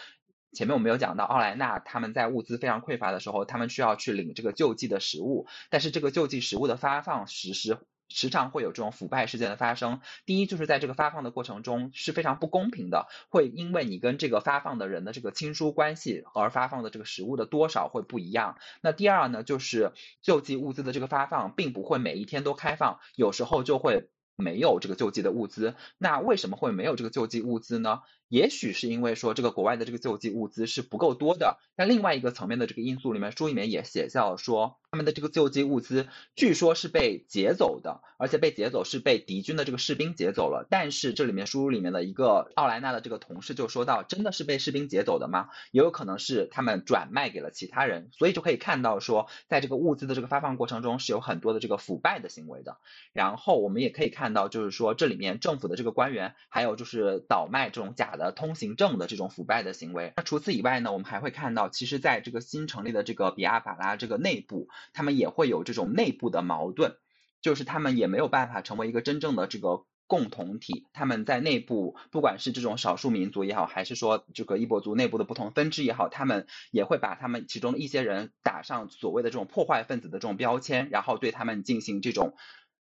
[0.54, 7.78] 前面我们有讲到奥莱纳他们在物资非常匮乏的时候，他们需要去领这个救济的食物，但是这个救济食物的发放实施。
[8.14, 10.02] 时常会有这种腐败事件的发生。
[10.26, 18.58] 第一，就是在这个发放的过程中是非常不公平的，会因为你跟这个发放的人的这个亲疏关系而发放的这个食物的多少会不一样。
[18.82, 25.76] 那第二呢，就是救济物资的这个发放并不会每一天都开放，有时候就会没有这个救济的物资。
[25.98, 28.02] 那为什么会没有这个救济物资呢？
[28.32, 31.60] 也许是因为说这个国外的这个救济物资是不够多的。
[31.76, 34.78] 但另外一个层面的这个因素里面，书里面也写到了说。
[34.92, 40.68] 他们的这个救济物资据说是被劫走的，而且被劫走是被敌军的这个士兵劫走了。
[40.70, 45.48] 但是这里面书里面的一个奥莱纳的这个同事就说到，真的是被士兵劫走的吗？
[45.72, 48.10] 也有可能是他们转卖给了其他人。
[48.12, 52.76] 所以就可以看到说，在这个物资的这个发放过程中是有很多的这个腐败的行为的。
[53.14, 60.14] 然后我们也可以看到，就是说这里面政府的这个官员，还有就是倒卖这种假的通行证的这种腐败的行为。
[60.16, 64.68] 那除此以外呢，我们还会看到，其实在这个新成立的这个比亚法拉这个内部。
[64.94, 66.98] 他们也会有这种内部的矛盾，
[67.42, 70.86] 就是他们也没有办法成为一个真正的这个共同体。
[70.94, 82.36] 他们在内部，不管是这种少数民族也好，还是说这个伊博族内部的不同分支也好，他们也会把他们其中的一些人打上所谓的这种破坏分子的这种标签，然后对他们进行这种。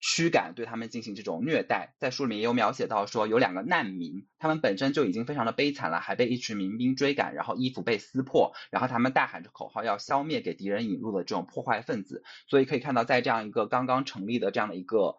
[0.04, 12.24] 驱赶对他们进行这种虐待，在书里面也有描写到说，有两个难民，他们本身就已经非常的悲惨了，还被一群民兵追赶，然后衣服被撕破，然后他们大喊着口号要消灭给敌人引入的这种破坏分子。
[12.48, 15.18] 所以可以看到，在这样一个刚刚成立的这样的一个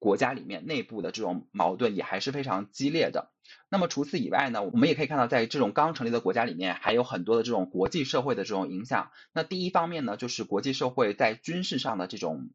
[0.00, 3.30] 国家里面，内部的这种矛盾也还是非常激烈的。
[3.68, 9.12] 那么除此以外呢，我们也可以看到，在这种刚成立的国家里面，还有很多的这种国际社会的这种影响。
[9.32, 12.50] 那第一方面呢，就是国际社会在军事上的这种。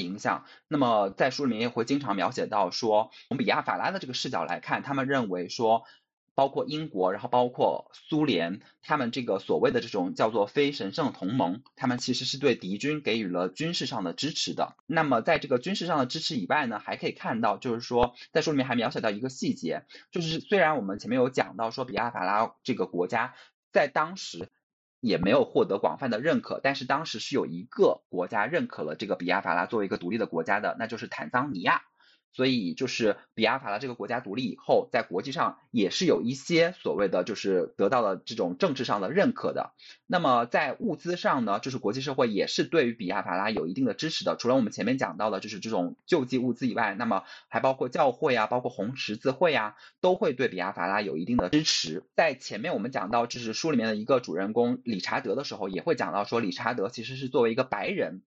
[0.00, 0.44] 影响。
[0.68, 5.84] 那么在书里面也会经常描写到说，从比亚法拉的这个视角来看，他们认为说，
[6.34, 14.76] 包括英国，然后包括苏联，他们这个所谓的这种叫做非神圣同盟，他们其实是对敌军给予了军事上的支持的。
[14.86, 23.34] 那么在这个军事上的支持以外呢，还可以看到，就是说在书里面还描写到一个细节，就是虽然我们前面有讲到说比亚法拉这个国家
[23.72, 24.48] 在当时。
[25.00, 31.82] 也没有获得广泛的认可，但是当时是有一个国家认可了这个比亚法拉作为一个独立的国家的，那就是坦桑尼亚。
[32.32, 39.72] 所以就是比亚法拉这个国家独立以后，在国际上也是有一些所谓的就是得到了这种政治上的认可的。
[40.06, 44.36] 那么在物资上呢，就是国际社会也是对于比亚法拉有一定的支持的。
[44.38, 52.04] 除了我们前面讲到的就是这种救济物资以外，那么还包括教会啊，包括红十字会啊，都会对比亚法拉有一定的支持。
[52.14, 58.22] 在前面我们讲到就是书里面的一个主人公理查德的时候，也会讲到说理查德其实是作为一个白人。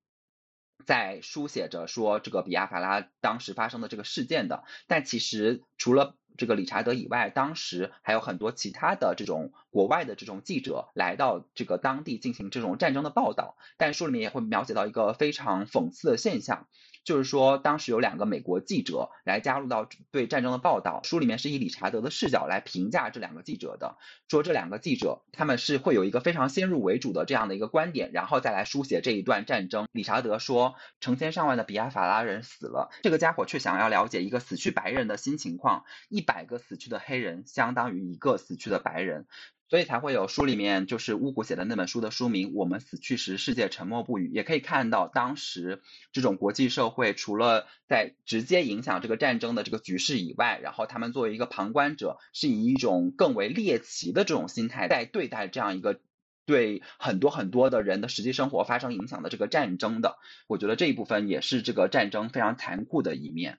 [0.86, 16.68] 在书写着说这个比亚法拉当时发生的这个事件的，但其实除了这个理查德以外，当时还有很多其他的这种国外的这种记者来到这个当地进行这种战争的报道，但书里面也会描写到一个非常讽刺的现象。
[17.04, 23.98] 就是说，当时有两个美国记者来加入到对战争的报道，书里面是以理查德的视角来评价这两个记者的，
[24.30, 29.88] 说这两个记者他们是会有一个非常先入为主的这样的一个观点，然后再来书写这一段战争。
[29.92, 39.28] 理查德说，成千上万的比亚法拉人死了，这个家伙却想要了解一个死去白人的新情况，一百个死去的黑人相当于一个死去的白人。
[39.74, 45.82] 所以才会有书里面就是巫蛊写的那本书的书名《我们死去时，世界沉默不语》，也可以看到当时
[46.12, 56.00] 这种国际社会除了在直接影响这个战争的这个局势以外，然后他们作为一个旁观者，是以一种更为猎奇的这种心态在对待这样一个
[56.46, 60.18] 对很多很多的人的实际生活发生影响的这个战争的。
[60.46, 63.58] 我觉得这一部分也是这个战争非常残酷的一面。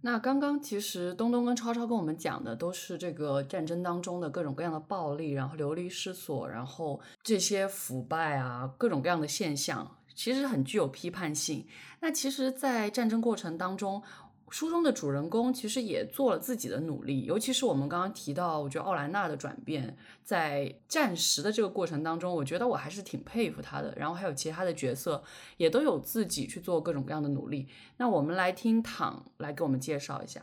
[0.00, 11.66] 那刚刚其实东东跟超超跟我们讲的都是这个战争当中的各种各样的暴力，然后流离失所，然后这些腐败啊，各种各样的现象，其实很具有批判性。
[12.00, 14.02] 那其实，在战争过程当中。
[14.50, 23.94] 书中的主人公其实也做了自己的努力，尤其是我们刚刚提到，我觉得奥兰娜的转变，在战时的这个过程当中，我觉得我还是挺佩服她的。
[23.96, 25.22] 然后还有其他的角色
[25.56, 27.68] 也都有自己去做各种各样的努力。
[27.96, 30.42] 那我们来听躺来给我们介绍一下。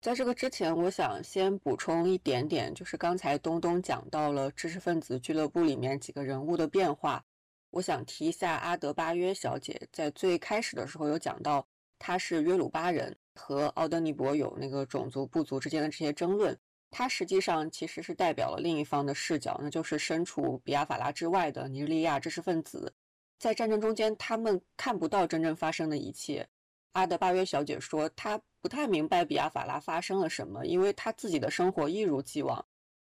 [0.00, 7.24] 在这个之前，我想先补充一点点，就是刚才东东讲到了知识分子俱乐部里面几个人物的变化，
[7.70, 11.66] 我想提一下阿德巴约小姐，在最开始的时候有讲到。
[11.98, 16.56] 他是约鲁巴人，和奥登尼伯有那个种族部族之间的这些争论。
[16.90, 22.94] 他实际上其实是代表了另一方的视角，那就是身处比亚法拉之外的尼日利亚知识分子，
[23.38, 26.48] 在战争中间，他们看不到真正发生的一切。
[26.92, 32.64] 阿德巴约小姐说，她不太明白比亚法拉发生了什么，因为她自己的生活一如既往。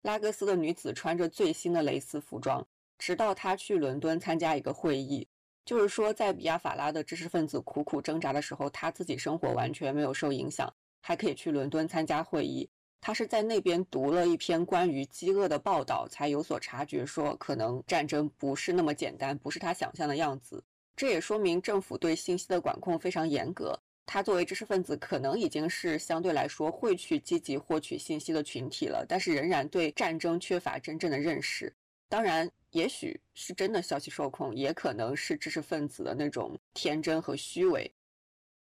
[0.01, 2.65] 拉各斯的女子穿着最新的蕾丝服装，
[2.97, 5.27] 直到她去伦敦参加一个会议。
[5.67, 12.69] 就是说，在比亚法拉的知识分子苦苦挣扎的时候，他自己生活完全没有受影响，还可以去伦敦参加会议。
[13.01, 20.63] 他是在那边读了一篇关于饥饿的报道，才有所察觉，说可能战争不是那么简单，不是他想象的样子。
[20.95, 23.77] 这也说明政府对信息的管控非常严格。
[24.05, 31.75] 他作为知识分子，可能已经是相对来说会去积极获取信息的群体了，但是仍然对战争缺乏真正的认识。
[32.07, 32.49] 当然。
[32.77, 37.91] 也许是真的消息受控，也可能是知识分子的那种天真和虚伪。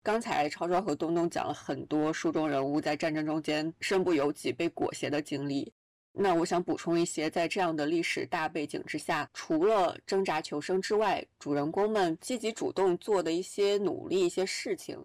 [0.03, 5.73] 刚才超超和东东讲了很多书中人物在战争中间身不由己、被裹挟的经历。
[6.11, 15.03] 那我想补充一些，在这样的历史大背景之下，除了挣扎求生之外，主人公们积极主动做的一些努力、一些事情。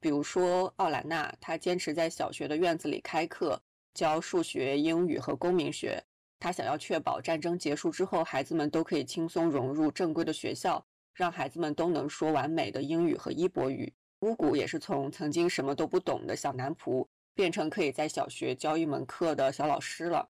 [0.00, 3.60] 比如说奥兰娜，她坚持在小学的院子里开课，
[3.92, 6.02] 教数学、英语和公民学。
[6.38, 10.84] 他想要确保战争结束之后，孩子们都可以轻松融入正规的学校，
[11.14, 13.92] 让孩子们都能说完美的英语和伊博语。
[14.20, 20.28] 乌古也是从曾经什么都不懂的小男仆，变成可以在小学教一门课的小老师了。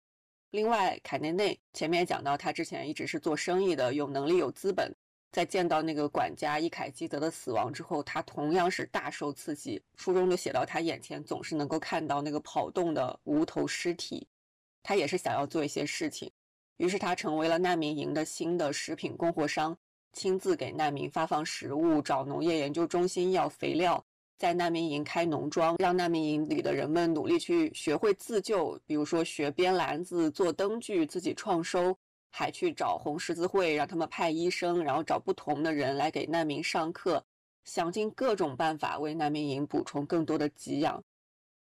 [0.51, 4.93] 另外，凯内内前面讲到，他之前一直是做生意的，有能力有资本。
[5.31, 9.81] 在见到那个管家伊凯基德的死亡之后，他同样是大受刺激。
[9.97, 14.25] 书中就写到，他眼前总是能够看到那个跑动的无头尸体。
[14.87, 16.31] 他也是想要做一些事情，
[16.77, 19.75] 于是他成为了难民营的新的食品供货商，
[20.13, 24.05] 亲自给难民发放食物，找农业研究中心要肥料，
[24.37, 31.97] 在难民营开农庄，让难民营里的人们努力去学会自救，比如说学编篮子、做灯具、自己创收，
[32.29, 37.25] 还去找红十字会，让他们派医生，然后找不同的人来给难民上课，
[37.63, 41.03] 想尽各种办法为难民营补充更多的给养。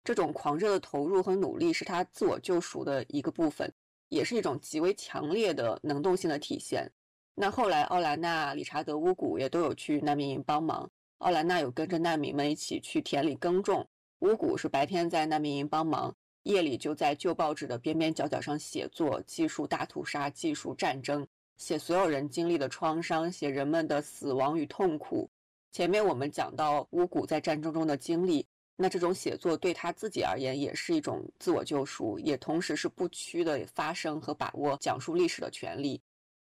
[0.03, 3.71] 这种狂热的投入和努力是他自我救赎的一个部分，
[4.09, 6.91] 也是一种极为强烈的能动性的体现。
[7.35, 10.89] 那后来，奥兰娜、理查德、乌古也都有去难民营帮忙。
[11.19, 13.87] 奥兰娜有跟着难民们一起去田里耕种，
[14.19, 16.13] 乌古是白天在难民营帮忙，
[16.43, 21.25] 夜里就在旧报纸的边边角角上写作，记述大屠杀，记述战争，
[21.55, 25.29] 写所有人经历的创伤，写人们的死亡与痛苦。
[25.71, 28.45] 前面我们讲到乌古在战争中的经历。
[28.83, 36.01] 那这种写作对他自己而言也是一种自我救赎，也同时是不屈的发声和把握讲述历史的权利。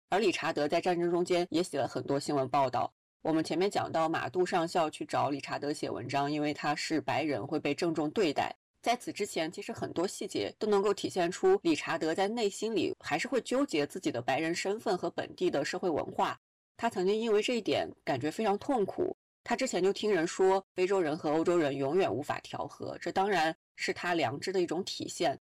[0.07, 2.93] 而理查德在战争中间也写了很多新闻报道。
[3.23, 8.55] 我们前面讲到马杜上校去找理查德写文章，因为他是白人会被郑重对待。
[8.81, 16.39] 在此之前，其实很多细节都能够体现出理查德在内心里还是会纠结自己的白人身份和本地的社会文化。
[16.77, 19.13] 他曾经因为这一点感觉非常痛苦。
[19.49, 25.35] 他之前就听人说，非洲人和欧洲人永远无法调和，这当然是他良知的一种体现。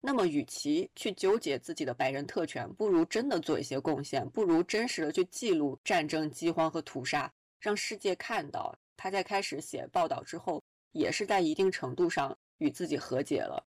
[0.00, 8.76] 那么，与其去纠结自己的白人特权，不如真的做一些贡献，不如真实的去记录战争、饥荒和屠杀，让世界看到。
[8.96, 10.60] 他在开始写报道之后，
[10.90, 13.64] 也是在一定程度上与自己和解了，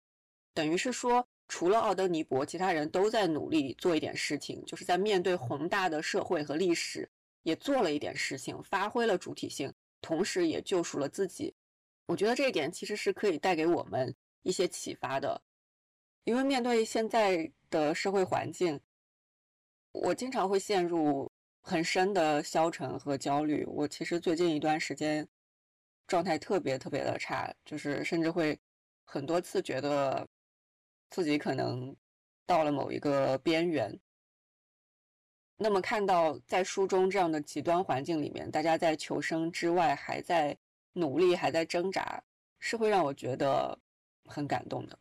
[0.54, 7.06] 等于是说，除了奥德尼伯，其他人都在努力做一点事情，就是在面对宏大的社会和历史。
[7.44, 11.54] 也做了一点事情，发挥了主体性，同时也救赎了自己。
[12.06, 15.40] 我觉得这一点其实是可以带给我们一些启发的，
[16.24, 18.80] 因为面对现在的社会环境，
[19.92, 21.30] 我经常会陷入
[21.60, 23.64] 很深的消沉和焦虑。
[23.66, 25.26] 我其实最近一段时间
[26.06, 28.58] 状态特别特别的差，就是甚至会
[29.04, 30.26] 很多次觉得
[31.10, 31.94] 自己可能
[32.46, 33.98] 到了某一个边缘。
[35.56, 40.56] 那么看到在书中这样的极端环境里面，大家在求生之外还在
[40.94, 42.22] 努力，还在挣扎，
[42.58, 43.78] 是会让我觉得
[44.26, 44.98] 很感动的。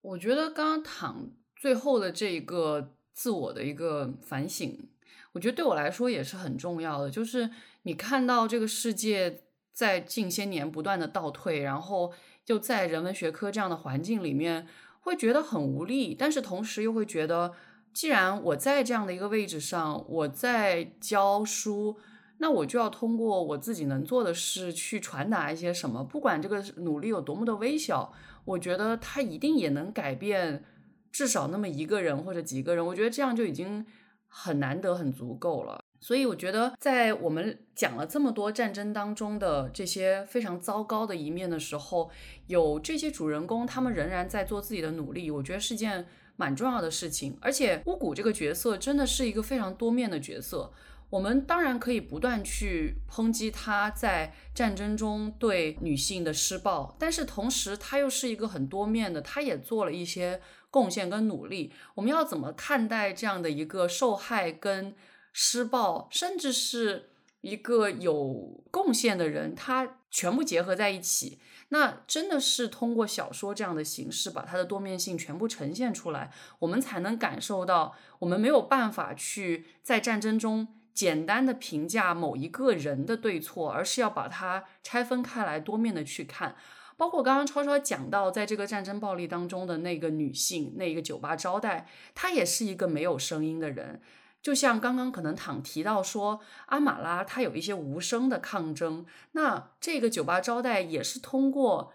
[0.00, 4.88] 我觉得刚刚躺最后的这一个自我的一个反省，
[5.32, 7.10] 我觉得对我来说也是很重要的。
[7.10, 7.50] 就是
[7.82, 9.42] 你看到这个世界
[9.72, 12.12] 在近些年不断的倒退，然后
[12.44, 14.66] 就在人文学科这样的环境里面，
[15.00, 17.52] 会觉得很无力，但是同时又会觉得，
[17.92, 21.96] 既然我在这样的一个位置上，我在教书，
[22.38, 28.12] 那我就要通过我自己能做的事去传达一些什么，不管这个努力有多么的微小。
[28.46, 30.64] 我觉得他一定也能改变
[31.12, 33.84] 至少那么一个人或者几个人，我觉得这样就已经
[34.26, 35.78] 很难得、很足够了。
[36.00, 42.10] 所以我觉得，在我们讲了这么多战争当中的这些非常糟糕的一面的时候，
[42.46, 46.06] 有这些主人公，他们仍然在做自己的努力，我觉得是件
[46.40, 47.36] 蛮重要的事情。
[47.42, 50.72] 而且巫蛊这个角色真的是一个非常多面的角色。
[51.10, 60.40] 我们当然可以不断去抨击他在战争中对女性的施暴，但是同时他又是一个很多面的，他也做了一些
[60.70, 61.72] 贡献跟努力。
[61.96, 64.94] 我们要怎么看待这样的一个受害跟
[65.32, 67.10] 施暴，甚至是
[67.40, 71.38] 一个有贡献的人，他全部结合在一起？
[71.68, 80.68] 那真的是通过小说这样的形式，把它的多面性全部呈现出来，我们才能感受到，我们没有办法去在战争中。
[80.92, 86.56] 简单的评价某一个人的对错，而是要把它拆分开来，多面的去看。
[86.98, 94.02] 包括刚刚超超讲到，在这个战争暴力当中的那个女性，那个酒吧招待，她也是一个没有声音的人。
[94.42, 101.92] 就像刚刚可能躺提到说，阿马拉她有一些无声的抗争，那这个酒吧招待也是通过。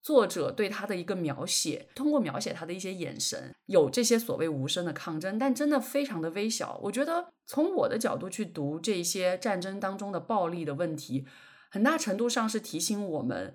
[0.00, 6.78] 作者对他的一个描写，通过描写他的一些眼神，有这些所谓无声的抗争，但真的非常的微小。
[6.84, 11.26] 我觉得从我的角度去读这些战争当中的暴力的问题，
[11.68, 13.52] 很大程度上是提醒我们：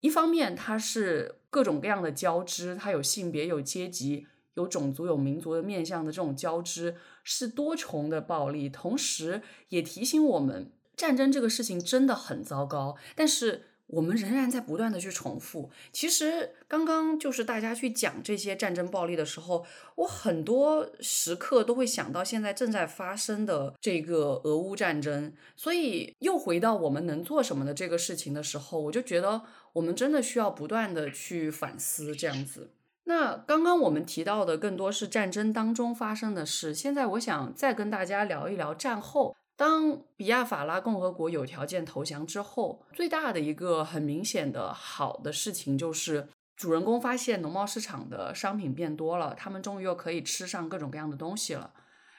[0.00, 4.26] 一方面它是各种各样的交织，它有性别、有阶级、
[4.58, 6.94] 有种族、有民族的面向的这种交织，
[7.24, 9.40] 是多重的暴力；同时
[9.70, 13.64] 也提醒我们，战争这个事情真的很糟糕，但是。
[13.88, 15.70] 我们仍然在不断的去重复。
[15.94, 19.64] 其实刚刚就是大家去讲这些战争暴力的时候，
[19.94, 25.32] 我很多时刻都会想到现在正在发生的这个俄乌战争。
[25.56, 29.40] 所以又回到我们能做什么的这个事情的时候，我就觉得
[29.72, 32.72] 我们真的需要不断的去反思这样子。
[33.08, 39.34] 那刚刚我们提到的更多是战争当中发生的事，现在我想再跟大家聊一聊战后。
[39.56, 51.72] 当比亚法拉共和国有条件投降之后，最大的一个很明显的好的事情就是，主人公发现农贸市场的商品变多了，他们终于又可以吃上各种各样的东西了。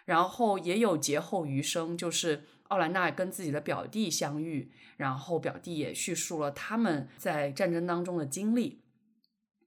[0.06, 8.82] 然后也有劫后余生，就是奥兰娜跟自己的表弟相遇，然后表弟也叙述了他们在战争当中的经历。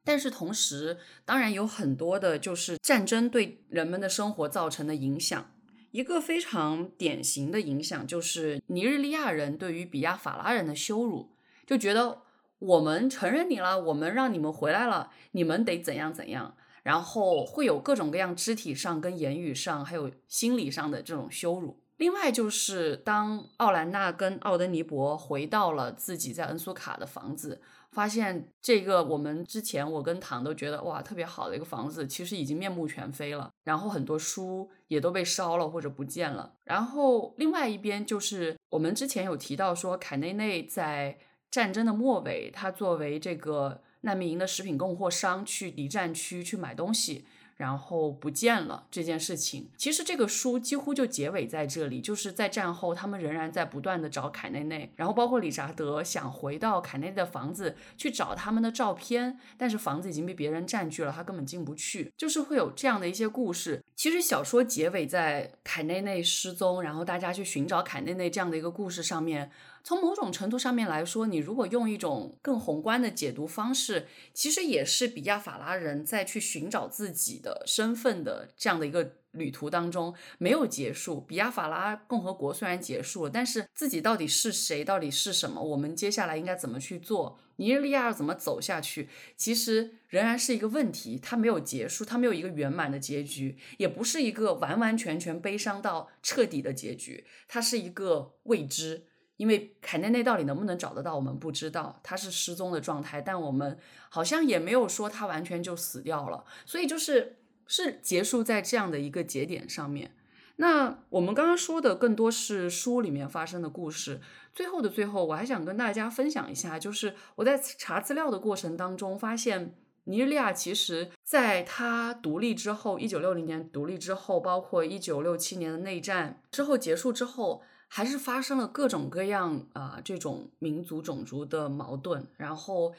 [0.04, 5.50] 但是同时，当然有很多的就是战争对人们的生活造成的影响。
[5.92, 11.30] 一个非常典型的影响就是尼日利亚人对于比亚法拉人的羞辱，
[11.66, 12.22] 就觉得
[12.58, 21.78] 我们承认你了，我们让你们回来了，你们得怎样怎样，然后会有各种各样肢体上、跟言语上，还有心理上的这种羞辱。
[21.98, 27.60] 另外就是当奥兰娜跟奥德尼伯回到了自己在恩苏卡的房子。
[27.92, 33.50] 发现这个，我们之前我跟唐都觉得哇特别好的一个房子，其实已经面目全非了。
[33.64, 36.54] 然后很多书也都被烧了或者不见了。
[36.64, 41.18] 然后另外一边就是我们之前有提到说，凯内内在
[41.50, 47.26] 战争的末尾，他作为这个难民营的食品供货商去敌占区去买东西。
[47.62, 63.80] 然后不见了这件事情，其实这个书几乎就结尾在这里，就是在战后，他们仍然在不断的找凯内内，然后包括理查德想回到凯内内的房子去找他们的照片，但是房子已经被别人占据了，他根本进不去，就是会有这样的一些故事。
[63.94, 69.52] 其实小说结尾在凯内内失踪，然后大家去寻找凯内内这样的一个故事上面。
[69.84, 81.20] 从某种程度上面来说，你如果用一种更宏观的解读方式，其实也是比亚法拉人在去寻找自己的身份的这样的一个旅途当中没有结束。
[81.20, 87.38] 比亚法拉共和国虽然结束了，但是自己到底是谁，到底是什么，我们接下来应该怎么去做？
[87.56, 99.06] 尼日利亚要怎么走下去，其实仍然是一个问题，它没有结束，它没有一个圆满的结局，也不是一个完完全全悲伤到彻底的结局，它是一个未知。
[99.42, 103.76] 因为凯内内到底能不能找得到，我们不知道，他是失踪的状态，但我们
[104.08, 110.12] 好像也没有说他完全就死掉了，所以就是是结束在这样的一个节点上面。
[110.58, 114.20] 那我们刚刚说的更多是书里面发生的故事。
[114.54, 119.74] 最后的最后，我还想跟大家分享一下，就是我在查资料的过程当中发现，
[120.04, 127.64] 尼日利亚其实在它独立之后，一九六零年独立之后，包括一九六七年的内战之后结束之后。
[127.94, 132.94] 还是发生了各种各样啊这种民族种族的矛盾，然后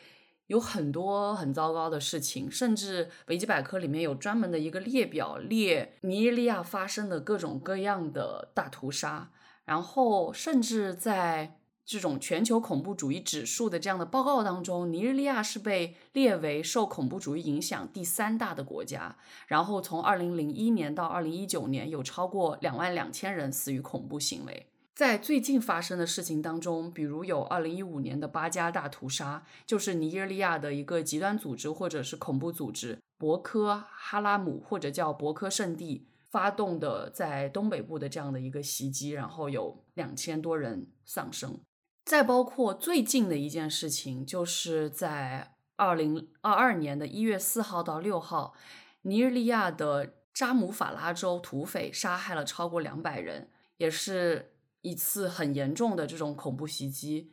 [0.46, 9.32] 有很多很糟糕的事情，甚至维基百科里面有专门的一个列表列尼日利亚发生的各种各样的大屠杀，
[9.66, 19.16] 然后甚至在这种全球恐怖主义指数的这样的报告当中，尼日利亚是被列为受恐怖主义影响第三大的国家，
[19.48, 24.68] 然后从二零零一年到二零一九年有超过两万两千人死于恐怖行为。
[24.96, 41.60] 在最近发生的事情当中，比如有二零一五年的巴加大屠杀，就是尼日利亚的一个极端组织或者是恐怖组织博科哈拉姆或者叫博科圣地发动的在东北部的这样的一个袭击，然后有两千多人丧生。
[42.06, 48.54] 再包括最近的一件事情，就是在二零二二年的一月四号到六号，
[49.02, 54.52] 尼日利亚的扎姆法拉州土匪杀害了超过两百人，也是。
[54.84, 57.32] 一次很严重的这种恐怖袭击，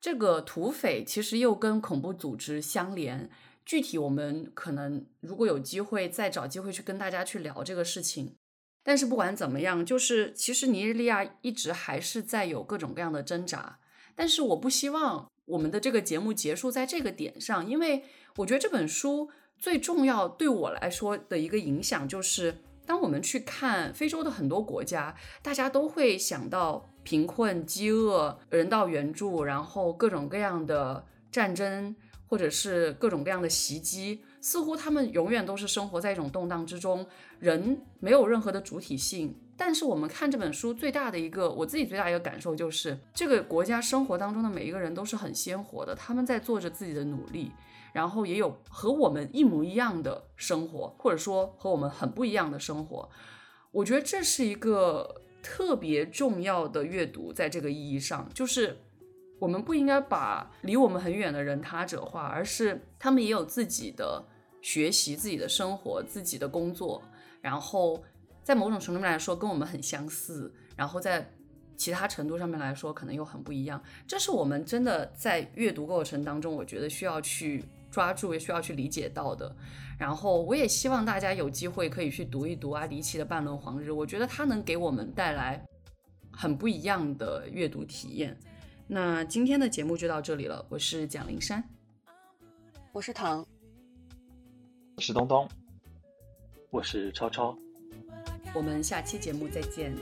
[0.00, 3.28] 这个土匪其实又跟恐怖组织相连。
[3.64, 8.34] 具体我们可能如果有机会再找机会去跟大家去聊这个事情。
[8.82, 13.78] 但是不管怎么样，就是其实尼日利亚一直还是在有各种各样的挣扎。
[14.16, 18.02] 但是我不希望我们的这个节目结束在这个点上，因为
[18.36, 26.91] 我觉得这本书最重要对我来说的一个影响就是，当我们去看非洲的很多国家，大家都会想到。
[27.02, 31.94] 贫困、饥饿、人道援助，然后各种各样的战争，
[32.28, 37.06] 或者是各种各样的袭击，似乎他们永远都是生活在一种动荡之中，
[37.38, 39.34] 人没有任何的主体性。
[39.56, 47.52] 但是我们看这本书最大的一个，我自己最大一个感受就是，这个国家生活当中的每一个人都是很鲜活的，他们在做着自己的努力，
[47.92, 53.08] 然后也有和我们一模一样的生活，或者说和我们很不一样的生活。
[53.70, 55.16] 我觉得这是一个。
[55.42, 58.78] 特别重要的阅读，在这个意义上，就是
[59.38, 64.24] 我们不应该把离我们很远的人他者化，而是他们也有自己的
[64.60, 67.02] 学习、自己的生活、自己的工作，
[67.40, 68.02] 然后
[68.44, 71.28] 在某种程度上来说跟我们很相似，然后在
[71.76, 73.82] 其他程度上面来说可能又很不一样。
[74.06, 79.54] 这是我们真的在阅读过程当中，我觉得需要去抓住，也需要去理解到的。
[79.98, 85.64] 然后我也希望大家有机会可以去读一读阿迪奇的《半轮黄日》，我觉得它能给我们带来
[86.32, 88.36] 很不一样的阅读体验。
[88.88, 91.62] 那今天的节目就到这里了，我是蒋灵山，
[92.92, 93.46] 我是唐，
[94.96, 95.48] 我是东东，
[96.70, 97.56] 我是超超，
[98.54, 99.94] 我们下期节目再见。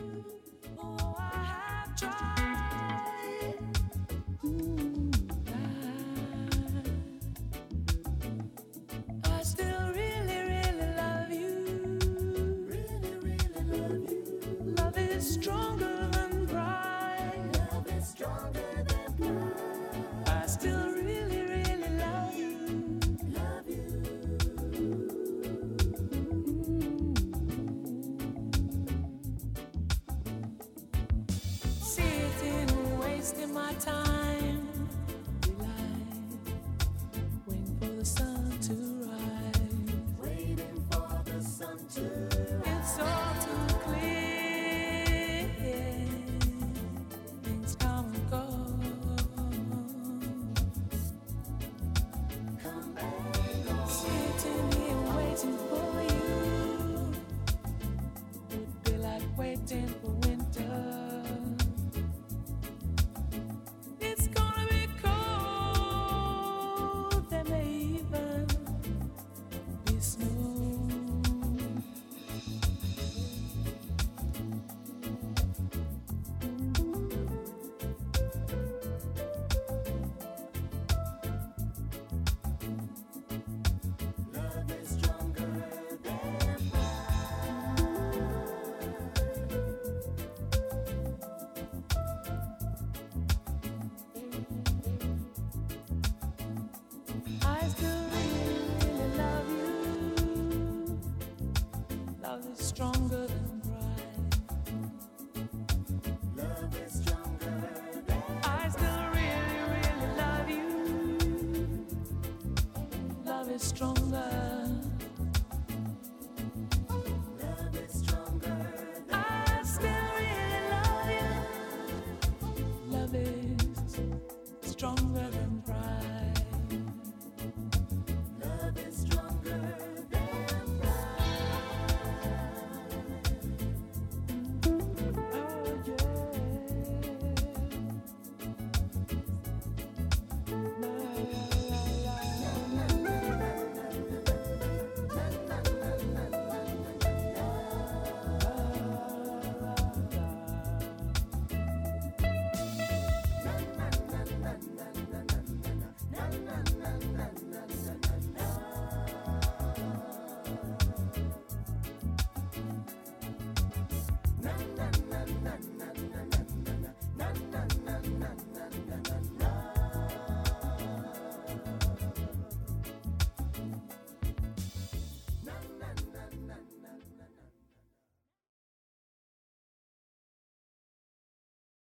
[113.60, 114.09] strong.